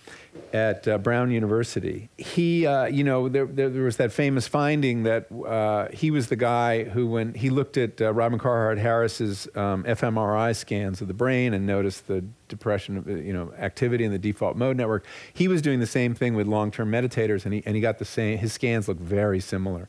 at 0.53 0.87
uh, 0.87 0.99
Brown 0.99 1.31
University. 1.31 2.11
He, 2.19 2.67
uh, 2.67 2.85
you 2.85 3.03
know, 3.03 3.31
there, 3.31 3.47
there, 3.47 3.83
was 3.83 3.97
that 3.97 4.13
famous 4.13 4.47
finding 4.47 5.05
that 5.05 5.33
uh, 5.33 5.89
he 5.91 6.11
was 6.11 6.29
the 6.29 6.37
guy 6.37 6.85
who, 6.85 7.07
when 7.07 7.33
he 7.33 7.49
looked 7.49 7.79
at 7.79 7.99
uh, 8.01 8.13
Robin 8.13 8.39
Carhart 8.39 8.79
Harris's 8.79 9.49
um, 9.57 9.85
fMRI 9.85 10.55
scans 10.55 11.01
of 11.01 11.09
the 11.09 11.15
brain 11.15 11.55
and 11.55 11.67
noticed 11.67 12.07
the 12.07 12.23
depression, 12.49 13.03
uh, 13.09 13.15
you 13.15 13.33
know, 13.33 13.55
activity 13.59 14.05
in 14.05 14.13
the 14.13 14.19
default 14.19 14.55
mode 14.55 14.77
network, 14.77 15.07
he 15.33 15.49
was 15.49 15.63
doing 15.63 15.81
the 15.81 15.87
same 15.87 16.15
thing 16.15 16.35
with 16.35 16.47
long-term 16.47 16.91
meditators, 16.93 17.47
and 17.47 17.55
he 17.55 17.63
and 17.65 17.75
he 17.75 17.81
got 17.81 17.99
the 17.99 18.05
same. 18.05 18.37
His 18.37 18.53
scans 18.53 18.87
looked 18.87 19.01
very 19.01 19.41
similar. 19.41 19.89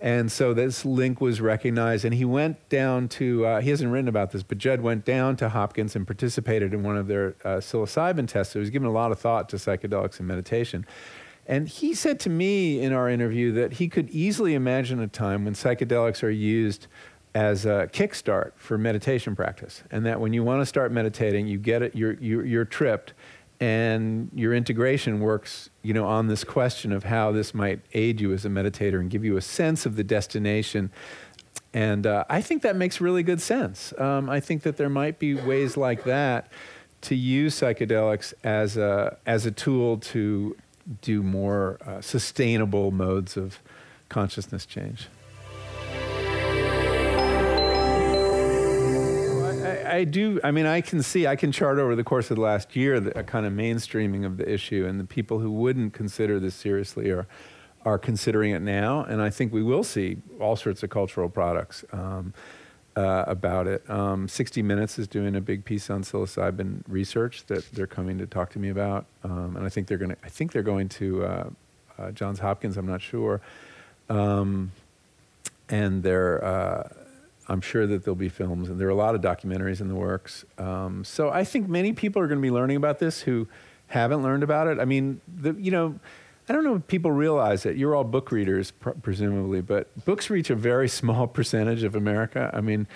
And 0.00 0.32
so 0.32 0.54
this 0.54 0.86
link 0.86 1.20
was 1.20 1.42
recognized, 1.42 2.06
and 2.06 2.14
he 2.14 2.24
went 2.24 2.68
down 2.70 3.08
to, 3.08 3.44
uh, 3.44 3.60
he 3.60 3.68
hasn't 3.68 3.92
written 3.92 4.08
about 4.08 4.30
this, 4.30 4.42
but 4.42 4.56
Jud 4.56 4.80
went 4.80 5.04
down 5.04 5.36
to 5.36 5.50
Hopkins 5.50 5.94
and 5.94 6.06
participated 6.06 6.72
in 6.72 6.82
one 6.82 6.96
of 6.96 7.06
their 7.06 7.36
uh, 7.44 7.58
psilocybin 7.58 8.26
tests. 8.26 8.54
So 8.54 8.60
he's 8.60 8.70
given 8.70 8.88
a 8.88 8.92
lot 8.92 9.12
of 9.12 9.18
thought 9.18 9.50
to 9.50 9.56
psychedelics 9.56 10.18
and 10.18 10.26
meditation. 10.26 10.86
And 11.46 11.68
he 11.68 11.94
said 11.94 12.18
to 12.20 12.30
me 12.30 12.80
in 12.80 12.92
our 12.92 13.10
interview 13.10 13.52
that 13.52 13.74
he 13.74 13.88
could 13.88 14.08
easily 14.10 14.54
imagine 14.54 15.00
a 15.00 15.08
time 15.08 15.44
when 15.44 15.54
psychedelics 15.54 16.22
are 16.22 16.30
used 16.30 16.86
as 17.34 17.66
a 17.66 17.88
kickstart 17.92 18.52
for 18.56 18.78
meditation 18.78 19.36
practice. 19.36 19.82
And 19.90 20.06
that 20.06 20.20
when 20.20 20.32
you 20.32 20.42
want 20.42 20.62
to 20.62 20.66
start 20.66 20.92
meditating, 20.92 21.46
you 21.46 21.58
get 21.58 21.82
it, 21.82 21.94
you're, 21.94 22.14
you're, 22.14 22.44
you're 22.44 22.64
tripped, 22.64 23.14
and 23.60 24.30
your 24.34 24.54
integration 24.54 25.20
works 25.20 25.69
you 25.82 25.94
know 25.94 26.06
on 26.06 26.28
this 26.28 26.44
question 26.44 26.92
of 26.92 27.04
how 27.04 27.32
this 27.32 27.54
might 27.54 27.80
aid 27.92 28.20
you 28.20 28.32
as 28.32 28.44
a 28.44 28.48
meditator 28.48 29.00
and 29.00 29.10
give 29.10 29.24
you 29.24 29.36
a 29.36 29.42
sense 29.42 29.86
of 29.86 29.96
the 29.96 30.04
destination. 30.04 30.90
And 31.72 32.06
uh, 32.06 32.24
i 32.28 32.40
think 32.40 32.62
that 32.62 32.76
makes 32.76 33.00
really 33.00 33.22
good 33.22 33.40
sense. 33.40 33.92
Um, 33.98 34.28
i 34.28 34.40
think 34.40 34.62
that 34.62 34.76
there 34.76 34.90
might 34.90 35.18
be 35.18 35.34
ways 35.34 35.76
like 35.76 36.04
that 36.04 36.50
to 37.02 37.14
use 37.14 37.58
psychedelics 37.58 38.34
as 38.44 38.76
a 38.76 39.16
as 39.26 39.46
a 39.46 39.50
tool 39.50 39.98
to 39.98 40.56
do 41.00 41.22
more 41.22 41.78
uh, 41.86 42.00
sustainable 42.00 42.90
modes 42.90 43.36
of 43.36 43.60
consciousness 44.08 44.66
change 44.66 45.08
I 49.90 50.04
do. 50.04 50.40
I 50.44 50.50
mean, 50.50 50.66
I 50.66 50.80
can 50.80 51.02
see, 51.02 51.26
I 51.26 51.36
can 51.36 51.52
chart 51.52 51.78
over 51.78 51.94
the 51.96 52.04
course 52.04 52.30
of 52.30 52.36
the 52.36 52.42
last 52.42 52.76
year 52.76 53.00
the, 53.00 53.18
a 53.18 53.22
kind 53.22 53.46
of 53.46 53.52
mainstreaming 53.52 54.24
of 54.24 54.36
the 54.36 54.50
issue, 54.50 54.86
and 54.86 54.98
the 55.00 55.04
people 55.04 55.40
who 55.40 55.50
wouldn't 55.50 55.92
consider 55.92 56.38
this 56.40 56.54
seriously 56.54 57.10
are 57.10 57.26
are 57.84 57.98
considering 57.98 58.50
it 58.50 58.60
now, 58.60 59.02
and 59.04 59.22
I 59.22 59.30
think 59.30 59.52
we 59.52 59.62
will 59.62 59.84
see 59.84 60.18
all 60.38 60.56
sorts 60.56 60.82
of 60.82 60.90
cultural 60.90 61.28
products 61.28 61.84
um, 61.92 62.34
uh, 62.94 63.24
about 63.26 63.66
it. 63.66 63.88
Um, 63.88 64.28
60 64.28 64.62
Minutes 64.62 64.98
is 64.98 65.08
doing 65.08 65.34
a 65.34 65.40
big 65.40 65.64
piece 65.64 65.88
on 65.88 66.02
psilocybin 66.02 66.82
research 66.86 67.46
that 67.46 67.64
they're 67.72 67.86
coming 67.86 68.18
to 68.18 68.26
talk 68.26 68.50
to 68.50 68.58
me 68.58 68.68
about, 68.68 69.06
um, 69.24 69.56
and 69.56 69.64
I 69.64 69.68
think 69.68 69.86
they're 69.86 69.98
going 69.98 70.10
to. 70.10 70.16
I 70.22 70.28
think 70.28 70.52
they're 70.52 70.62
going 70.62 70.88
to 70.90 71.24
uh, 71.24 71.50
uh, 71.98 72.10
Johns 72.12 72.38
Hopkins. 72.38 72.76
I'm 72.76 72.86
not 72.86 73.00
sure, 73.00 73.40
um, 74.08 74.72
and 75.68 76.02
they're 76.02 76.44
uh, 76.44 76.88
I'm 77.50 77.60
sure 77.60 77.84
that 77.86 78.04
there'll 78.04 78.14
be 78.14 78.28
films, 78.28 78.70
and 78.70 78.80
there 78.80 78.86
are 78.86 78.92
a 78.92 78.94
lot 78.94 79.16
of 79.16 79.20
documentaries 79.20 79.80
in 79.80 79.88
the 79.88 79.94
works. 79.96 80.44
Um, 80.56 81.04
so 81.04 81.30
I 81.30 81.42
think 81.42 81.68
many 81.68 81.92
people 81.92 82.22
are 82.22 82.28
going 82.28 82.38
to 82.38 82.42
be 82.42 82.50
learning 82.50 82.76
about 82.76 83.00
this 83.00 83.22
who 83.22 83.48
haven't 83.88 84.22
learned 84.22 84.44
about 84.44 84.68
it. 84.68 84.78
I 84.78 84.84
mean, 84.84 85.20
the, 85.26 85.54
you 85.54 85.72
know, 85.72 85.98
I 86.48 86.52
don't 86.52 86.62
know 86.62 86.76
if 86.76 86.86
people 86.86 87.10
realize 87.10 87.66
it. 87.66 87.76
You're 87.76 87.96
all 87.96 88.04
book 88.04 88.30
readers, 88.30 88.70
pr- 88.70 88.90
presumably, 88.90 89.62
but 89.62 90.04
books 90.04 90.30
reach 90.30 90.48
a 90.48 90.54
very 90.54 90.88
small 91.00 91.26
percentage 91.26 91.82
of 91.82 91.96
America. 91.96 92.50
I 92.54 92.60
mean, 92.60 92.86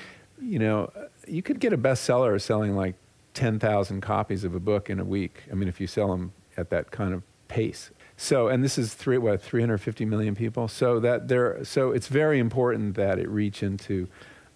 you 0.41 0.61
know, 0.61 0.93
you 1.27 1.43
could 1.43 1.59
get 1.59 1.73
a 1.73 1.79
bestseller 1.79 2.41
selling 2.41 2.77
like 2.77 2.95
10,000 3.35 4.01
copies 4.03 4.45
of 4.45 4.55
a 4.55 4.61
book 4.61 4.89
in 4.89 5.01
a 5.01 5.05
week. 5.05 5.43
I 5.51 5.55
mean, 5.55 5.69
if 5.69 5.81
you 5.81 5.89
sell 5.89 6.09
them 6.09 6.33
at 6.57 6.71
that 6.71 6.93
kind 6.93 7.13
of 7.13 7.25
pace. 7.49 7.91
So, 8.17 8.47
and 8.47 8.63
this 8.63 8.79
is 8.79 8.95
three, 8.95 9.19
what, 9.19 9.43
350 9.43 10.05
million 10.05 10.37
people. 10.37 10.69
So 10.69 11.01
that 11.01 11.27
there, 11.27 11.65
so 11.65 11.91
it's 11.91 12.07
very 12.07 12.39
important 12.39 12.95
that 12.95 13.19
it 13.19 13.29
reach 13.29 13.65
into 13.65 14.09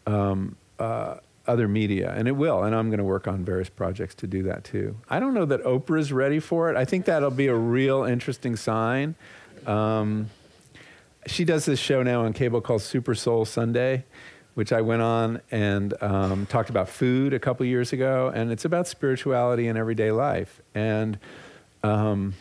um, 0.09 0.57
uh, 0.79 1.17
other 1.47 1.69
media, 1.69 2.13
and 2.17 2.27
it 2.29 2.33
will. 2.33 2.63
And 2.63 2.75
I'm 2.75 2.89
going 2.89 2.99
to 2.99 3.05
work 3.05 3.29
on 3.29 3.45
various 3.45 3.69
projects 3.69 4.15
to 4.17 4.27
do 4.27 4.43
that 4.45 4.65
too. 4.65 4.97
I 5.09 5.21
don't 5.21 5.35
know 5.35 5.45
that 5.47 5.63
Oprah's 5.65 6.13
ready 6.13 6.41
for 6.41 6.71
it. 6.71 6.77
I 6.77 6.85
think 6.85 7.05
that'll 7.05 7.31
be 7.31 7.47
a 7.47 7.55
real 7.55 8.05
interesting 8.05 8.57
sign. 8.57 9.15
Um, 9.67 10.31
she 11.27 11.45
does 11.45 11.65
this 11.65 11.79
show 11.79 12.03
now 12.03 12.25
on 12.25 12.33
cable 12.33 12.61
called 12.61 12.83
Super 12.83 13.15
Soul 13.15 13.45
Sunday, 13.45 14.05
which 14.55 14.73
I 14.73 14.81
went 14.81 15.03
on 15.03 15.41
and 15.51 15.95
um, 16.03 16.47
talked 16.47 16.71
about 16.71 16.89
food 16.89 17.35
a 17.35 17.39
couple 17.39 17.67
years 17.67 17.93
ago, 17.93 18.33
and 18.35 18.51
it's 18.51 18.65
about 18.65 18.89
spirituality 18.89 19.69
and 19.69 19.79
everyday 19.79 20.11
life. 20.11 20.61
And 20.75 21.19
um, 21.83 22.35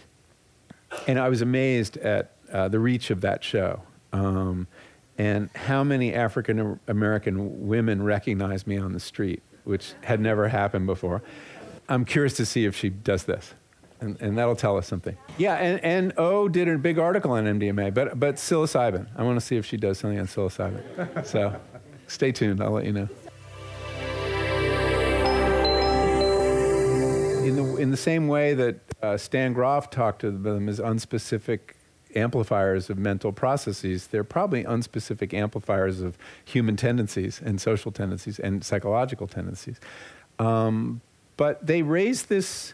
and 1.05 1.20
I 1.20 1.30
was 1.30 1.41
amazed 1.41 1.97
at 1.97 2.32
uh, 2.51 2.70
the 2.70 2.80
reach 2.80 3.09
of 3.09 3.22
that 3.22 3.43
show. 3.43 3.82
Um, 4.13 4.68
and 5.18 5.49
how 5.55 5.84
many 5.84 6.13
African 6.13 6.80
American 6.88 7.68
women 7.68 8.03
recognize 8.03 8.68
me 8.68 8.78
on 8.78 8.93
the 8.93 8.99
street, 8.99 9.41
which 9.63 9.93
had 10.03 10.20
never 10.20 10.47
happened 10.47 10.86
before. 10.86 11.24
I'm 11.89 12.05
curious 12.05 12.34
to 12.34 12.45
see 12.45 12.65
if 12.65 12.76
she 12.76 12.89
does 12.89 13.24
this. 13.24 13.53
And, 13.99 14.22
and 14.22 14.38
that'll 14.38 14.55
tell 14.55 14.78
us 14.78 14.86
something. 14.86 15.18
Yeah, 15.39 15.55
and, 15.55 15.84
and 15.84 16.13
O 16.18 16.47
did 16.47 16.68
a 16.68 16.78
big 16.78 16.99
article 16.99 17.32
on 17.32 17.45
MDMA, 17.45 17.91
but, 17.93 18.20
but 18.20 18.36
psilocybin. 18.36 19.07
I 19.15 19.24
want 19.24 19.39
to 19.39 19.45
see 19.45 19.57
if 19.57 19.65
she 19.65 19.76
does 19.76 19.97
something 19.97 20.20
on 20.20 20.28
psilocybin. 20.28 21.26
So 21.26 21.59
stay 22.05 22.32
tuned, 22.32 22.61
I'll 22.61 22.72
let 22.72 22.86
you 22.86 22.93
know. 22.93 23.09
In 27.43 27.55
the, 27.55 27.76
in 27.78 27.89
the 27.89 27.97
same 27.97 28.28
way 28.28 28.53
that 28.53 28.80
uh, 29.01 29.18
Stan 29.18 29.53
Grof 29.53 29.89
talked 29.89 30.22
to 30.22 30.30
them 30.30 30.70
as 30.70 30.80
unspecific 30.80 31.72
amplifiers 32.18 32.89
of 32.89 32.97
mental 32.97 33.32
processes. 33.32 34.07
They're 34.07 34.24
probably 34.24 34.63
unspecific 34.63 35.34
amplifiers 35.34 36.01
of 36.01 36.18
human 36.43 36.76
tendencies 36.76 37.41
and 37.43 37.61
social 37.61 37.91
tendencies 37.91 38.39
and 38.39 38.63
psychological 38.63 39.28
tendencies. 39.28 39.80
Um, 40.39 41.01
but 41.38 41.65
they 41.65 41.82
raise 41.84 42.26
this 42.26 42.74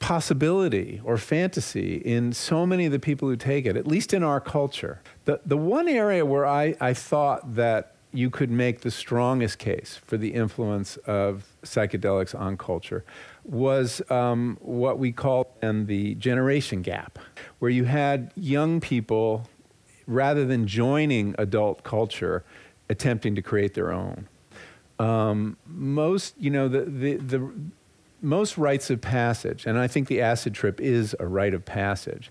possibility 0.00 1.00
or 1.04 1.16
fantasy 1.16 1.96
in 1.96 2.32
so 2.32 2.66
many 2.66 2.84
of 2.84 2.92
the 2.92 2.98
people 2.98 3.28
who 3.28 3.36
take 3.36 3.64
it, 3.64 3.76
at 3.76 3.86
least 3.86 4.12
in 4.12 4.22
our 4.22 4.40
culture. 4.40 5.00
The, 5.24 5.40
the 5.46 5.56
one 5.56 5.88
area 5.88 6.26
where 6.26 6.44
I, 6.44 6.76
I 6.80 6.92
thought 6.92 7.54
that 7.54 7.93
you 8.14 8.30
could 8.30 8.50
make 8.50 8.80
the 8.80 8.90
strongest 8.90 9.58
case 9.58 10.00
for 10.06 10.16
the 10.16 10.34
influence 10.34 10.96
of 10.98 11.44
psychedelics 11.64 12.38
on 12.38 12.56
culture 12.56 13.04
was 13.44 14.00
um, 14.10 14.56
what 14.60 14.98
we 14.98 15.10
call 15.10 15.56
the 15.60 16.14
generation 16.14 16.80
gap, 16.80 17.18
where 17.58 17.70
you 17.70 17.84
had 17.84 18.32
young 18.36 18.80
people, 18.80 19.48
rather 20.06 20.46
than 20.46 20.66
joining 20.66 21.34
adult 21.38 21.82
culture, 21.82 22.44
attempting 22.88 23.34
to 23.34 23.42
create 23.42 23.74
their 23.74 23.92
own. 23.92 24.28
Um, 24.98 25.56
most, 25.66 26.34
you 26.38 26.50
know, 26.50 26.68
the, 26.68 26.82
the, 26.82 27.16
the 27.16 27.52
most 28.22 28.56
rites 28.56 28.90
of 28.90 29.00
passage, 29.00 29.66
and 29.66 29.76
I 29.78 29.88
think 29.88 30.06
the 30.06 30.20
acid 30.20 30.54
trip 30.54 30.80
is 30.80 31.16
a 31.18 31.26
rite 31.26 31.52
of 31.52 31.64
passage. 31.64 32.30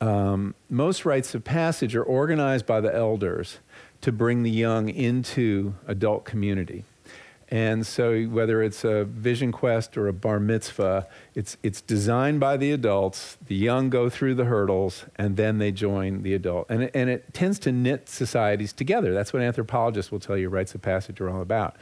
Um, 0.00 0.56
most 0.68 1.04
rites 1.04 1.32
of 1.32 1.44
passage 1.44 1.94
are 1.94 2.02
organized 2.02 2.66
by 2.66 2.80
the 2.80 2.92
elders 2.92 3.60
to 4.02 4.12
bring 4.12 4.42
the 4.42 4.50
young 4.50 4.88
into 4.88 5.74
adult 5.86 6.24
community. 6.24 6.84
And 7.48 7.86
so, 7.86 8.22
whether 8.24 8.62
it's 8.62 8.82
a 8.82 9.04
vision 9.04 9.52
quest 9.52 9.98
or 9.98 10.08
a 10.08 10.12
bar 10.14 10.40
mitzvah, 10.40 11.06
it's, 11.34 11.58
it's 11.62 11.82
designed 11.82 12.40
by 12.40 12.56
the 12.56 12.72
adults. 12.72 13.36
The 13.46 13.54
young 13.54 13.90
go 13.90 14.08
through 14.08 14.36
the 14.36 14.46
hurdles, 14.46 15.04
and 15.16 15.36
then 15.36 15.58
they 15.58 15.70
join 15.70 16.22
the 16.22 16.32
adult. 16.32 16.66
And 16.70 16.84
it, 16.84 16.92
and 16.94 17.10
it 17.10 17.34
tends 17.34 17.58
to 17.60 17.72
knit 17.72 18.08
societies 18.08 18.72
together. 18.72 19.12
That's 19.12 19.34
what 19.34 19.42
anthropologists 19.42 20.10
will 20.10 20.18
tell 20.18 20.38
you 20.38 20.48
rites 20.48 20.74
of 20.74 20.80
passage 20.80 21.20
are 21.20 21.28
all 21.28 21.42
about. 21.42 21.76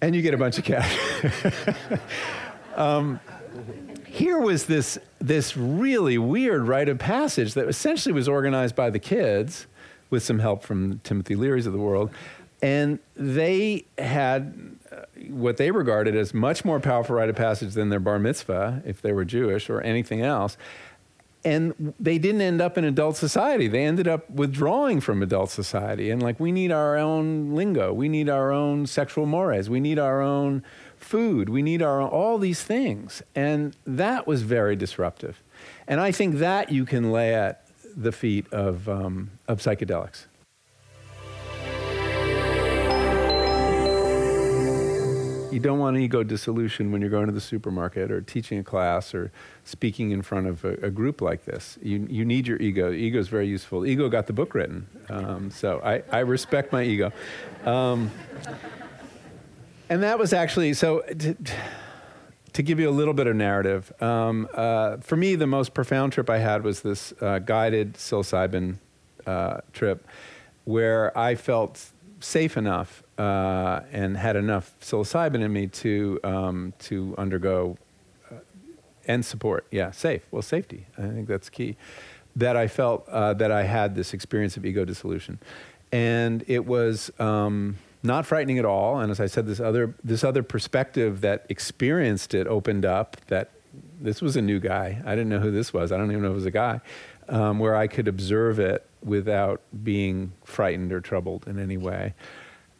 And 0.00 0.16
you 0.16 0.22
get 0.22 0.32
a 0.32 0.38
bunch 0.38 0.56
of 0.56 0.64
cash. 0.64 0.98
um, 2.74 3.20
here 4.06 4.38
was 4.38 4.64
this, 4.64 4.98
this 5.20 5.58
really 5.58 6.16
weird 6.16 6.66
rite 6.66 6.88
of 6.88 6.98
passage 6.98 7.52
that 7.52 7.68
essentially 7.68 8.14
was 8.14 8.28
organized 8.28 8.74
by 8.74 8.88
the 8.88 8.98
kids 8.98 9.66
with 10.12 10.22
some 10.22 10.38
help 10.38 10.62
from 10.62 11.00
Timothy 11.00 11.34
Leary's 11.34 11.66
of 11.66 11.72
the 11.72 11.80
world. 11.80 12.10
And 12.62 13.00
they 13.16 13.86
had 13.98 14.76
uh, 14.92 15.06
what 15.30 15.56
they 15.56 15.72
regarded 15.72 16.14
as 16.14 16.32
much 16.32 16.64
more 16.64 16.78
powerful 16.78 17.16
rite 17.16 17.28
of 17.28 17.34
passage 17.34 17.74
than 17.74 17.88
their 17.88 17.98
bar 17.98 18.20
mitzvah, 18.20 18.82
if 18.86 19.02
they 19.02 19.12
were 19.12 19.24
Jewish, 19.24 19.68
or 19.68 19.80
anything 19.80 20.22
else. 20.22 20.56
and 21.44 21.94
they 21.98 22.18
didn't 22.18 22.40
end 22.40 22.60
up 22.60 22.78
in 22.78 22.84
adult 22.84 23.16
society. 23.16 23.66
They 23.66 23.84
ended 23.84 24.06
up 24.06 24.30
withdrawing 24.30 25.00
from 25.00 25.22
adult 25.22 25.50
society. 25.50 26.10
And 26.10 26.22
like, 26.22 26.38
we 26.38 26.52
need 26.52 26.70
our 26.70 26.96
own 26.96 27.54
lingo. 27.54 27.92
We 27.92 28.08
need 28.08 28.28
our 28.28 28.52
own 28.52 28.86
sexual 28.86 29.26
mores. 29.26 29.68
We 29.68 29.80
need 29.80 29.98
our 29.98 30.20
own 30.20 30.62
food. 30.96 31.48
We 31.48 31.62
need 31.62 31.82
our 31.82 32.00
all 32.02 32.38
these 32.38 32.62
things. 32.62 33.22
And 33.34 33.76
that 33.84 34.26
was 34.26 34.42
very 34.42 34.76
disruptive. 34.76 35.42
And 35.88 36.00
I 36.00 36.12
think 36.12 36.36
that 36.36 36.70
you 36.70 36.84
can 36.84 37.10
lay 37.10 37.34
at 37.34 37.61
the 37.96 38.12
feet 38.12 38.50
of, 38.52 38.88
um, 38.88 39.30
of 39.48 39.60
psychedelics. 39.60 40.26
you 45.52 45.60
don't 45.60 45.78
want 45.78 45.98
ego 45.98 46.22
dissolution 46.22 46.90
when 46.90 47.02
you're 47.02 47.10
going 47.10 47.26
to 47.26 47.32
the 47.32 47.40
supermarket 47.40 48.10
or 48.10 48.22
teaching 48.22 48.58
a 48.58 48.64
class 48.64 49.14
or 49.14 49.30
speaking 49.64 50.10
in 50.10 50.22
front 50.22 50.46
of 50.46 50.64
a, 50.64 50.72
a 50.86 50.90
group 50.90 51.20
like 51.20 51.44
this. 51.44 51.78
You, 51.82 52.06
you 52.08 52.24
need 52.24 52.46
your 52.46 52.56
ego. 52.56 52.90
Ego 52.90 53.18
is 53.18 53.28
very 53.28 53.46
useful. 53.46 53.84
Ego 53.84 54.08
got 54.08 54.26
the 54.26 54.32
book 54.32 54.54
written. 54.54 54.86
Um, 55.10 55.50
so 55.50 55.80
I, 55.84 56.02
I 56.10 56.20
respect 56.20 56.72
my 56.72 56.82
ego. 56.82 57.12
Um, 57.66 58.10
and 59.90 60.02
that 60.02 60.18
was 60.18 60.32
actually, 60.32 60.72
so 60.72 61.00
to, 61.00 61.36
to, 62.52 62.62
give 62.62 62.78
you 62.80 62.88
a 62.88 62.92
little 62.92 63.14
bit 63.14 63.26
of 63.26 63.36
narrative, 63.36 63.92
um, 64.02 64.48
uh, 64.54 64.98
for 64.98 65.16
me, 65.16 65.34
the 65.34 65.46
most 65.46 65.74
profound 65.74 66.12
trip 66.12 66.28
I 66.30 66.38
had 66.38 66.62
was 66.62 66.82
this 66.82 67.12
uh, 67.20 67.38
guided 67.38 67.94
psilocybin 67.94 68.76
uh, 69.26 69.58
trip 69.72 70.06
where 70.64 71.16
I 71.16 71.34
felt 71.34 71.92
safe 72.20 72.56
enough 72.56 73.02
uh, 73.18 73.80
and 73.90 74.16
had 74.16 74.36
enough 74.36 74.74
psilocybin 74.80 75.42
in 75.42 75.52
me 75.52 75.66
to 75.66 76.20
um, 76.24 76.72
to 76.80 77.14
undergo 77.18 77.76
uh, 78.30 78.36
and 79.06 79.24
support. 79.24 79.66
Yeah, 79.70 79.90
safe. 79.90 80.26
Well, 80.30 80.42
safety. 80.42 80.86
I 80.98 81.02
think 81.02 81.28
that's 81.28 81.48
key. 81.48 81.76
That 82.36 82.56
I 82.56 82.68
felt 82.68 83.08
uh, 83.08 83.34
that 83.34 83.50
I 83.50 83.64
had 83.64 83.94
this 83.94 84.14
experience 84.14 84.56
of 84.56 84.64
ego 84.64 84.84
dissolution, 84.84 85.38
and 85.90 86.44
it 86.46 86.66
was. 86.66 87.10
Um, 87.18 87.76
not 88.02 88.26
frightening 88.26 88.58
at 88.58 88.64
all, 88.64 88.98
and 88.98 89.10
as 89.10 89.20
I 89.20 89.26
said, 89.26 89.46
this 89.46 89.60
other 89.60 89.94
this 90.02 90.24
other 90.24 90.42
perspective 90.42 91.20
that 91.20 91.46
experienced 91.48 92.34
it 92.34 92.46
opened 92.46 92.84
up. 92.84 93.16
That 93.28 93.50
this 94.00 94.20
was 94.20 94.36
a 94.36 94.42
new 94.42 94.58
guy. 94.58 95.00
I 95.04 95.10
didn't 95.10 95.28
know 95.28 95.40
who 95.40 95.50
this 95.50 95.72
was. 95.72 95.92
I 95.92 95.96
don't 95.96 96.10
even 96.10 96.22
know 96.22 96.28
if 96.28 96.32
it 96.32 96.34
was 96.34 96.46
a 96.46 96.50
guy. 96.50 96.80
Um, 97.28 97.60
where 97.60 97.76
I 97.76 97.86
could 97.86 98.08
observe 98.08 98.58
it 98.58 98.84
without 99.02 99.62
being 99.84 100.32
frightened 100.44 100.92
or 100.92 101.00
troubled 101.00 101.46
in 101.46 101.58
any 101.58 101.76
way. 101.76 102.14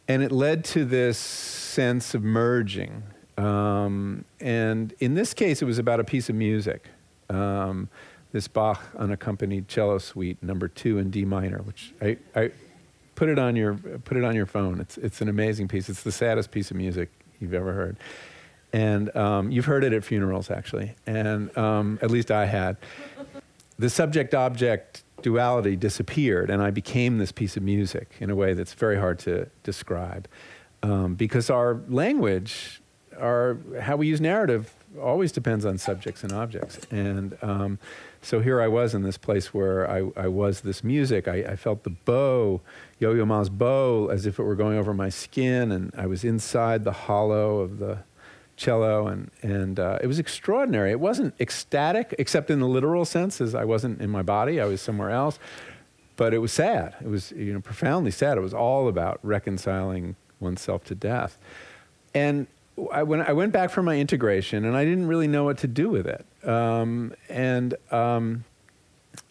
And 0.07 0.21
it 0.21 0.31
led 0.31 0.65
to 0.65 0.83
this 0.83 1.17
sense 1.17 2.13
of 2.13 2.23
merging. 2.23 3.03
Um, 3.37 4.25
and 4.41 4.93
in 4.99 5.15
this 5.15 5.33
case, 5.33 5.61
it 5.61 5.65
was 5.65 5.79
about 5.79 6.01
a 6.01 6.03
piece 6.03 6.29
of 6.29 6.35
music. 6.35 6.89
Um, 7.29 7.89
this 8.33 8.47
Bach 8.47 8.81
unaccompanied 8.97 9.67
cello 9.67 9.97
suite, 9.97 10.41
number 10.43 10.67
two 10.67 10.97
in 10.97 11.09
D 11.09 11.23
minor, 11.23 11.59
which 11.59 11.93
I, 12.01 12.17
I 12.35 12.51
put 13.23 13.29
it 13.29 13.39
on 13.39 13.55
your 13.55 13.75
put 13.75 14.17
it 14.17 14.25
on 14.25 14.35
your 14.35 14.45
phone. 14.45 14.81
It's 14.81 14.97
it's 14.97 15.21
an 15.21 15.29
amazing 15.29 15.69
piece. 15.69 15.87
It's 15.87 16.03
the 16.03 16.11
saddest 16.11 16.51
piece 16.51 16.71
of 16.71 16.75
music 16.75 17.09
you've 17.39 17.53
ever 17.53 17.71
heard, 17.71 17.95
and 18.73 19.15
um, 19.15 19.49
you've 19.49 19.63
heard 19.63 19.85
it 19.85 19.93
at 19.93 20.03
funerals 20.03 20.51
actually, 20.51 20.95
and 21.07 21.57
um, 21.57 21.99
at 22.01 22.11
least 22.11 22.31
I 22.31 22.47
had. 22.47 22.75
The 23.79 23.89
subject 23.89 24.35
object 24.35 25.03
duality 25.21 25.77
disappeared, 25.77 26.49
and 26.49 26.61
I 26.61 26.69
became 26.69 27.17
this 27.17 27.31
piece 27.31 27.55
of 27.55 27.63
music 27.63 28.11
in 28.19 28.29
a 28.29 28.35
way 28.35 28.53
that's 28.53 28.73
very 28.73 28.97
hard 28.97 29.19
to 29.19 29.47
describe. 29.63 30.27
Um, 30.83 31.15
because 31.15 31.49
our 31.49 31.79
language, 31.87 32.81
our 33.17 33.57
how 33.79 33.95
we 33.95 34.07
use 34.07 34.19
narrative, 34.19 34.73
always 35.01 35.31
depends 35.31 35.63
on 35.65 35.77
subjects 35.77 36.25
and 36.25 36.33
objects. 36.33 36.77
And 36.91 37.37
um, 37.41 37.79
so 38.23 38.39
here 38.39 38.61
I 38.61 38.67
was 38.67 38.95
in 38.95 39.03
this 39.03 39.17
place 39.17 39.53
where 39.53 39.89
I, 39.89 40.09
I 40.15 40.27
was 40.27 40.61
this 40.61 40.83
music. 40.83 41.27
I, 41.27 41.43
I 41.43 41.55
felt 41.55 41.83
the 41.83 41.89
bow, 41.89 42.61
Yo 42.97 43.13
Yo 43.13 43.25
Ma's 43.25 43.49
bow, 43.49 44.07
as 44.07 44.25
if 44.25 44.39
it 44.39 44.43
were 44.43 44.55
going 44.55 44.77
over 44.77 44.93
my 44.93 45.09
skin, 45.09 45.71
and 45.71 45.91
I 45.97 46.07
was 46.07 46.23
inside 46.23 46.85
the 46.85 46.93
hollow 46.93 47.59
of 47.59 47.79
the 47.79 47.99
cello, 48.55 49.07
and, 49.07 49.29
and 49.41 49.79
uh, 49.79 49.99
it 50.01 50.07
was 50.07 50.19
extraordinary. 50.19 50.91
It 50.91 50.99
wasn't 50.99 51.33
ecstatic, 51.39 52.15
except 52.17 52.49
in 52.49 52.61
the 52.61 52.67
literal 52.67 53.03
sense, 53.03 53.41
as 53.41 53.53
I 53.53 53.65
wasn't 53.65 54.01
in 54.01 54.09
my 54.09 54.21
body, 54.21 54.61
I 54.61 54.65
was 54.65 54.81
somewhere 54.81 55.09
else. 55.09 55.37
But 56.15 56.33
it 56.33 56.37
was 56.37 56.53
sad. 56.53 56.95
It 57.01 57.07
was 57.07 57.31
you 57.31 57.53
know, 57.53 57.59
profoundly 57.59 58.11
sad. 58.11 58.37
It 58.37 58.41
was 58.41 58.53
all 58.53 58.87
about 58.87 59.19
reconciling 59.23 60.15
oneself 60.39 60.83
to 60.85 60.95
death. 60.95 61.37
And 62.13 62.47
I, 62.91 63.03
when 63.03 63.21
I 63.21 63.33
went 63.33 63.51
back 63.51 63.69
for 63.69 63.83
my 63.83 63.97
integration, 63.97 64.63
and 64.63 64.77
I 64.77 64.85
didn't 64.85 65.07
really 65.07 65.27
know 65.27 65.43
what 65.43 65.57
to 65.59 65.67
do 65.67 65.89
with 65.89 66.07
it. 66.07 66.25
Um, 66.43 67.13
and 67.29 67.75
um, 67.91 68.43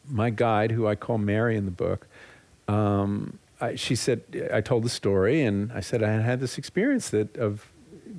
my 0.09 0.31
guide, 0.31 0.71
who 0.71 0.87
I 0.87 0.95
call 0.95 1.19
Mary 1.19 1.57
in 1.57 1.65
the 1.65 1.71
book, 1.71 2.07
um, 2.69 3.39
I, 3.61 3.77
she 3.77 3.95
said, 3.95 4.23
I 4.53 4.61
told 4.61 4.83
the 4.83 4.89
story, 4.89 5.43
and 5.43 5.73
I 5.73 5.81
said 5.81 6.03
I 6.03 6.11
had 6.11 6.23
had 6.23 6.41
this 6.41 6.59
experience 6.59 7.11
that 7.11 7.37
of 7.37 7.71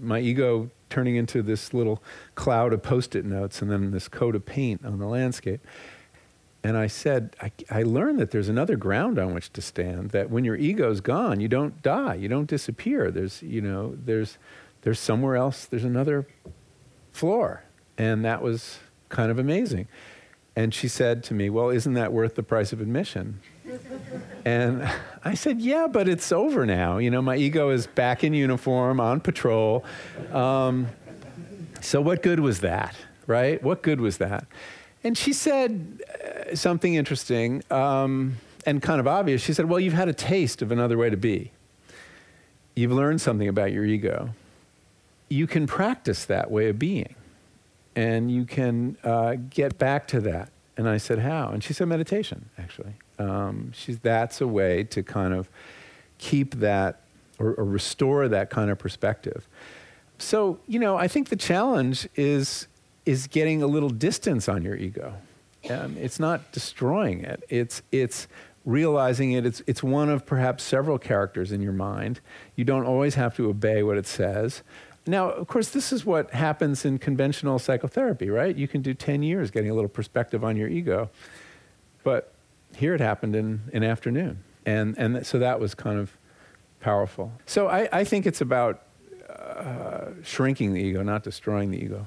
my 0.02 0.20
ego 0.20 0.70
turning 0.90 1.16
into 1.16 1.42
this 1.42 1.74
little 1.74 2.02
cloud 2.36 2.72
of 2.72 2.84
post-it 2.84 3.26
notes 3.26 3.62
and 3.62 3.72
then 3.72 3.92
this 3.92 4.08
coat 4.08 4.36
of 4.36 4.46
paint 4.46 4.86
on 4.86 5.00
the 5.00 5.08
landscape. 5.08 5.66
And 6.64 6.78
I 6.78 6.88
said, 6.88 7.36
I, 7.42 7.52
I, 7.70 7.84
learned 7.84 8.20
that 8.20 8.32
there's 8.32 8.48
another 8.48 8.78
ground 8.78 9.20
on 9.20 9.34
which 9.34 9.52
to 9.54 9.62
stand. 9.62 10.12
That 10.12 10.30
when 10.30 10.46
your 10.46 10.56
ego's 10.56 11.02
gone, 11.02 11.42
you 11.42 11.50
don't 11.50 11.82
die, 11.82 12.16
you 12.16 12.30
don't 12.30 12.48
disappear. 12.48 13.12
There's, 13.12 13.42
you 13.42 13.60
know, 13.60 13.98
there's, 14.06 14.38
there's 14.84 15.00
somewhere 15.00 15.36
else. 15.36 15.66
There's 15.66 15.84
another 15.84 16.26
floor, 17.12 17.64
and 17.98 18.24
that 18.24 18.42
was 18.42 18.80
kind 19.14 19.32
of 19.32 19.40
amazing. 19.40 19.88
And 20.56 20.74
she 20.74 20.88
said 20.88 21.24
to 21.26 21.34
me, 21.34 21.50
"Well, 21.50 21.70
isn't 21.70 21.94
that 21.94 22.12
worth 22.12 22.36
the 22.36 22.44
price 22.44 22.74
of 22.74 22.82
admission?" 22.82 23.40
and 24.46 24.90
I 25.24 25.34
said, 25.34 25.62
Yeah, 25.62 25.88
but 25.88 26.08
it's 26.08 26.32
over 26.32 26.66
now. 26.66 26.98
You 26.98 27.10
know, 27.10 27.22
my 27.22 27.36
ego 27.36 27.70
is 27.70 27.88
back 27.88 28.24
in 28.24 28.34
uniform, 28.34 29.00
on 29.00 29.20
patrol. 29.20 29.84
Um, 30.32 30.88
so, 31.82 32.02
what 32.02 32.24
good 32.24 32.40
was 32.40 32.62
that, 32.62 32.96
right? 33.28 33.62
What 33.62 33.82
good 33.82 34.02
was 34.02 34.18
that? 34.18 34.46
And 35.04 35.18
she 35.18 35.34
said 35.34 36.02
uh, 36.24 36.56
something 36.56 36.96
interesting 36.96 37.62
um, 37.70 38.38
and 38.66 38.82
kind 38.82 39.00
of 39.00 39.08
obvious. 39.08 39.42
She 39.42 39.54
said, 39.54 39.66
Well, 39.66 39.80
you've 39.80 39.94
had 39.94 40.10
a 40.10 40.14
taste 40.14 40.62
of 40.62 40.72
another 40.72 40.98
way 40.98 41.10
to 41.10 41.18
be. 41.18 41.52
You've 42.76 42.92
learned 42.92 43.22
something 43.22 43.48
about 43.48 43.72
your 43.72 43.86
ego. 43.86 44.30
You 45.30 45.48
can 45.48 45.68
practice 45.68 46.26
that 46.26 46.52
way 46.52 46.70
of 46.70 46.80
being, 46.80 47.16
and 47.96 48.32
you 48.32 48.46
can 48.46 48.98
uh, 49.04 49.36
get 49.50 49.78
back 49.78 50.08
to 50.10 50.22
that. 50.22 50.50
And 50.78 50.90
I 50.90 50.98
said, 50.98 51.20
How? 51.20 51.50
And 51.50 51.64
she 51.64 51.74
said, 51.74 51.88
Meditation, 51.88 52.50
actually. 52.58 52.94
Um, 53.20 53.72
she's, 53.74 54.00
that's 54.00 54.42
a 54.42 54.48
way 54.48 54.84
to 54.86 55.04
kind 55.04 55.34
of 55.34 55.50
keep 56.18 56.56
that 56.56 57.02
or, 57.40 57.54
or, 57.54 57.66
restore 57.66 58.28
that 58.28 58.50
kind 58.50 58.72
of 58.72 58.80
perspective. 58.80 59.48
So, 60.18 60.60
you 60.68 60.80
know, 60.80 60.98
I 60.98 61.08
think 61.08 61.30
the 61.30 61.36
challenge 61.36 62.08
is, 62.16 62.68
is 63.06 63.28
getting 63.28 63.62
a 63.62 63.68
little 63.68 63.90
distance 63.90 64.50
on 64.50 64.64
your 64.64 64.76
ego. 64.76 65.16
Um, 65.70 65.96
it's 65.98 66.20
not 66.20 66.52
destroying 66.52 67.22
it, 67.24 67.44
it's, 67.50 67.82
it's 67.92 68.28
realizing 68.66 69.34
it. 69.34 69.46
It's, 69.46 69.62
it's 69.68 69.84
one 69.84 70.10
of 70.10 70.26
perhaps 70.26 70.64
several 70.64 70.98
characters 70.98 71.52
in 71.52 71.62
your 71.62 71.74
mind. 71.74 72.20
You 72.56 72.64
don't 72.64 72.86
always 72.86 73.16
have 73.16 73.36
to 73.36 73.50
obey 73.50 73.84
what 73.84 73.98
it 73.98 74.08
says. 74.08 74.64
Now, 75.06 75.32
of 75.32 75.48
course, 75.48 75.70
this 75.70 75.92
is 75.92 76.06
what 76.06 76.32
happens 76.32 76.86
in 76.86 76.98
conventional 76.98 77.60
psychotherapy, 77.60 78.30
right? 78.30 78.56
You 78.56 78.68
can 78.68 78.82
do 78.82 78.94
10 78.94 79.22
years 79.22 79.52
getting 79.52 79.70
a 79.70 79.74
little 79.74 79.90
perspective 79.90 80.44
on 80.44 80.56
your 80.56 80.70
ego. 80.70 81.10
But 82.04 82.34
here 82.76 82.96
it 82.96 83.02
happened 83.02 83.36
in 83.36 83.62
an 83.74 83.84
afternoon. 83.84 84.44
And, 84.66 84.98
and 84.98 85.26
so 85.26 85.40
that 85.40 85.60
was 85.60 85.76
kind 85.76 86.00
of 86.00 86.18
powerful. 86.80 87.34
So 87.46 87.68
I, 87.68 87.90
I 87.92 88.04
think 88.06 88.26
it's 88.26 88.40
about 88.40 88.82
uh, 89.30 90.12
shrinking 90.24 90.74
the 90.74 90.82
ego, 90.82 91.04
not 91.04 91.24
destroying 91.24 91.72
the 91.72 91.84
ego. 91.84 92.06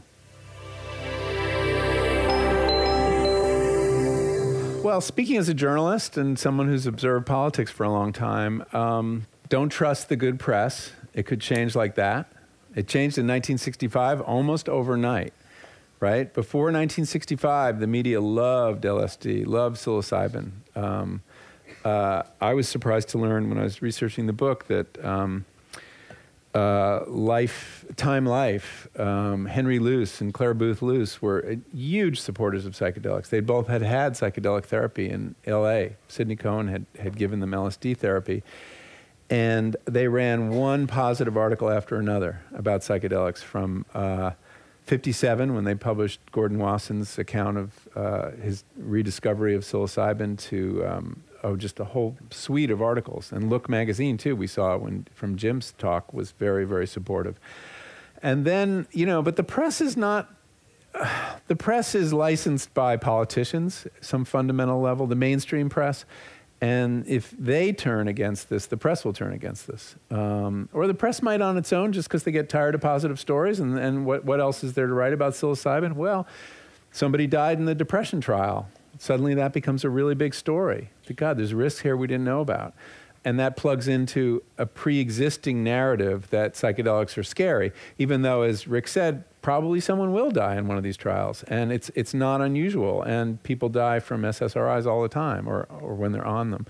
Well, 4.82 5.00
speaking 5.00 5.36
as 5.36 5.48
a 5.48 5.54
journalist 5.54 6.16
and 6.16 6.38
someone 6.38 6.68
who's 6.68 6.86
observed 6.86 7.26
politics 7.26 7.70
for 7.70 7.84
a 7.84 7.90
long 7.90 8.12
time, 8.12 8.64
um, 8.72 9.26
don't 9.48 9.68
trust 9.68 10.08
the 10.08 10.16
good 10.16 10.38
press. 10.38 10.92
It 11.12 11.26
could 11.26 11.40
change 11.40 11.74
like 11.74 11.96
that. 11.96 12.30
It 12.76 12.86
changed 12.86 13.18
in 13.18 13.26
1965 13.26 14.20
almost 14.20 14.68
overnight 14.68 15.32
right? 16.00 16.32
Before 16.32 16.64
1965, 16.64 17.80
the 17.80 17.86
media 17.86 18.20
loved 18.20 18.84
LSD, 18.84 19.46
loved 19.46 19.76
psilocybin. 19.76 20.50
Um, 20.74 21.22
uh, 21.84 22.22
I 22.40 22.54
was 22.54 22.68
surprised 22.68 23.08
to 23.10 23.18
learn 23.18 23.48
when 23.48 23.58
I 23.58 23.62
was 23.62 23.82
researching 23.82 24.26
the 24.26 24.32
book 24.32 24.66
that 24.66 25.04
um, 25.04 25.44
uh, 26.54 27.04
Life, 27.06 27.84
Time 27.96 28.26
Life, 28.26 28.88
um, 28.98 29.46
Henry 29.46 29.78
Luce 29.78 30.20
and 30.20 30.32
Clare 30.32 30.54
Boothe 30.54 30.82
Luce 30.82 31.20
were 31.20 31.56
huge 31.74 32.20
supporters 32.20 32.66
of 32.66 32.72
psychedelics. 32.72 33.28
They 33.28 33.40
both 33.40 33.68
had 33.68 33.82
had 33.82 34.14
psychedelic 34.14 34.64
therapy 34.64 35.08
in 35.08 35.34
L.A. 35.44 35.96
Sidney 36.08 36.36
Cohen 36.36 36.68
had, 36.68 36.86
had 36.98 37.16
given 37.16 37.40
them 37.40 37.50
LSD 37.50 37.96
therapy. 37.96 38.42
And 39.28 39.76
they 39.86 40.06
ran 40.06 40.50
one 40.50 40.86
positive 40.86 41.36
article 41.36 41.68
after 41.68 41.96
another 41.96 42.42
about 42.54 42.82
psychedelics 42.82 43.38
from 43.38 43.84
uh, 43.92 44.32
57 44.86 45.54
when 45.54 45.64
they 45.64 45.74
published 45.74 46.20
Gordon 46.30 46.58
Wasson's 46.58 47.18
account 47.18 47.58
of 47.58 47.88
uh, 47.96 48.30
his 48.40 48.62
rediscovery 48.76 49.54
of 49.56 49.62
psilocybin 49.62 50.38
to 50.42 50.86
um, 50.86 51.24
oh 51.42 51.56
just 51.56 51.80
a 51.80 51.84
whole 51.84 52.16
suite 52.30 52.70
of 52.70 52.80
articles. 52.80 53.32
And 53.32 53.50
Look 53.50 53.68
magazine 53.68 54.16
too 54.16 54.36
we 54.36 54.46
saw 54.46 54.76
when 54.76 55.08
from 55.12 55.36
Jim's 55.36 55.72
talk 55.76 56.14
was 56.14 56.30
very 56.30 56.64
very 56.64 56.86
supportive. 56.86 57.40
And 58.22 58.44
then 58.44 58.86
you 58.92 59.06
know 59.06 59.22
but 59.22 59.34
the 59.34 59.42
press 59.42 59.80
is 59.80 59.96
not 59.96 60.32
the 61.48 61.56
press 61.56 61.96
is 61.96 62.12
licensed 62.12 62.72
by 62.72 62.96
politicians 62.96 63.88
some 64.00 64.24
fundamental 64.24 64.80
level 64.80 65.08
the 65.08 65.16
mainstream 65.16 65.68
press 65.68 66.04
and 66.60 67.06
if 67.06 67.32
they 67.32 67.72
turn 67.72 68.08
against 68.08 68.48
this, 68.48 68.66
the 68.66 68.76
press 68.76 69.04
will 69.04 69.12
turn 69.12 69.32
against 69.34 69.66
this. 69.66 69.96
Um, 70.10 70.68
or 70.72 70.86
the 70.86 70.94
press 70.94 71.20
might 71.20 71.42
on 71.42 71.58
its 71.58 71.72
own 71.72 71.92
just 71.92 72.08
because 72.08 72.24
they 72.24 72.32
get 72.32 72.48
tired 72.48 72.74
of 72.74 72.80
positive 72.80 73.20
stories. 73.20 73.60
And, 73.60 73.78
and 73.78 74.06
what, 74.06 74.24
what 74.24 74.40
else 74.40 74.64
is 74.64 74.72
there 74.72 74.86
to 74.86 74.92
write 74.94 75.12
about 75.12 75.34
psilocybin? 75.34 75.94
Well, 75.94 76.26
somebody 76.92 77.26
died 77.26 77.58
in 77.58 77.66
the 77.66 77.74
depression 77.74 78.22
trial. 78.22 78.68
Suddenly 78.98 79.34
that 79.34 79.52
becomes 79.52 79.84
a 79.84 79.90
really 79.90 80.14
big 80.14 80.34
story. 80.34 80.90
God, 81.14 81.36
there's 81.36 81.52
risks 81.52 81.80
here 81.80 81.96
we 81.96 82.06
didn't 82.06 82.24
know 82.24 82.40
about. 82.40 82.74
And 83.26 83.40
that 83.40 83.56
plugs 83.56 83.88
into 83.88 84.44
a 84.56 84.66
pre 84.66 85.00
existing 85.00 85.64
narrative 85.64 86.30
that 86.30 86.54
psychedelics 86.54 87.18
are 87.18 87.24
scary, 87.24 87.72
even 87.98 88.22
though, 88.22 88.42
as 88.42 88.68
Rick 88.68 88.86
said, 88.86 89.24
probably 89.42 89.80
someone 89.80 90.12
will 90.12 90.30
die 90.30 90.54
in 90.54 90.68
one 90.68 90.76
of 90.76 90.84
these 90.84 90.96
trials. 90.96 91.42
And 91.48 91.72
it's, 91.72 91.90
it's 91.96 92.14
not 92.14 92.40
unusual. 92.40 93.02
And 93.02 93.42
people 93.42 93.68
die 93.68 93.98
from 93.98 94.22
SSRIs 94.22 94.86
all 94.86 95.02
the 95.02 95.08
time 95.08 95.48
or, 95.48 95.64
or 95.64 95.96
when 95.96 96.12
they're 96.12 96.24
on 96.24 96.52
them. 96.52 96.66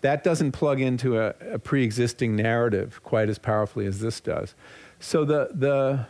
That 0.00 0.24
doesn't 0.24 0.52
plug 0.52 0.80
into 0.80 1.20
a, 1.20 1.34
a 1.50 1.58
pre 1.58 1.84
existing 1.84 2.36
narrative 2.36 3.02
quite 3.04 3.28
as 3.28 3.38
powerfully 3.38 3.84
as 3.84 4.00
this 4.00 4.18
does. 4.18 4.54
So 4.98 5.26
the, 5.26 5.50
the 5.52 6.06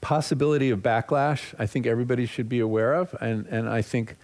possibility 0.00 0.70
of 0.70 0.78
backlash, 0.78 1.54
I 1.58 1.66
think 1.66 1.86
everybody 1.86 2.24
should 2.24 2.48
be 2.48 2.60
aware 2.60 2.94
of. 2.94 3.14
And, 3.20 3.46
and 3.48 3.68
I 3.68 3.82
think 3.82 4.16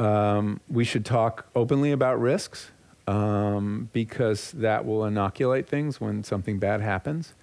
um, 0.00 0.62
we 0.70 0.84
should 0.84 1.04
talk 1.04 1.44
openly 1.54 1.92
about 1.92 2.18
risks 2.18 2.70
um, 3.06 3.88
because 3.92 4.52
that 4.52 4.84
will 4.84 5.04
inoculate 5.04 5.68
things 5.68 6.00
when 6.00 6.24
something 6.24 6.58
bad 6.58 6.80
happens. 6.80 7.34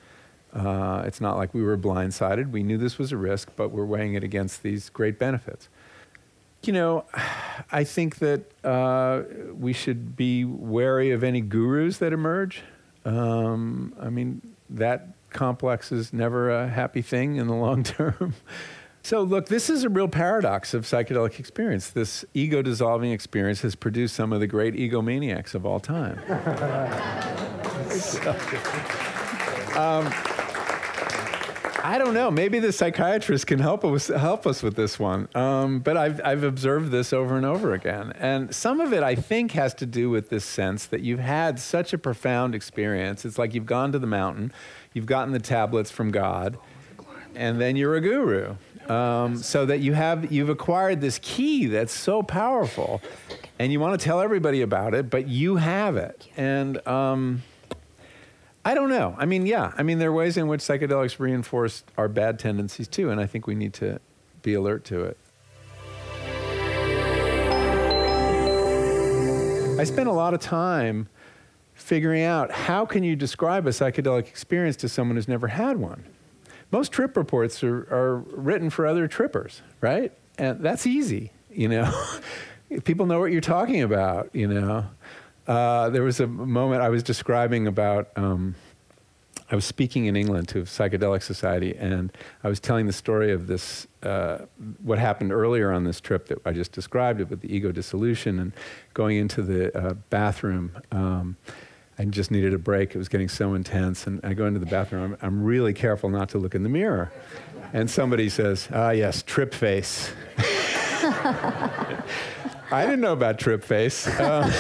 Uh, 0.53 1.03
it's 1.05 1.19
not 1.19 1.35
like 1.37 1.53
we 1.53 1.63
were 1.63 1.77
blindsided. 1.77 2.51
We 2.51 2.63
knew 2.63 2.77
this 2.77 2.97
was 2.97 3.11
a 3.11 3.17
risk, 3.17 3.49
but 3.55 3.69
we're 3.69 3.85
weighing 3.85 4.13
it 4.13 4.23
against 4.23 4.61
these 4.61 4.89
great 4.89 5.17
benefits. 5.17 5.67
You 6.63 6.73
know, 6.73 7.05
I 7.71 7.83
think 7.83 8.19
that 8.19 8.51
uh, 8.63 9.23
we 9.57 9.73
should 9.73 10.15
be 10.15 10.45
wary 10.45 11.11
of 11.11 11.23
any 11.23 11.41
gurus 11.41 11.97
that 11.97 12.13
emerge. 12.13 12.61
Um, 13.05 13.93
I 13.99 14.09
mean, 14.09 14.41
that 14.69 15.07
complex 15.31 15.91
is 15.91 16.13
never 16.13 16.51
a 16.51 16.67
happy 16.67 17.01
thing 17.01 17.37
in 17.37 17.47
the 17.47 17.55
long 17.55 17.83
term. 17.83 18.35
So, 19.03 19.21
look, 19.21 19.47
this 19.47 19.69
is 19.69 19.83
a 19.83 19.89
real 19.89 20.07
paradox 20.07 20.73
of 20.73 20.85
psychedelic 20.85 21.39
experience. 21.39 21.89
This 21.89 22.23
ego 22.33 22.61
dissolving 22.61 23.11
experience 23.11 23.61
has 23.61 23.75
produced 23.75 24.15
some 24.15 24.31
of 24.31 24.39
the 24.39 24.47
great 24.47 24.75
egomaniacs 24.75 25.53
of 25.53 25.65
all 25.65 25.81
time. 25.81 26.19
so, 27.89 28.31
um, 29.79 30.11
I 31.85 31.97
don't 31.97 32.13
know. 32.13 32.31
Maybe 32.31 32.59
the 32.59 32.71
psychiatrist 32.71 33.45
can 33.45 33.59
help 33.59 33.83
us 33.83 34.07
help 34.07 34.47
us 34.47 34.63
with 34.63 34.77
this 34.77 34.97
one. 34.97 35.27
Um, 35.35 35.79
but 35.79 35.97
I've 35.97 36.21
I've 36.23 36.43
observed 36.43 36.91
this 36.91 37.11
over 37.11 37.35
and 37.35 37.45
over 37.45 37.73
again, 37.73 38.13
and 38.17 38.55
some 38.55 38.79
of 38.79 38.93
it 38.93 39.03
I 39.03 39.15
think 39.15 39.51
has 39.51 39.73
to 39.75 39.85
do 39.85 40.09
with 40.09 40.29
this 40.29 40.45
sense 40.45 40.85
that 40.85 41.01
you've 41.01 41.19
had 41.19 41.59
such 41.59 41.91
a 41.91 41.97
profound 41.97 42.55
experience. 42.55 43.25
It's 43.25 43.37
like 43.37 43.53
you've 43.53 43.65
gone 43.65 43.91
to 43.91 43.99
the 43.99 44.07
mountain, 44.07 44.53
you've 44.93 45.07
gotten 45.07 45.33
the 45.33 45.39
tablets 45.39 45.91
from 45.91 46.11
God, 46.11 46.57
and 47.35 47.59
then 47.59 47.75
you're 47.75 47.95
a 47.95 48.01
guru. 48.01 48.55
Um, 48.89 49.37
so 49.37 49.65
that 49.65 49.79
you 49.79 49.93
have 49.93 50.31
you've 50.31 50.49
acquired 50.49 51.01
this 51.01 51.19
key 51.21 51.67
that's 51.67 51.93
so 51.93 52.21
powerful, 52.21 53.01
and 53.59 53.71
you 53.71 53.79
want 53.79 53.99
to 53.99 54.03
tell 54.03 54.19
everybody 54.19 54.61
about 54.61 54.93
it, 54.93 55.09
but 55.09 55.27
you 55.27 55.57
have 55.57 55.97
it, 55.97 56.27
and. 56.37 56.85
Um, 56.87 57.43
I 58.65 58.75
don't 58.75 58.89
know. 58.89 59.13
I 59.17 59.25
mean, 59.25 59.45
yeah. 59.45 59.73
I 59.77 59.83
mean, 59.83 59.99
there 59.99 60.07
are 60.09 60.13
ways 60.13 60.37
in 60.37 60.47
which 60.47 60.61
psychedelics 60.61 61.19
reinforce 61.19 61.83
our 61.97 62.07
bad 62.07 62.39
tendencies 62.39 62.87
too, 62.87 63.09
and 63.09 63.19
I 63.19 63.25
think 63.25 63.45
we 63.45 63.55
need 63.55 63.73
to 63.73 63.99
be 64.41 64.53
alert 64.53 64.85
to 64.85 65.03
it. 65.03 65.17
I 69.79 69.83
spent 69.85 70.07
a 70.07 70.13
lot 70.13 70.33
of 70.33 70.39
time 70.39 71.09
figuring 71.73 72.23
out 72.23 72.51
how 72.51 72.85
can 72.85 73.03
you 73.03 73.17
describe 73.17 73.67
a 73.67 73.71
psychedelic 73.71 74.27
experience 74.27 74.77
to 74.77 74.87
someone 74.87 75.17
who's 75.17 75.27
never 75.27 75.47
had 75.47 75.77
one. 75.77 76.05
Most 76.73 76.91
trip 76.91 77.15
reports 77.15 77.63
are, 77.63 77.87
are 77.93 78.17
written 78.17 78.71
for 78.71 78.87
other 78.87 79.07
trippers, 79.07 79.61
right? 79.79 80.11
And 80.39 80.59
that's 80.59 80.87
easy, 80.87 81.31
you 81.51 81.67
know. 81.67 81.93
People 82.83 83.05
know 83.05 83.19
what 83.19 83.31
you're 83.31 83.41
talking 83.41 83.83
about, 83.83 84.31
you 84.33 84.47
know. 84.47 84.87
Uh, 85.45 85.91
there 85.91 86.01
was 86.01 86.19
a 86.19 86.25
moment 86.25 86.81
I 86.81 86.89
was 86.89 87.03
describing 87.03 87.67
about. 87.67 88.09
Um, 88.15 88.55
I 89.51 89.55
was 89.55 89.65
speaking 89.65 90.05
in 90.05 90.15
England 90.15 90.47
to 90.47 90.61
a 90.61 90.63
psychedelic 90.63 91.21
society, 91.21 91.75
and 91.77 92.11
I 92.43 92.49
was 92.49 92.59
telling 92.59 92.87
the 92.87 92.93
story 92.93 93.31
of 93.31 93.45
this, 93.45 93.85
uh, 94.01 94.39
what 94.81 94.97
happened 94.97 95.31
earlier 95.31 95.71
on 95.71 95.83
this 95.83 96.01
trip 96.01 96.27
that 96.29 96.39
I 96.43 96.53
just 96.53 96.71
described, 96.71 97.21
it 97.21 97.29
with 97.29 97.41
the 97.41 97.55
ego 97.55 97.71
dissolution 97.71 98.39
and 98.39 98.51
going 98.95 99.17
into 99.17 99.43
the 99.43 99.77
uh, 99.77 99.93
bathroom. 100.09 100.71
Um, 100.91 101.37
I 101.99 102.05
just 102.05 102.31
needed 102.31 102.53
a 102.53 102.57
break. 102.57 102.95
It 102.95 102.97
was 102.97 103.09
getting 103.09 103.29
so 103.29 103.53
intense. 103.53 104.07
And 104.07 104.19
I 104.23 104.33
go 104.33 104.45
into 104.47 104.59
the 104.59 104.65
bathroom. 104.65 105.13
I'm, 105.13 105.17
I'm 105.21 105.43
really 105.43 105.73
careful 105.73 106.09
not 106.09 106.29
to 106.29 106.37
look 106.37 106.55
in 106.55 106.63
the 106.63 106.69
mirror. 106.69 107.11
And 107.71 107.89
somebody 107.89 108.29
says, 108.29 108.67
Ah, 108.71 108.91
yes, 108.91 109.23
trip 109.23 109.53
face. 109.53 110.11
I 112.73 112.85
didn't 112.85 113.01
know 113.01 113.13
about 113.13 113.37
Trip 113.37 113.63
Face. 113.63 114.07
Um, 114.19 114.51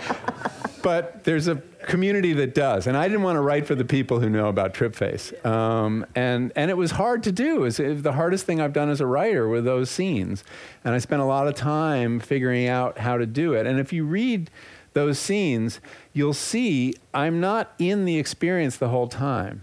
but 0.82 1.22
there's 1.24 1.48
a 1.48 1.56
community 1.86 2.32
that 2.34 2.54
does. 2.54 2.86
And 2.86 2.96
I 2.96 3.08
didn't 3.08 3.22
want 3.22 3.36
to 3.36 3.40
write 3.40 3.66
for 3.66 3.74
the 3.74 3.84
people 3.84 4.20
who 4.20 4.30
know 4.30 4.48
about 4.48 4.72
Trip 4.72 4.94
Face. 4.94 5.32
Um, 5.44 6.06
and, 6.14 6.52
and 6.56 6.70
it 6.70 6.76
was 6.78 6.92
hard 6.92 7.22
to 7.24 7.32
do. 7.32 7.68
The 7.70 8.12
hardest 8.12 8.46
thing 8.46 8.60
I've 8.60 8.72
done 8.72 8.88
as 8.88 9.00
a 9.02 9.06
writer 9.06 9.48
were 9.48 9.60
those 9.60 9.90
scenes. 9.90 10.44
And 10.84 10.94
I 10.94 10.98
spent 10.98 11.20
a 11.20 11.26
lot 11.26 11.46
of 11.46 11.54
time 11.54 12.20
figuring 12.20 12.68
out 12.68 12.98
how 12.98 13.18
to 13.18 13.26
do 13.26 13.52
it. 13.52 13.66
And 13.66 13.78
if 13.78 13.92
you 13.92 14.04
read 14.04 14.50
those 14.94 15.18
scenes, 15.18 15.80
you'll 16.12 16.34
see 16.34 16.94
I'm 17.14 17.40
not 17.40 17.72
in 17.78 18.04
the 18.04 18.18
experience 18.18 18.76
the 18.76 18.88
whole 18.88 19.08
time. 19.08 19.62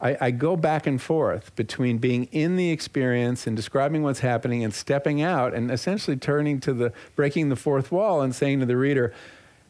I, 0.00 0.16
I, 0.20 0.30
go 0.32 0.56
back 0.56 0.86
and 0.86 1.00
forth 1.00 1.54
between 1.54 1.98
being 1.98 2.24
in 2.32 2.56
the 2.56 2.70
experience 2.70 3.46
and 3.46 3.56
describing 3.56 4.02
what's 4.02 4.20
happening 4.20 4.64
and 4.64 4.74
stepping 4.74 5.22
out 5.22 5.54
and 5.54 5.70
essentially 5.70 6.16
turning 6.16 6.60
to 6.60 6.72
the 6.72 6.92
breaking 7.14 7.48
the 7.48 7.56
fourth 7.56 7.92
wall 7.92 8.20
and 8.20 8.34
saying 8.34 8.60
to 8.60 8.66
the 8.66 8.76
reader, 8.76 9.12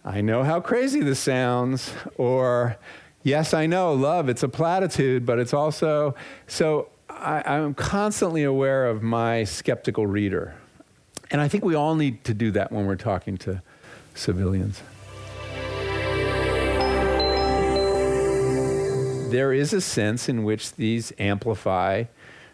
I 0.04 0.20
know 0.20 0.42
how 0.42 0.60
crazy 0.60 1.00
this 1.00 1.18
sounds, 1.18 1.92
or 2.16 2.76
yes, 3.22 3.54
I 3.54 3.66
know, 3.66 3.92
love, 3.92 4.28
it's 4.28 4.42
a 4.42 4.48
platitude, 4.48 5.24
but 5.24 5.38
it's 5.38 5.54
also 5.54 6.14
so 6.46 6.88
I, 7.08 7.42
I'm 7.46 7.74
constantly 7.74 8.42
aware 8.42 8.86
of 8.86 9.02
my 9.02 9.44
skeptical 9.44 10.06
reader. 10.06 10.54
And 11.30 11.40
I 11.40 11.48
think 11.48 11.64
we 11.64 11.74
all 11.74 11.94
need 11.94 12.24
to 12.24 12.34
do 12.34 12.50
that 12.52 12.72
when 12.72 12.86
we're 12.86 12.96
talking 12.96 13.36
to 13.38 13.62
civilians. 14.14 14.82
there 19.32 19.52
is 19.52 19.72
a 19.72 19.80
sense 19.80 20.28
in 20.28 20.44
which 20.44 20.74
these 20.74 21.10
amplify 21.18 22.04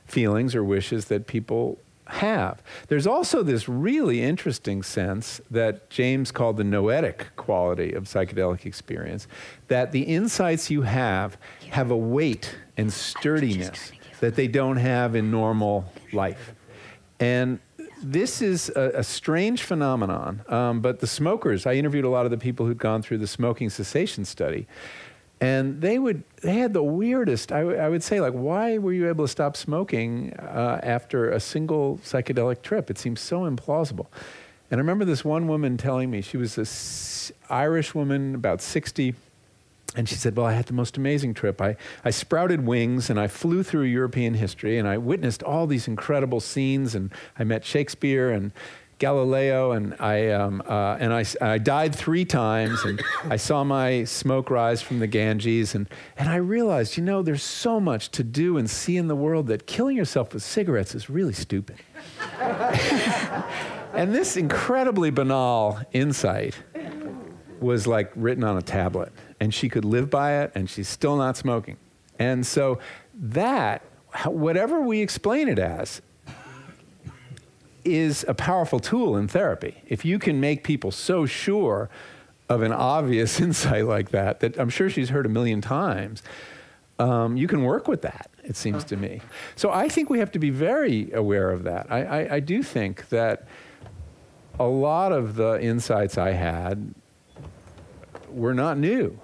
feelings 0.06 0.54
or 0.54 0.62
wishes 0.62 1.06
that 1.06 1.26
people 1.26 1.76
have. 2.06 2.62
There's 2.86 3.06
also 3.06 3.42
this 3.42 3.68
really 3.68 4.22
interesting 4.22 4.84
sense 4.84 5.40
that 5.50 5.90
James 5.90 6.30
called 6.30 6.56
the 6.56 6.64
noetic 6.64 7.26
quality 7.36 7.92
of 7.92 8.04
psychedelic 8.04 8.64
experience, 8.64 9.26
that 9.66 9.90
the 9.90 10.02
insights 10.02 10.70
you 10.70 10.82
have 10.82 11.36
have 11.70 11.90
a 11.90 11.96
weight 11.96 12.56
and 12.76 12.92
sturdiness 12.92 13.90
that 14.20 14.36
they 14.36 14.46
don't 14.46 14.78
have 14.78 15.16
in 15.16 15.32
normal 15.32 15.92
life. 16.12 16.54
And 17.18 17.58
this 18.02 18.42
is 18.42 18.70
a, 18.70 18.92
a 18.96 19.04
strange 19.04 19.62
phenomenon, 19.62 20.42
um, 20.48 20.80
but 20.80 21.00
the 21.00 21.06
smokers, 21.06 21.66
I 21.66 21.74
interviewed 21.74 22.04
a 22.04 22.08
lot 22.08 22.24
of 22.24 22.30
the 22.30 22.38
people 22.38 22.66
who'd 22.66 22.78
gone 22.78 23.02
through 23.02 23.18
the 23.18 23.26
smoking 23.26 23.70
cessation 23.70 24.24
study 24.24 24.66
and 25.40 25.80
they 25.80 25.98
would 25.98 26.24
they 26.42 26.54
had 26.54 26.72
the 26.72 26.82
weirdest 26.82 27.52
I, 27.52 27.60
w- 27.60 27.78
I 27.78 27.88
would 27.88 28.02
say 28.02 28.20
like 28.20 28.32
why 28.32 28.78
were 28.78 28.92
you 28.92 29.08
able 29.08 29.24
to 29.24 29.28
stop 29.28 29.56
smoking 29.56 30.32
uh, 30.34 30.80
after 30.82 31.30
a 31.30 31.40
single 31.40 31.98
psychedelic 32.04 32.62
trip? 32.62 32.90
It 32.90 32.98
seems 32.98 33.20
so 33.20 33.40
implausible. 33.40 34.06
And 34.70 34.78
i 34.78 34.80
remember 34.80 35.04
this 35.04 35.24
one 35.24 35.48
woman 35.48 35.76
telling 35.76 36.10
me 36.10 36.20
she 36.22 36.36
was 36.36 36.54
this 36.54 37.32
irish 37.48 37.94
woman 37.94 38.34
about 38.34 38.60
60 38.60 39.14
and 39.98 40.08
she 40.08 40.14
said 40.14 40.34
well 40.36 40.46
i 40.46 40.52
had 40.52 40.64
the 40.66 40.72
most 40.72 40.96
amazing 40.96 41.34
trip 41.34 41.60
I, 41.60 41.76
I 42.04 42.10
sprouted 42.10 42.64
wings 42.64 43.10
and 43.10 43.20
i 43.20 43.26
flew 43.26 43.62
through 43.62 43.82
european 43.82 44.34
history 44.34 44.78
and 44.78 44.88
i 44.88 44.96
witnessed 44.96 45.42
all 45.42 45.66
these 45.66 45.86
incredible 45.88 46.40
scenes 46.40 46.94
and 46.94 47.12
i 47.38 47.44
met 47.44 47.64
shakespeare 47.64 48.30
and 48.30 48.52
Galileo, 48.98 49.72
and 49.72 49.94
I 50.00 50.30
um, 50.30 50.62
uh, 50.66 50.96
and 50.98 51.12
I, 51.12 51.24
I 51.40 51.58
died 51.58 51.94
three 51.94 52.24
times, 52.24 52.84
and 52.84 53.00
I 53.24 53.36
saw 53.36 53.62
my 53.62 54.04
smoke 54.04 54.50
rise 54.50 54.82
from 54.82 54.98
the 54.98 55.06
Ganges, 55.06 55.74
and 55.74 55.88
and 56.16 56.28
I 56.28 56.36
realized, 56.36 56.96
you 56.96 57.04
know, 57.04 57.22
there's 57.22 57.42
so 57.42 57.78
much 57.78 58.10
to 58.10 58.24
do 58.24 58.58
and 58.58 58.68
see 58.68 58.96
in 58.96 59.06
the 59.06 59.14
world 59.14 59.46
that 59.48 59.66
killing 59.66 59.96
yourself 59.96 60.34
with 60.34 60.42
cigarettes 60.42 60.94
is 60.94 61.08
really 61.08 61.32
stupid. 61.32 61.76
and 62.40 64.12
this 64.12 64.36
incredibly 64.36 65.10
banal 65.10 65.80
insight 65.92 66.56
was 67.60 67.86
like 67.86 68.10
written 68.16 68.42
on 68.42 68.56
a 68.56 68.62
tablet, 68.62 69.12
and 69.40 69.52
she 69.52 69.68
could 69.68 69.84
live 69.84 70.10
by 70.10 70.42
it, 70.42 70.52
and 70.54 70.68
she's 70.68 70.88
still 70.88 71.16
not 71.16 71.36
smoking. 71.36 71.76
And 72.18 72.46
so 72.46 72.78
that, 73.14 73.82
whatever 74.24 74.80
we 74.80 75.00
explain 75.00 75.48
it 75.48 75.58
as, 75.58 76.02
is 77.84 78.24
a 78.28 78.34
powerful 78.34 78.80
tool 78.80 79.16
in 79.16 79.28
therapy. 79.28 79.82
If 79.86 80.04
you 80.04 80.18
can 80.18 80.40
make 80.40 80.64
people 80.64 80.90
so 80.90 81.26
sure 81.26 81.88
of 82.48 82.62
an 82.62 82.72
obvious 82.72 83.40
insight 83.40 83.86
like 83.86 84.10
that, 84.10 84.40
that 84.40 84.58
I'm 84.58 84.70
sure 84.70 84.90
she's 84.90 85.10
heard 85.10 85.26
a 85.26 85.28
million 85.28 85.60
times, 85.60 86.22
um, 86.98 87.36
you 87.36 87.46
can 87.46 87.62
work 87.62 87.86
with 87.86 88.02
that, 88.02 88.28
it 88.42 88.56
seems 88.56 88.82
to 88.84 88.96
me. 88.96 89.20
So 89.54 89.70
I 89.70 89.88
think 89.88 90.10
we 90.10 90.18
have 90.18 90.32
to 90.32 90.38
be 90.38 90.50
very 90.50 91.12
aware 91.12 91.50
of 91.50 91.62
that. 91.62 91.86
I, 91.90 92.02
I, 92.02 92.34
I 92.34 92.40
do 92.40 92.62
think 92.62 93.08
that 93.10 93.46
a 94.58 94.66
lot 94.66 95.12
of 95.12 95.36
the 95.36 95.60
insights 95.62 96.18
I 96.18 96.32
had 96.32 96.92
were 98.30 98.54
not 98.54 98.78
new, 98.78 99.18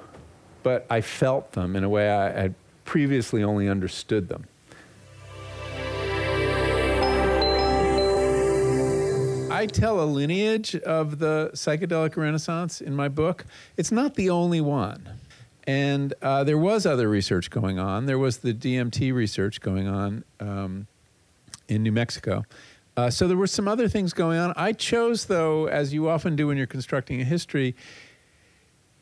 but 0.64 0.86
I 0.90 1.00
felt 1.02 1.52
them 1.52 1.76
in 1.76 1.84
a 1.84 1.88
way 1.88 2.10
I 2.10 2.32
had 2.32 2.54
previously 2.84 3.44
only 3.44 3.68
understood 3.68 4.28
them. 4.28 4.46
I 9.52 9.66
tell 9.66 10.02
a 10.02 10.04
lineage 10.04 10.74
of 10.74 11.20
the 11.20 11.50
psychedelic 11.54 12.16
renaissance 12.16 12.80
in 12.80 12.96
my 12.96 13.08
book. 13.08 13.46
It's 13.76 13.92
not 13.92 14.16
the 14.16 14.28
only 14.28 14.60
one. 14.60 15.08
And 15.66 16.12
uh, 16.20 16.44
there 16.44 16.58
was 16.58 16.84
other 16.84 17.08
research 17.08 17.50
going 17.50 17.78
on. 17.78 18.06
There 18.06 18.18
was 18.18 18.38
the 18.38 18.52
DMT 18.52 19.14
research 19.14 19.60
going 19.60 19.86
on 19.86 20.24
um, 20.40 20.86
in 21.68 21.82
New 21.82 21.92
Mexico. 21.92 22.44
Uh, 22.96 23.10
so 23.10 23.26
there 23.26 23.36
were 23.36 23.46
some 23.46 23.66
other 23.66 23.88
things 23.88 24.12
going 24.12 24.38
on. 24.38 24.52
I 24.56 24.72
chose, 24.72 25.26
though, 25.26 25.66
as 25.66 25.94
you 25.94 26.08
often 26.08 26.36
do 26.36 26.48
when 26.48 26.56
you're 26.56 26.66
constructing 26.66 27.20
a 27.20 27.24
history, 27.24 27.74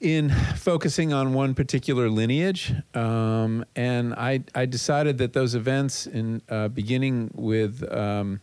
in 0.03 0.31
focusing 0.57 1.13
on 1.13 1.33
one 1.33 1.55
particular 1.55 2.11
lineage. 2.11 2.75
Um, 2.93 3.65
and 3.77 4.13
I, 4.15 4.43
I, 4.53 4.67
decided 4.67 5.19
that 5.19 5.33
those 5.33 5.55
events, 5.55 6.09
in 6.09 6.43
uh, 6.49 6.69
beginning 6.69 7.31
with 7.35 7.89
um, 7.93 8.41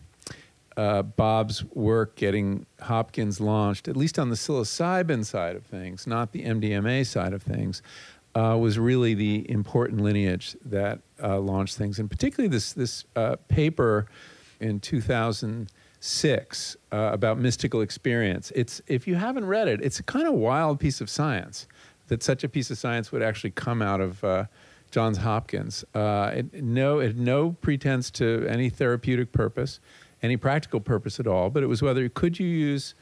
uh, 0.77 1.01
Bob's 1.01 1.65
work 1.65 2.15
getting 2.15 2.65
Hopkins 2.81 3.41
launched, 3.41 3.89
at 3.89 3.97
least 3.97 4.17
on 4.17 4.29
the 4.29 4.37
psilocybin 4.37 5.25
side 5.25 5.57
of 5.57 5.65
things, 5.65 6.07
not 6.07 6.31
the 6.31 6.43
MDMA 6.45 7.05
side 7.05 7.33
of 7.33 7.43
things, 7.43 7.81
uh, 8.35 8.57
was 8.57 8.79
really 8.79 9.13
the 9.13 9.45
important 9.51 9.99
lineage 9.99 10.55
that 10.63 11.01
uh, 11.21 11.37
launched 11.39 11.75
things. 11.75 11.99
And 11.99 12.09
particularly 12.09 12.47
this, 12.47 12.71
this 12.71 13.03
uh, 13.17 13.35
paper 13.49 14.05
in 14.61 14.79
2006 16.01 16.77
uh, 16.91 17.09
about 17.11 17.37
mystical 17.37 17.81
experience. 17.81 18.51
It's, 18.55 18.81
if 18.87 19.07
you 19.07 19.15
haven't 19.15 19.45
read 19.45 19.67
it, 19.67 19.81
it's 19.81 19.99
a 19.99 20.03
kind 20.03 20.27
of 20.27 20.33
wild 20.33 20.79
piece 20.79 21.01
of 21.01 21.09
science 21.09 21.67
that 22.07 22.23
such 22.23 22.43
a 22.43 22.49
piece 22.49 22.71
of 22.71 22.77
science 22.77 23.11
would 23.11 23.21
actually 23.21 23.51
come 23.51 23.81
out 23.81 24.01
of. 24.01 24.23
Uh, 24.23 24.45
Johns 24.91 25.19
Hopkins. 25.19 25.85
it, 25.93 26.51
no, 26.51 26.97
it 26.97 27.09
had 27.09 27.19
no 27.19 27.51
pretense 27.61 28.09
to 28.09 28.47
any 28.49 28.71
therapeutic 28.71 29.31
purpose 29.31 29.79
any 30.21 30.37
practical 30.37 30.79
purpose 30.79 31.19
at 31.19 31.27
all, 31.27 31.49
but 31.49 31.63
it 31.63 31.67
was 31.67 31.81
whether 31.81 32.07
could 32.09 32.39
you 32.39 32.47
use 32.47 32.93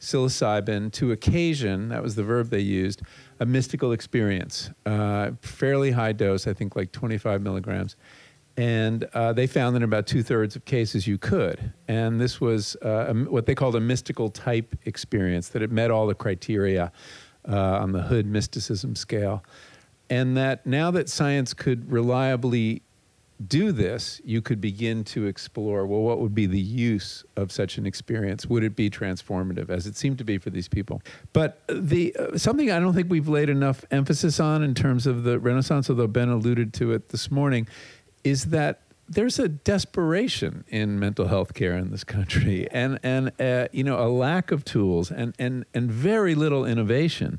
psilocybin 0.00 0.92
to 0.92 1.12
occasion, 1.12 1.88
that 1.88 2.02
was 2.02 2.14
the 2.14 2.22
verb 2.22 2.50
they 2.50 2.60
used, 2.60 3.02
a 3.40 3.46
mystical 3.46 3.92
experience. 3.92 4.70
Uh, 4.84 5.32
fairly 5.40 5.92
high 5.92 6.12
dose, 6.12 6.46
I 6.46 6.52
think 6.52 6.76
like 6.76 6.92
25 6.92 7.42
milligrams. 7.42 7.96
And 8.56 9.04
uh, 9.14 9.32
they 9.32 9.46
found 9.46 9.74
that 9.74 9.78
in 9.78 9.82
about 9.82 10.06
two 10.06 10.22
thirds 10.22 10.54
of 10.54 10.64
cases 10.64 11.06
you 11.06 11.18
could. 11.18 11.72
And 11.88 12.20
this 12.20 12.40
was 12.40 12.76
uh, 12.84 13.06
a, 13.08 13.14
what 13.14 13.46
they 13.46 13.54
called 13.54 13.74
a 13.74 13.80
mystical 13.80 14.30
type 14.30 14.76
experience, 14.84 15.48
that 15.48 15.62
it 15.62 15.72
met 15.72 15.90
all 15.90 16.06
the 16.06 16.14
criteria 16.14 16.92
uh, 17.48 17.56
on 17.56 17.92
the 17.92 18.02
Hood 18.02 18.26
mysticism 18.26 18.94
scale. 18.94 19.44
And 20.08 20.36
that 20.36 20.64
now 20.66 20.90
that 20.92 21.08
science 21.08 21.52
could 21.52 21.90
reliably 21.90 22.82
do 23.44 23.72
this, 23.72 24.20
you 24.24 24.40
could 24.40 24.60
begin 24.60 25.02
to 25.02 25.26
explore 25.26 25.86
well, 25.86 26.02
what 26.02 26.20
would 26.20 26.34
be 26.34 26.46
the 26.46 26.60
use 26.60 27.24
of 27.36 27.50
such 27.50 27.78
an 27.78 27.86
experience? 27.86 28.46
Would 28.46 28.62
it 28.62 28.76
be 28.76 28.88
transformative, 28.88 29.70
as 29.70 29.86
it 29.86 29.96
seemed 29.96 30.18
to 30.18 30.24
be 30.24 30.38
for 30.38 30.50
these 30.50 30.68
people? 30.68 31.02
But 31.32 31.62
the 31.68 32.14
uh, 32.16 32.38
something 32.38 32.70
I 32.70 32.78
don't 32.78 32.94
think 32.94 33.10
we've 33.10 33.28
laid 33.28 33.50
enough 33.50 33.84
emphasis 33.90 34.38
on 34.38 34.62
in 34.62 34.74
terms 34.74 35.06
of 35.06 35.24
the 35.24 35.40
Renaissance, 35.40 35.90
although 35.90 36.06
Ben 36.06 36.28
alluded 36.28 36.72
to 36.74 36.92
it 36.92 37.08
this 37.08 37.30
morning, 37.30 37.66
is 38.24 38.46
that 38.46 38.80
there's 39.08 39.38
a 39.38 39.48
desperation 39.48 40.64
in 40.68 40.98
mental 40.98 41.28
health 41.28 41.54
care 41.54 41.76
in 41.76 41.90
this 41.90 42.04
country, 42.04 42.68
and 42.70 42.98
and 43.02 43.32
uh, 43.40 43.68
you 43.70 43.84
know 43.84 43.98
a 43.98 44.08
lack 44.08 44.50
of 44.50 44.64
tools 44.64 45.10
and 45.10 45.34
and 45.38 45.64
and 45.74 45.90
very 45.90 46.34
little 46.34 46.64
innovation 46.64 47.38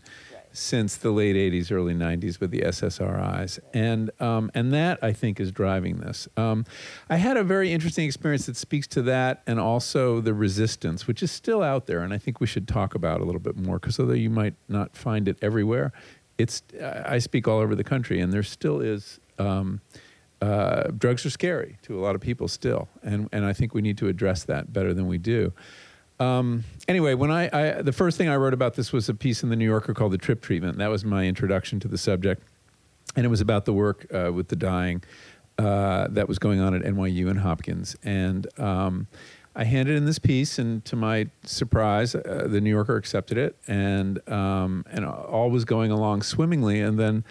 since 0.57 0.95
the 0.95 1.11
late 1.11 1.36
80s, 1.36 1.71
early 1.71 1.93
90s 1.93 2.39
with 2.39 2.51
the 2.51 2.61
SSRIs. 2.61 3.59
And, 3.73 4.09
um, 4.21 4.49
and 4.53 4.73
that, 4.73 4.99
I 5.01 5.11
think, 5.11 5.39
is 5.39 5.51
driving 5.51 5.97
this. 5.97 6.27
Um, 6.38 6.65
I 7.09 7.17
had 7.17 7.38
a 7.38 7.43
very 7.43 7.71
interesting 7.71 8.05
experience 8.05 8.45
that 8.45 8.55
speaks 8.55 8.88
to 8.88 9.01
that 9.03 9.43
and 9.45 9.59
also 9.59 10.21
the 10.21 10.33
resistance, 10.33 11.07
which 11.07 11.21
is 11.21 11.31
still 11.31 11.61
out 11.61 11.88
there. 11.88 11.99
And 11.99 12.13
I 12.13 12.17
think 12.17 12.39
we 12.39 12.47
should 12.47 12.67
talk 12.67 12.95
about 12.95 13.21
a 13.21 13.25
little 13.25 13.41
bit 13.41 13.57
more 13.57 13.79
because 13.79 13.99
although 13.99 14.13
you 14.13 14.29
might 14.29 14.55
not 14.69 14.95
find 14.95 15.27
it 15.27 15.38
everywhere, 15.41 15.91
it's, 16.38 16.63
I 16.81 17.19
speak 17.19 17.47
all 17.47 17.59
over 17.59 17.75
the 17.75 17.83
country 17.83 18.19
and 18.19 18.31
there 18.31 18.43
still 18.43 18.79
is. 18.79 19.19
Um, 19.38 19.81
uh, 20.41 20.91
drugs 20.97 21.25
are 21.25 21.29
scary 21.29 21.77
to 21.83 21.97
a 21.97 22.01
lot 22.01 22.15
of 22.15 22.21
people 22.21 22.47
still, 22.47 22.88
and, 23.03 23.29
and 23.31 23.45
I 23.45 23.53
think 23.53 23.73
we 23.73 23.81
need 23.81 23.97
to 23.99 24.07
address 24.07 24.43
that 24.43 24.73
better 24.73 24.93
than 24.93 25.07
we 25.07 25.17
do. 25.17 25.53
Um, 26.19 26.63
anyway, 26.88 27.13
when 27.13 27.31
I, 27.31 27.49
I, 27.51 27.81
the 27.81 27.91
first 27.91 28.17
thing 28.17 28.29
I 28.29 28.36
wrote 28.36 28.53
about 28.53 28.75
this 28.75 28.93
was 28.93 29.09
a 29.09 29.13
piece 29.13 29.43
in 29.43 29.49
the 29.49 29.55
New 29.55 29.65
Yorker 29.65 29.93
called 29.93 30.13
"The 30.13 30.17
Trip 30.17 30.41
Treatment." 30.41 30.77
That 30.77 30.89
was 30.89 31.03
my 31.03 31.25
introduction 31.25 31.79
to 31.81 31.88
the 31.88 31.97
subject, 31.97 32.41
and 33.15 33.25
it 33.25 33.29
was 33.29 33.41
about 33.41 33.65
the 33.65 33.73
work 33.73 34.07
uh, 34.13 34.31
with 34.31 34.47
the 34.47 34.55
dying 34.55 35.03
uh, 35.57 36.07
that 36.11 36.27
was 36.27 36.39
going 36.39 36.59
on 36.59 36.73
at 36.73 36.83
NYU 36.83 37.29
and 37.29 37.39
Hopkins. 37.39 37.95
And 38.03 38.47
um, 38.59 39.07
I 39.55 39.63
handed 39.63 39.95
in 39.95 40.05
this 40.05 40.19
piece, 40.19 40.59
and 40.59 40.83
to 40.86 40.95
my 40.95 41.27
surprise, 41.43 42.13
uh, 42.13 42.47
the 42.49 42.59
New 42.59 42.69
Yorker 42.69 42.97
accepted 42.97 43.38
it, 43.38 43.55
and 43.67 44.27
um, 44.29 44.86
and 44.91 45.05
all 45.05 45.49
was 45.49 45.65
going 45.65 45.91
along 45.91 46.23
swimmingly. 46.23 46.81
And 46.81 46.99
then, 46.99 47.23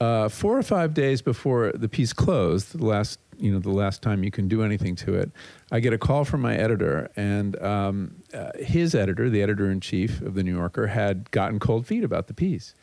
uh, 0.00 0.28
four 0.28 0.58
or 0.58 0.62
five 0.62 0.94
days 0.94 1.22
before 1.22 1.72
the 1.72 1.88
piece 1.88 2.12
closed, 2.12 2.78
the 2.78 2.84
last 2.84 3.18
you 3.38 3.52
know 3.52 3.58
the 3.58 3.70
last 3.70 4.02
time 4.02 4.24
you 4.24 4.30
can 4.30 4.48
do 4.48 4.62
anything 4.62 4.94
to 4.96 5.14
it. 5.14 5.30
I 5.70 5.80
get 5.80 5.92
a 5.92 5.98
call 5.98 6.24
from 6.24 6.40
my 6.40 6.56
editor, 6.56 7.10
and 7.16 7.60
um, 7.62 8.22
uh, 8.32 8.50
his 8.58 8.94
editor, 8.94 9.28
the 9.30 9.42
editor 9.42 9.70
in 9.70 9.80
chief 9.80 10.20
of 10.20 10.34
the 10.34 10.42
New 10.42 10.56
Yorker, 10.56 10.86
had 10.86 11.30
gotten 11.30 11.58
cold 11.58 11.86
feet 11.86 12.04
about 12.04 12.26
the 12.26 12.34
piece, 12.34 12.74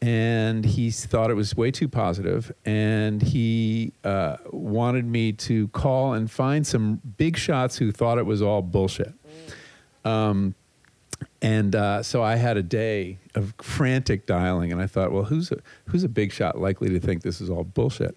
and 0.00 0.64
he 0.64 0.90
thought 0.90 1.30
it 1.30 1.34
was 1.34 1.56
way 1.56 1.70
too 1.70 1.88
positive, 1.88 2.52
and 2.64 3.22
he 3.22 3.92
uh, 4.04 4.36
wanted 4.50 5.06
me 5.06 5.32
to 5.32 5.68
call 5.68 6.14
and 6.14 6.30
find 6.30 6.66
some 6.66 7.00
big 7.16 7.36
shots 7.36 7.78
who 7.78 7.92
thought 7.92 8.18
it 8.18 8.26
was 8.26 8.42
all 8.42 8.62
bullshit. 8.62 9.14
Um, 10.04 10.54
and 11.42 11.74
uh, 11.74 12.02
so 12.02 12.22
I 12.22 12.36
had 12.36 12.56
a 12.56 12.62
day 12.62 13.18
of 13.34 13.54
frantic 13.60 14.26
dialing, 14.26 14.72
and 14.72 14.80
I 14.80 14.86
thought, 14.86 15.12
well, 15.12 15.24
who's 15.24 15.52
a, 15.52 15.58
who's 15.86 16.04
a 16.04 16.08
big 16.08 16.32
shot 16.32 16.58
likely 16.58 16.88
to 16.90 17.00
think 17.00 17.22
this 17.22 17.40
is 17.40 17.50
all 17.50 17.64
bullshit? 17.64 18.16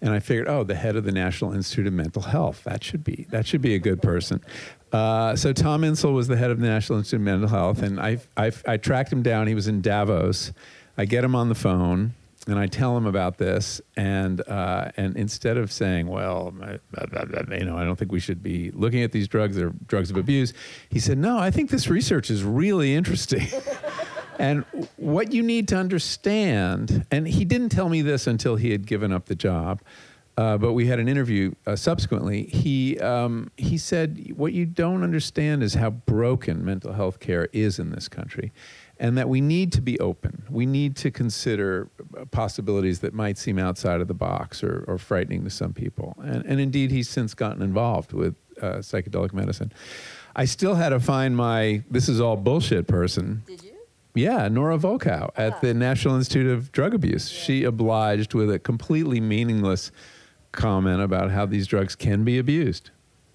And 0.00 0.12
I 0.12 0.18
figured, 0.18 0.48
oh, 0.48 0.64
the 0.64 0.74
head 0.74 0.96
of 0.96 1.04
the 1.04 1.12
National 1.12 1.52
Institute 1.52 1.86
of 1.86 1.92
Mental 1.92 2.22
Health. 2.22 2.64
That 2.64 2.84
should 2.84 3.04
be 3.04 3.26
that 3.30 3.46
should 3.46 3.62
be 3.62 3.74
a 3.74 3.78
good 3.78 4.02
person. 4.02 4.42
Uh, 4.92 5.34
so 5.34 5.52
Tom 5.52 5.82
Insel 5.82 6.12
was 6.12 6.28
the 6.28 6.36
head 6.36 6.50
of 6.50 6.60
the 6.60 6.68
National 6.68 6.98
Institute 6.98 7.20
of 7.20 7.24
Mental 7.24 7.48
Health, 7.48 7.82
and 7.82 7.98
I, 7.98 8.18
I, 8.36 8.52
I 8.66 8.76
tracked 8.76 9.12
him 9.12 9.22
down. 9.22 9.48
He 9.48 9.54
was 9.54 9.66
in 9.66 9.80
Davos. 9.80 10.52
I 10.96 11.04
get 11.04 11.24
him 11.24 11.34
on 11.34 11.48
the 11.48 11.56
phone, 11.56 12.14
and 12.46 12.58
I 12.58 12.66
tell 12.66 12.96
him 12.96 13.06
about 13.06 13.38
this. 13.38 13.80
And 13.96 14.46
uh, 14.48 14.90
and 14.96 15.16
instead 15.16 15.56
of 15.56 15.72
saying, 15.72 16.06
well, 16.06 16.54
you 17.50 17.64
know, 17.64 17.76
I 17.76 17.84
don't 17.84 17.96
think 17.96 18.12
we 18.12 18.20
should 18.20 18.42
be 18.42 18.70
looking 18.72 19.02
at 19.02 19.12
these 19.12 19.28
drugs; 19.28 19.56
they're 19.56 19.72
drugs 19.86 20.10
of 20.10 20.16
abuse. 20.16 20.52
He 20.88 21.00
said, 21.00 21.18
no, 21.18 21.38
I 21.38 21.50
think 21.50 21.70
this 21.70 21.88
research 21.88 22.30
is 22.30 22.44
really 22.44 22.94
interesting. 22.94 23.46
and 24.38 24.64
what 24.96 25.32
you 25.32 25.42
need 25.42 25.68
to 25.68 25.76
understand, 25.76 27.06
and 27.10 27.26
he 27.26 27.44
didn't 27.44 27.70
tell 27.70 27.88
me 27.88 28.02
this 28.02 28.26
until 28.26 28.56
he 28.56 28.70
had 28.70 28.86
given 28.86 29.12
up 29.12 29.26
the 29.26 29.34
job, 29.34 29.80
uh, 30.36 30.58
but 30.58 30.72
we 30.72 30.86
had 30.86 30.98
an 30.98 31.08
interview 31.08 31.52
uh, 31.66 31.76
subsequently. 31.76 32.44
He 32.44 32.98
um, 32.98 33.50
he 33.56 33.78
said, 33.78 34.32
"What 34.36 34.52
you 34.52 34.66
don't 34.66 35.02
understand 35.02 35.62
is 35.62 35.74
how 35.74 35.90
broken 35.90 36.64
mental 36.64 36.92
health 36.92 37.20
care 37.20 37.48
is 37.52 37.78
in 37.78 37.90
this 37.90 38.08
country, 38.08 38.52
and 38.98 39.18
that 39.18 39.28
we 39.28 39.40
need 39.40 39.72
to 39.72 39.80
be 39.80 39.98
open. 40.00 40.44
We 40.50 40.66
need 40.66 40.96
to 40.96 41.10
consider 41.10 41.88
uh, 42.16 42.24
possibilities 42.26 43.00
that 43.00 43.12
might 43.14 43.38
seem 43.38 43.58
outside 43.58 44.00
of 44.00 44.08
the 44.08 44.14
box 44.14 44.62
or, 44.62 44.84
or 44.86 44.98
frightening 44.98 45.44
to 45.44 45.50
some 45.50 45.72
people. 45.72 46.14
And, 46.22 46.44
and 46.46 46.60
indeed, 46.60 46.90
he's 46.90 47.08
since 47.08 47.34
gotten 47.34 47.62
involved 47.62 48.12
with 48.12 48.34
uh, 48.60 48.76
psychedelic 48.78 49.32
medicine." 49.32 49.72
I 50.36 50.46
still 50.46 50.74
had 50.74 50.88
to 50.88 50.98
find 51.00 51.36
my 51.36 51.84
this 51.90 52.08
is 52.08 52.20
all 52.20 52.36
bullshit 52.36 52.86
person. 52.88 53.42
Did 53.46 53.62
you? 53.62 53.70
Yeah, 54.16 54.46
Nora 54.48 54.78
Volkow 54.78 55.30
at 55.36 55.54
Ah. 55.54 55.58
the 55.60 55.74
National 55.74 56.14
Institute 56.16 56.46
of 56.46 56.70
Drug 56.72 56.94
Abuse. 56.94 57.28
She 57.28 57.64
obliged 57.64 58.32
with 58.34 58.50
a 58.50 58.58
completely 58.60 59.20
meaningless 59.20 59.90
comment 60.52 61.02
about 61.02 61.30
how 61.32 61.46
these 61.46 61.66
drugs 61.66 61.96
can 61.96 62.22
be 62.24 62.38
abused. 62.38 62.90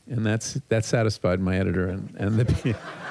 And 0.08 0.26
that's 0.26 0.60
that 0.70 0.86
satisfied 0.86 1.40
my 1.42 1.58
editor 1.58 1.88
and, 1.88 2.16
and 2.18 2.40
the 2.40 2.46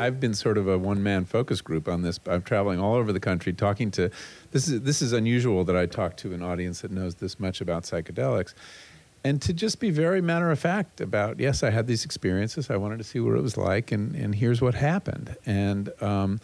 I've 0.00 0.18
been 0.18 0.34
sort 0.34 0.56
of 0.56 0.66
a 0.66 0.78
one 0.78 1.02
man 1.02 1.24
focus 1.24 1.60
group 1.60 1.86
on 1.86 2.02
this. 2.02 2.18
I'm 2.26 2.42
traveling 2.42 2.80
all 2.80 2.94
over 2.94 3.12
the 3.12 3.20
country 3.20 3.52
talking 3.52 3.90
to 3.92 4.10
this 4.50 4.68
is 4.68 4.80
this 4.80 5.02
is 5.02 5.12
unusual 5.12 5.64
that 5.64 5.76
I 5.76 5.86
talk 5.86 6.16
to 6.18 6.32
an 6.32 6.42
audience 6.42 6.80
that 6.80 6.90
knows 6.90 7.16
this 7.16 7.38
much 7.38 7.60
about 7.60 7.82
psychedelics. 7.84 8.54
And 9.22 9.42
to 9.42 9.52
just 9.52 9.80
be 9.80 9.90
very 9.90 10.22
matter 10.22 10.50
of 10.50 10.58
fact 10.58 11.00
about 11.02 11.38
yes, 11.38 11.62
I 11.62 11.70
had 11.70 11.86
these 11.86 12.04
experiences. 12.04 12.70
I 12.70 12.76
wanted 12.76 12.98
to 12.98 13.04
see 13.04 13.20
what 13.20 13.36
it 13.36 13.42
was 13.42 13.58
like, 13.58 13.92
and, 13.92 14.16
and 14.16 14.34
here's 14.34 14.62
what 14.62 14.74
happened. 14.74 15.36
And 15.44 15.92
um, 16.02 16.40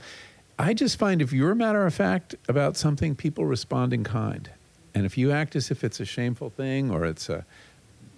I 0.59 0.75
just 0.75 0.99
find 0.99 1.23
if 1.23 1.33
you're 1.33 1.55
matter 1.55 1.87
of 1.87 1.95
fact 1.95 2.35
about 2.49 2.77
something, 2.77 3.15
people 3.15 3.47
respond 3.47 3.95
in 3.95 4.05
kind. 4.05 4.51
And 4.95 5.07
if 5.07 5.17
you 5.17 5.33
act 5.33 5.57
as 5.57 5.71
if 5.71 5.85
it's 5.85 6.01
a 6.01 6.05
shameful 6.05 6.51
thing 6.51 6.91
or 6.91 7.07
it's 7.07 7.29
a 7.31 7.47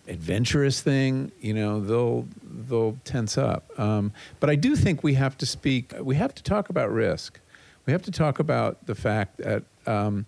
adventurous 0.08 0.80
thing, 0.80 1.32
you 1.40 1.54
know, 1.54 1.80
they'll 1.80 2.26
they'll 2.42 2.96
tense 3.04 3.38
up. 3.38 3.70
Um, 3.78 4.12
but 4.40 4.50
I 4.50 4.56
do 4.56 4.74
think 4.76 5.02
we 5.02 5.14
have 5.14 5.36
to 5.38 5.46
speak. 5.46 5.92
We 6.00 6.16
have 6.16 6.34
to 6.34 6.42
talk 6.42 6.70
about 6.70 6.90
risk. 6.90 7.40
We 7.86 7.92
have 7.92 8.02
to 8.02 8.10
talk 8.10 8.38
about 8.38 8.86
the 8.86 8.94
fact 8.94 9.38
that 9.38 9.64
um, 9.86 10.26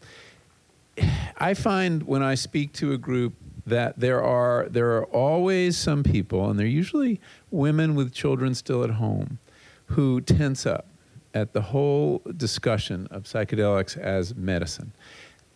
I 1.38 1.54
find 1.54 2.04
when 2.04 2.22
I 2.22 2.34
speak 2.34 2.72
to 2.74 2.92
a 2.92 2.98
group 2.98 3.34
that 3.66 3.98
there 3.98 4.22
are 4.22 4.66
there 4.70 4.96
are 4.96 5.04
always 5.06 5.76
some 5.76 6.02
people, 6.02 6.48
and 6.48 6.58
they're 6.58 6.66
usually 6.66 7.20
women 7.50 7.94
with 7.94 8.12
children 8.12 8.54
still 8.54 8.84
at 8.84 8.90
home, 8.90 9.38
who 9.86 10.20
tense 10.20 10.66
up 10.66 10.86
at 11.32 11.52
the 11.52 11.62
whole 11.62 12.22
discussion 12.36 13.06
of 13.10 13.22
psychedelics 13.22 13.96
as 13.96 14.34
medicine 14.34 14.92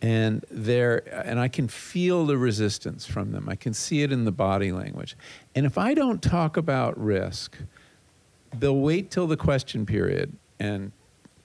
and 0.05 0.45
there 0.51 1.01
and 1.25 1.39
i 1.39 1.47
can 1.47 1.67
feel 1.67 2.27
the 2.27 2.37
resistance 2.37 3.07
from 3.07 3.31
them. 3.31 3.49
I 3.49 3.55
can 3.55 3.73
see 3.73 4.03
it 4.03 4.11
in 4.11 4.23
the 4.23 4.31
body 4.31 4.71
language. 4.71 5.17
And 5.55 5.65
if 5.65 5.79
i 5.79 5.95
don't 5.95 6.21
talk 6.21 6.57
about 6.57 6.97
risk 7.03 7.57
they'll 8.59 8.77
wait 8.77 9.09
till 9.09 9.25
the 9.25 9.35
question 9.35 9.85
period 9.85 10.31
and 10.59 10.91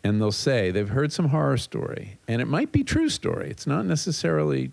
and 0.04 0.20
they'll 0.20 0.30
say 0.32 0.70
they've 0.70 0.88
heard 0.88 1.12
some 1.12 1.28
horror 1.28 1.58
story. 1.58 2.18
And 2.26 2.40
it 2.40 2.46
might 2.46 2.72
be 2.72 2.82
true 2.82 3.08
story. 3.08 3.50
It's 3.50 3.66
not 3.66 3.86
necessarily 3.86 4.72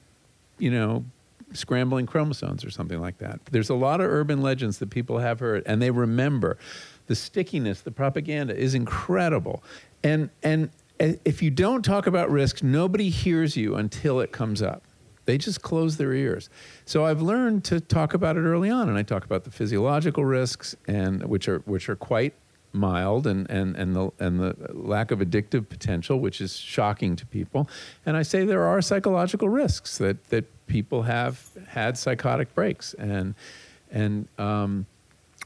you 0.59 0.69
know 0.69 1.05
scrambling 1.53 2.07
chromosomes 2.07 2.65
or 2.65 2.69
something 2.69 2.99
like 2.99 3.19
that. 3.19 3.39
There's 3.51 3.69
a 3.69 3.75
lot 3.75 4.01
of 4.01 4.11
urban 4.11 4.41
legends 4.41 4.79
that 4.79 4.89
people 4.89 5.19
have 5.19 5.39
heard 5.39 5.63
and 5.65 5.81
they 5.81 5.91
remember. 5.91 6.57
The 7.05 7.15
stickiness 7.15 7.79
the 7.79 7.91
propaganda 7.91 8.53
is 8.53 8.75
incredible. 8.75 9.63
And 10.03 10.29
and 10.43 10.71
if 10.99 11.41
you 11.41 11.49
don't 11.49 11.83
talk 11.83 12.07
about 12.07 12.29
risks, 12.29 12.63
nobody 12.63 13.09
hears 13.09 13.55
you 13.55 13.75
until 13.75 14.19
it 14.19 14.31
comes 14.31 14.61
up. 14.61 14.83
They 15.25 15.37
just 15.37 15.61
close 15.61 15.97
their 15.97 16.13
ears. 16.13 16.49
So 16.85 17.05
I've 17.05 17.21
learned 17.21 17.65
to 17.65 17.81
talk 17.81 18.13
about 18.13 18.37
it 18.37 18.41
early 18.41 18.69
on, 18.69 18.87
and 18.87 18.97
I 18.97 19.03
talk 19.03 19.25
about 19.25 19.43
the 19.43 19.51
physiological 19.51 20.23
risks, 20.23 20.75
and 20.87 21.23
which 21.23 21.49
are 21.49 21.59
which 21.65 21.89
are 21.89 21.97
quite 21.97 22.33
mild, 22.71 23.27
and 23.27 23.49
and 23.49 23.75
and 23.75 23.93
the 23.93 24.09
and 24.19 24.39
the 24.39 24.55
lack 24.71 25.11
of 25.11 25.19
addictive 25.19 25.67
potential, 25.67 26.19
which 26.19 26.39
is 26.39 26.55
shocking 26.55 27.17
to 27.17 27.25
people. 27.25 27.69
And 28.05 28.15
I 28.15 28.21
say 28.21 28.45
there 28.45 28.63
are 28.63 28.81
psychological 28.81 29.49
risks 29.49 29.97
that 29.97 30.29
that 30.29 30.45
people 30.67 31.03
have 31.03 31.49
had 31.67 31.97
psychotic 31.97 32.55
breaks, 32.55 32.93
and 32.93 33.35
and 33.91 34.29
um, 34.37 34.85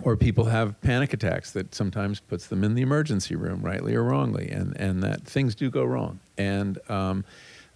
or 0.03 0.15
people 0.15 0.45
have 0.45 0.79
panic 0.81 1.13
attacks 1.13 1.51
that 1.51 1.75
sometimes 1.75 2.19
puts 2.19 2.47
them 2.47 2.63
in 2.63 2.75
the 2.75 2.81
emergency 2.81 3.35
room, 3.35 3.61
rightly 3.61 3.93
or 3.95 4.03
wrongly, 4.03 4.49
and 4.49 4.75
and 4.77 5.03
that 5.03 5.23
things 5.23 5.55
do 5.55 5.69
go 5.69 5.83
wrong, 5.83 6.19
and 6.37 6.79
um, 6.89 7.25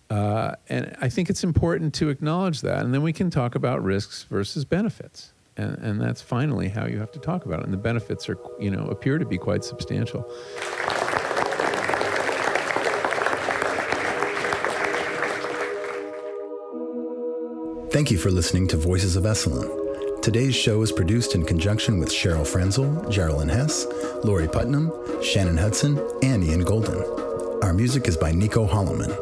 uh, 0.09 0.53
and 0.70 0.95
I 1.01 1.09
think 1.09 1.30
it's 1.30 1.43
important 1.43 1.93
to 1.95 2.09
acknowledge 2.09 2.61
that, 2.61 2.84
and 2.84 2.93
then 2.93 3.03
we 3.03 3.13
can 3.13 3.30
talk 3.30 3.55
about 3.55 3.84
risks 3.84 4.24
versus 4.24 4.66
benefits, 4.66 5.34
and 5.57 5.78
and 5.78 6.01
that's 6.01 6.22
finally 6.22 6.70
how 6.70 6.86
you 6.86 6.99
have 6.99 7.11
to 7.11 7.20
talk 7.20 7.45
about 7.45 7.59
it, 7.59 7.66
and 7.66 7.74
the 7.74 7.78
benefits 7.78 8.30
are 8.30 8.38
you 8.59 8.72
know 8.72 8.86
appear 8.88 9.18
to 9.18 9.26
be 9.26 9.38
quite 9.38 9.63
substantial. 9.63 10.24
Thank 17.91 18.11
you 18.11 18.18
for 18.18 18.30
listening 18.30 18.68
to 18.70 18.78
Voices 18.78 19.16
of 19.16 19.24
Esalen. 19.24 19.85
Today's 20.26 20.55
show 20.55 20.82
is 20.82 20.91
produced 20.91 21.36
in 21.36 21.45
conjunction 21.45 21.99
with 21.99 22.09
Cheryl 22.09 22.47
Frenzel, 22.47 23.07
Geraldine 23.11 23.47
Hess, 23.47 23.86
Lori 24.23 24.47
Putnam, 24.47 24.91
Shannon 25.21 25.55
Hudson, 25.55 26.01
and 26.23 26.43
Ian 26.43 26.63
Golden. 26.63 26.99
Our 27.61 27.76
music 27.76 28.07
is 28.07 28.17
by 28.17 28.32
Nico 28.32 28.65
Holloman. 28.65 29.15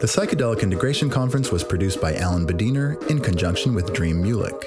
The 0.00 0.06
Psychedelic 0.06 0.62
Integration 0.62 1.08
Conference 1.08 1.50
was 1.50 1.64
produced 1.64 1.98
by 1.98 2.14
Alan 2.16 2.46
Badiner 2.46 3.02
in 3.08 3.20
conjunction 3.20 3.72
with 3.72 3.94
Dream 3.94 4.22
Mulek. 4.22 4.64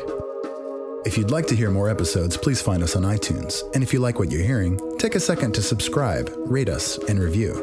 If 1.05 1.16
you'd 1.16 1.30
like 1.30 1.45
to 1.45 1.55
hear 1.55 1.70
more 1.70 1.91
episodes, 1.91 2.36
please 2.36 2.59
find 2.59 2.82
us 2.82 2.95
on 2.95 3.03
iTunes. 3.03 3.61
And 3.76 3.84
if 3.84 3.93
you 3.93 3.99
like 3.99 4.18
what 4.18 4.32
you're 4.32 4.41
hearing, 4.41 4.80
take 4.97 5.14
a 5.14 5.20
second 5.20 5.53
to 5.53 5.61
subscribe, 5.61 6.34
rate 6.38 6.70
us, 6.70 6.97
and 6.97 7.20
review. 7.20 7.53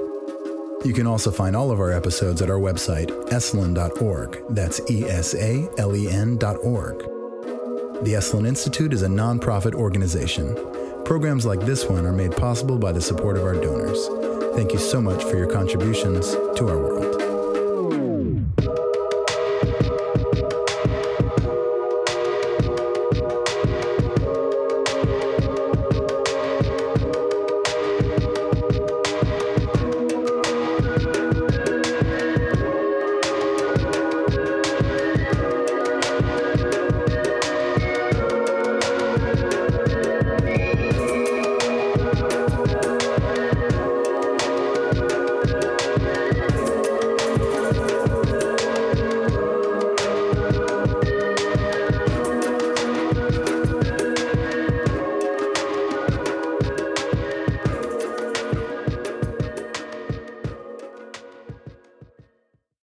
You 0.85 0.93
can 0.93 1.09
also 1.09 1.33
find 1.33 1.57
all 1.57 1.73
of 1.73 1.81
our 1.81 1.91
episodes 1.91 2.43
at 2.43 2.49
our 2.49 2.61
website, 2.61 3.09
esalen.org. 3.31 4.41
That's 4.51 4.81
E 4.89 5.03
S 5.03 5.35
A 5.35 5.69
L 5.79 5.97
E 5.97 6.09
N.org. 6.09 7.20
The 8.03 8.15
Esalen 8.15 8.49
Institute 8.49 8.95
is 8.95 9.03
a 9.03 9.09
nonprofit 9.09 9.75
organization. 9.75 10.55
Programs 11.05 11.45
like 11.45 11.61
this 11.61 11.85
one 11.85 12.07
are 12.07 12.15
made 12.15 12.35
possible 12.35 12.79
by 12.79 12.93
the 12.93 13.01
support 13.01 13.37
of 13.37 13.45
our 13.45 13.53
donors. 13.53 14.09
Thank 14.57 14.73
you 14.73 14.79
so 14.79 15.03
much 15.03 15.23
for 15.25 15.37
your 15.37 15.47
contributions 15.47 16.31
to 16.31 16.67
our 16.67 16.79
world. 16.79 17.20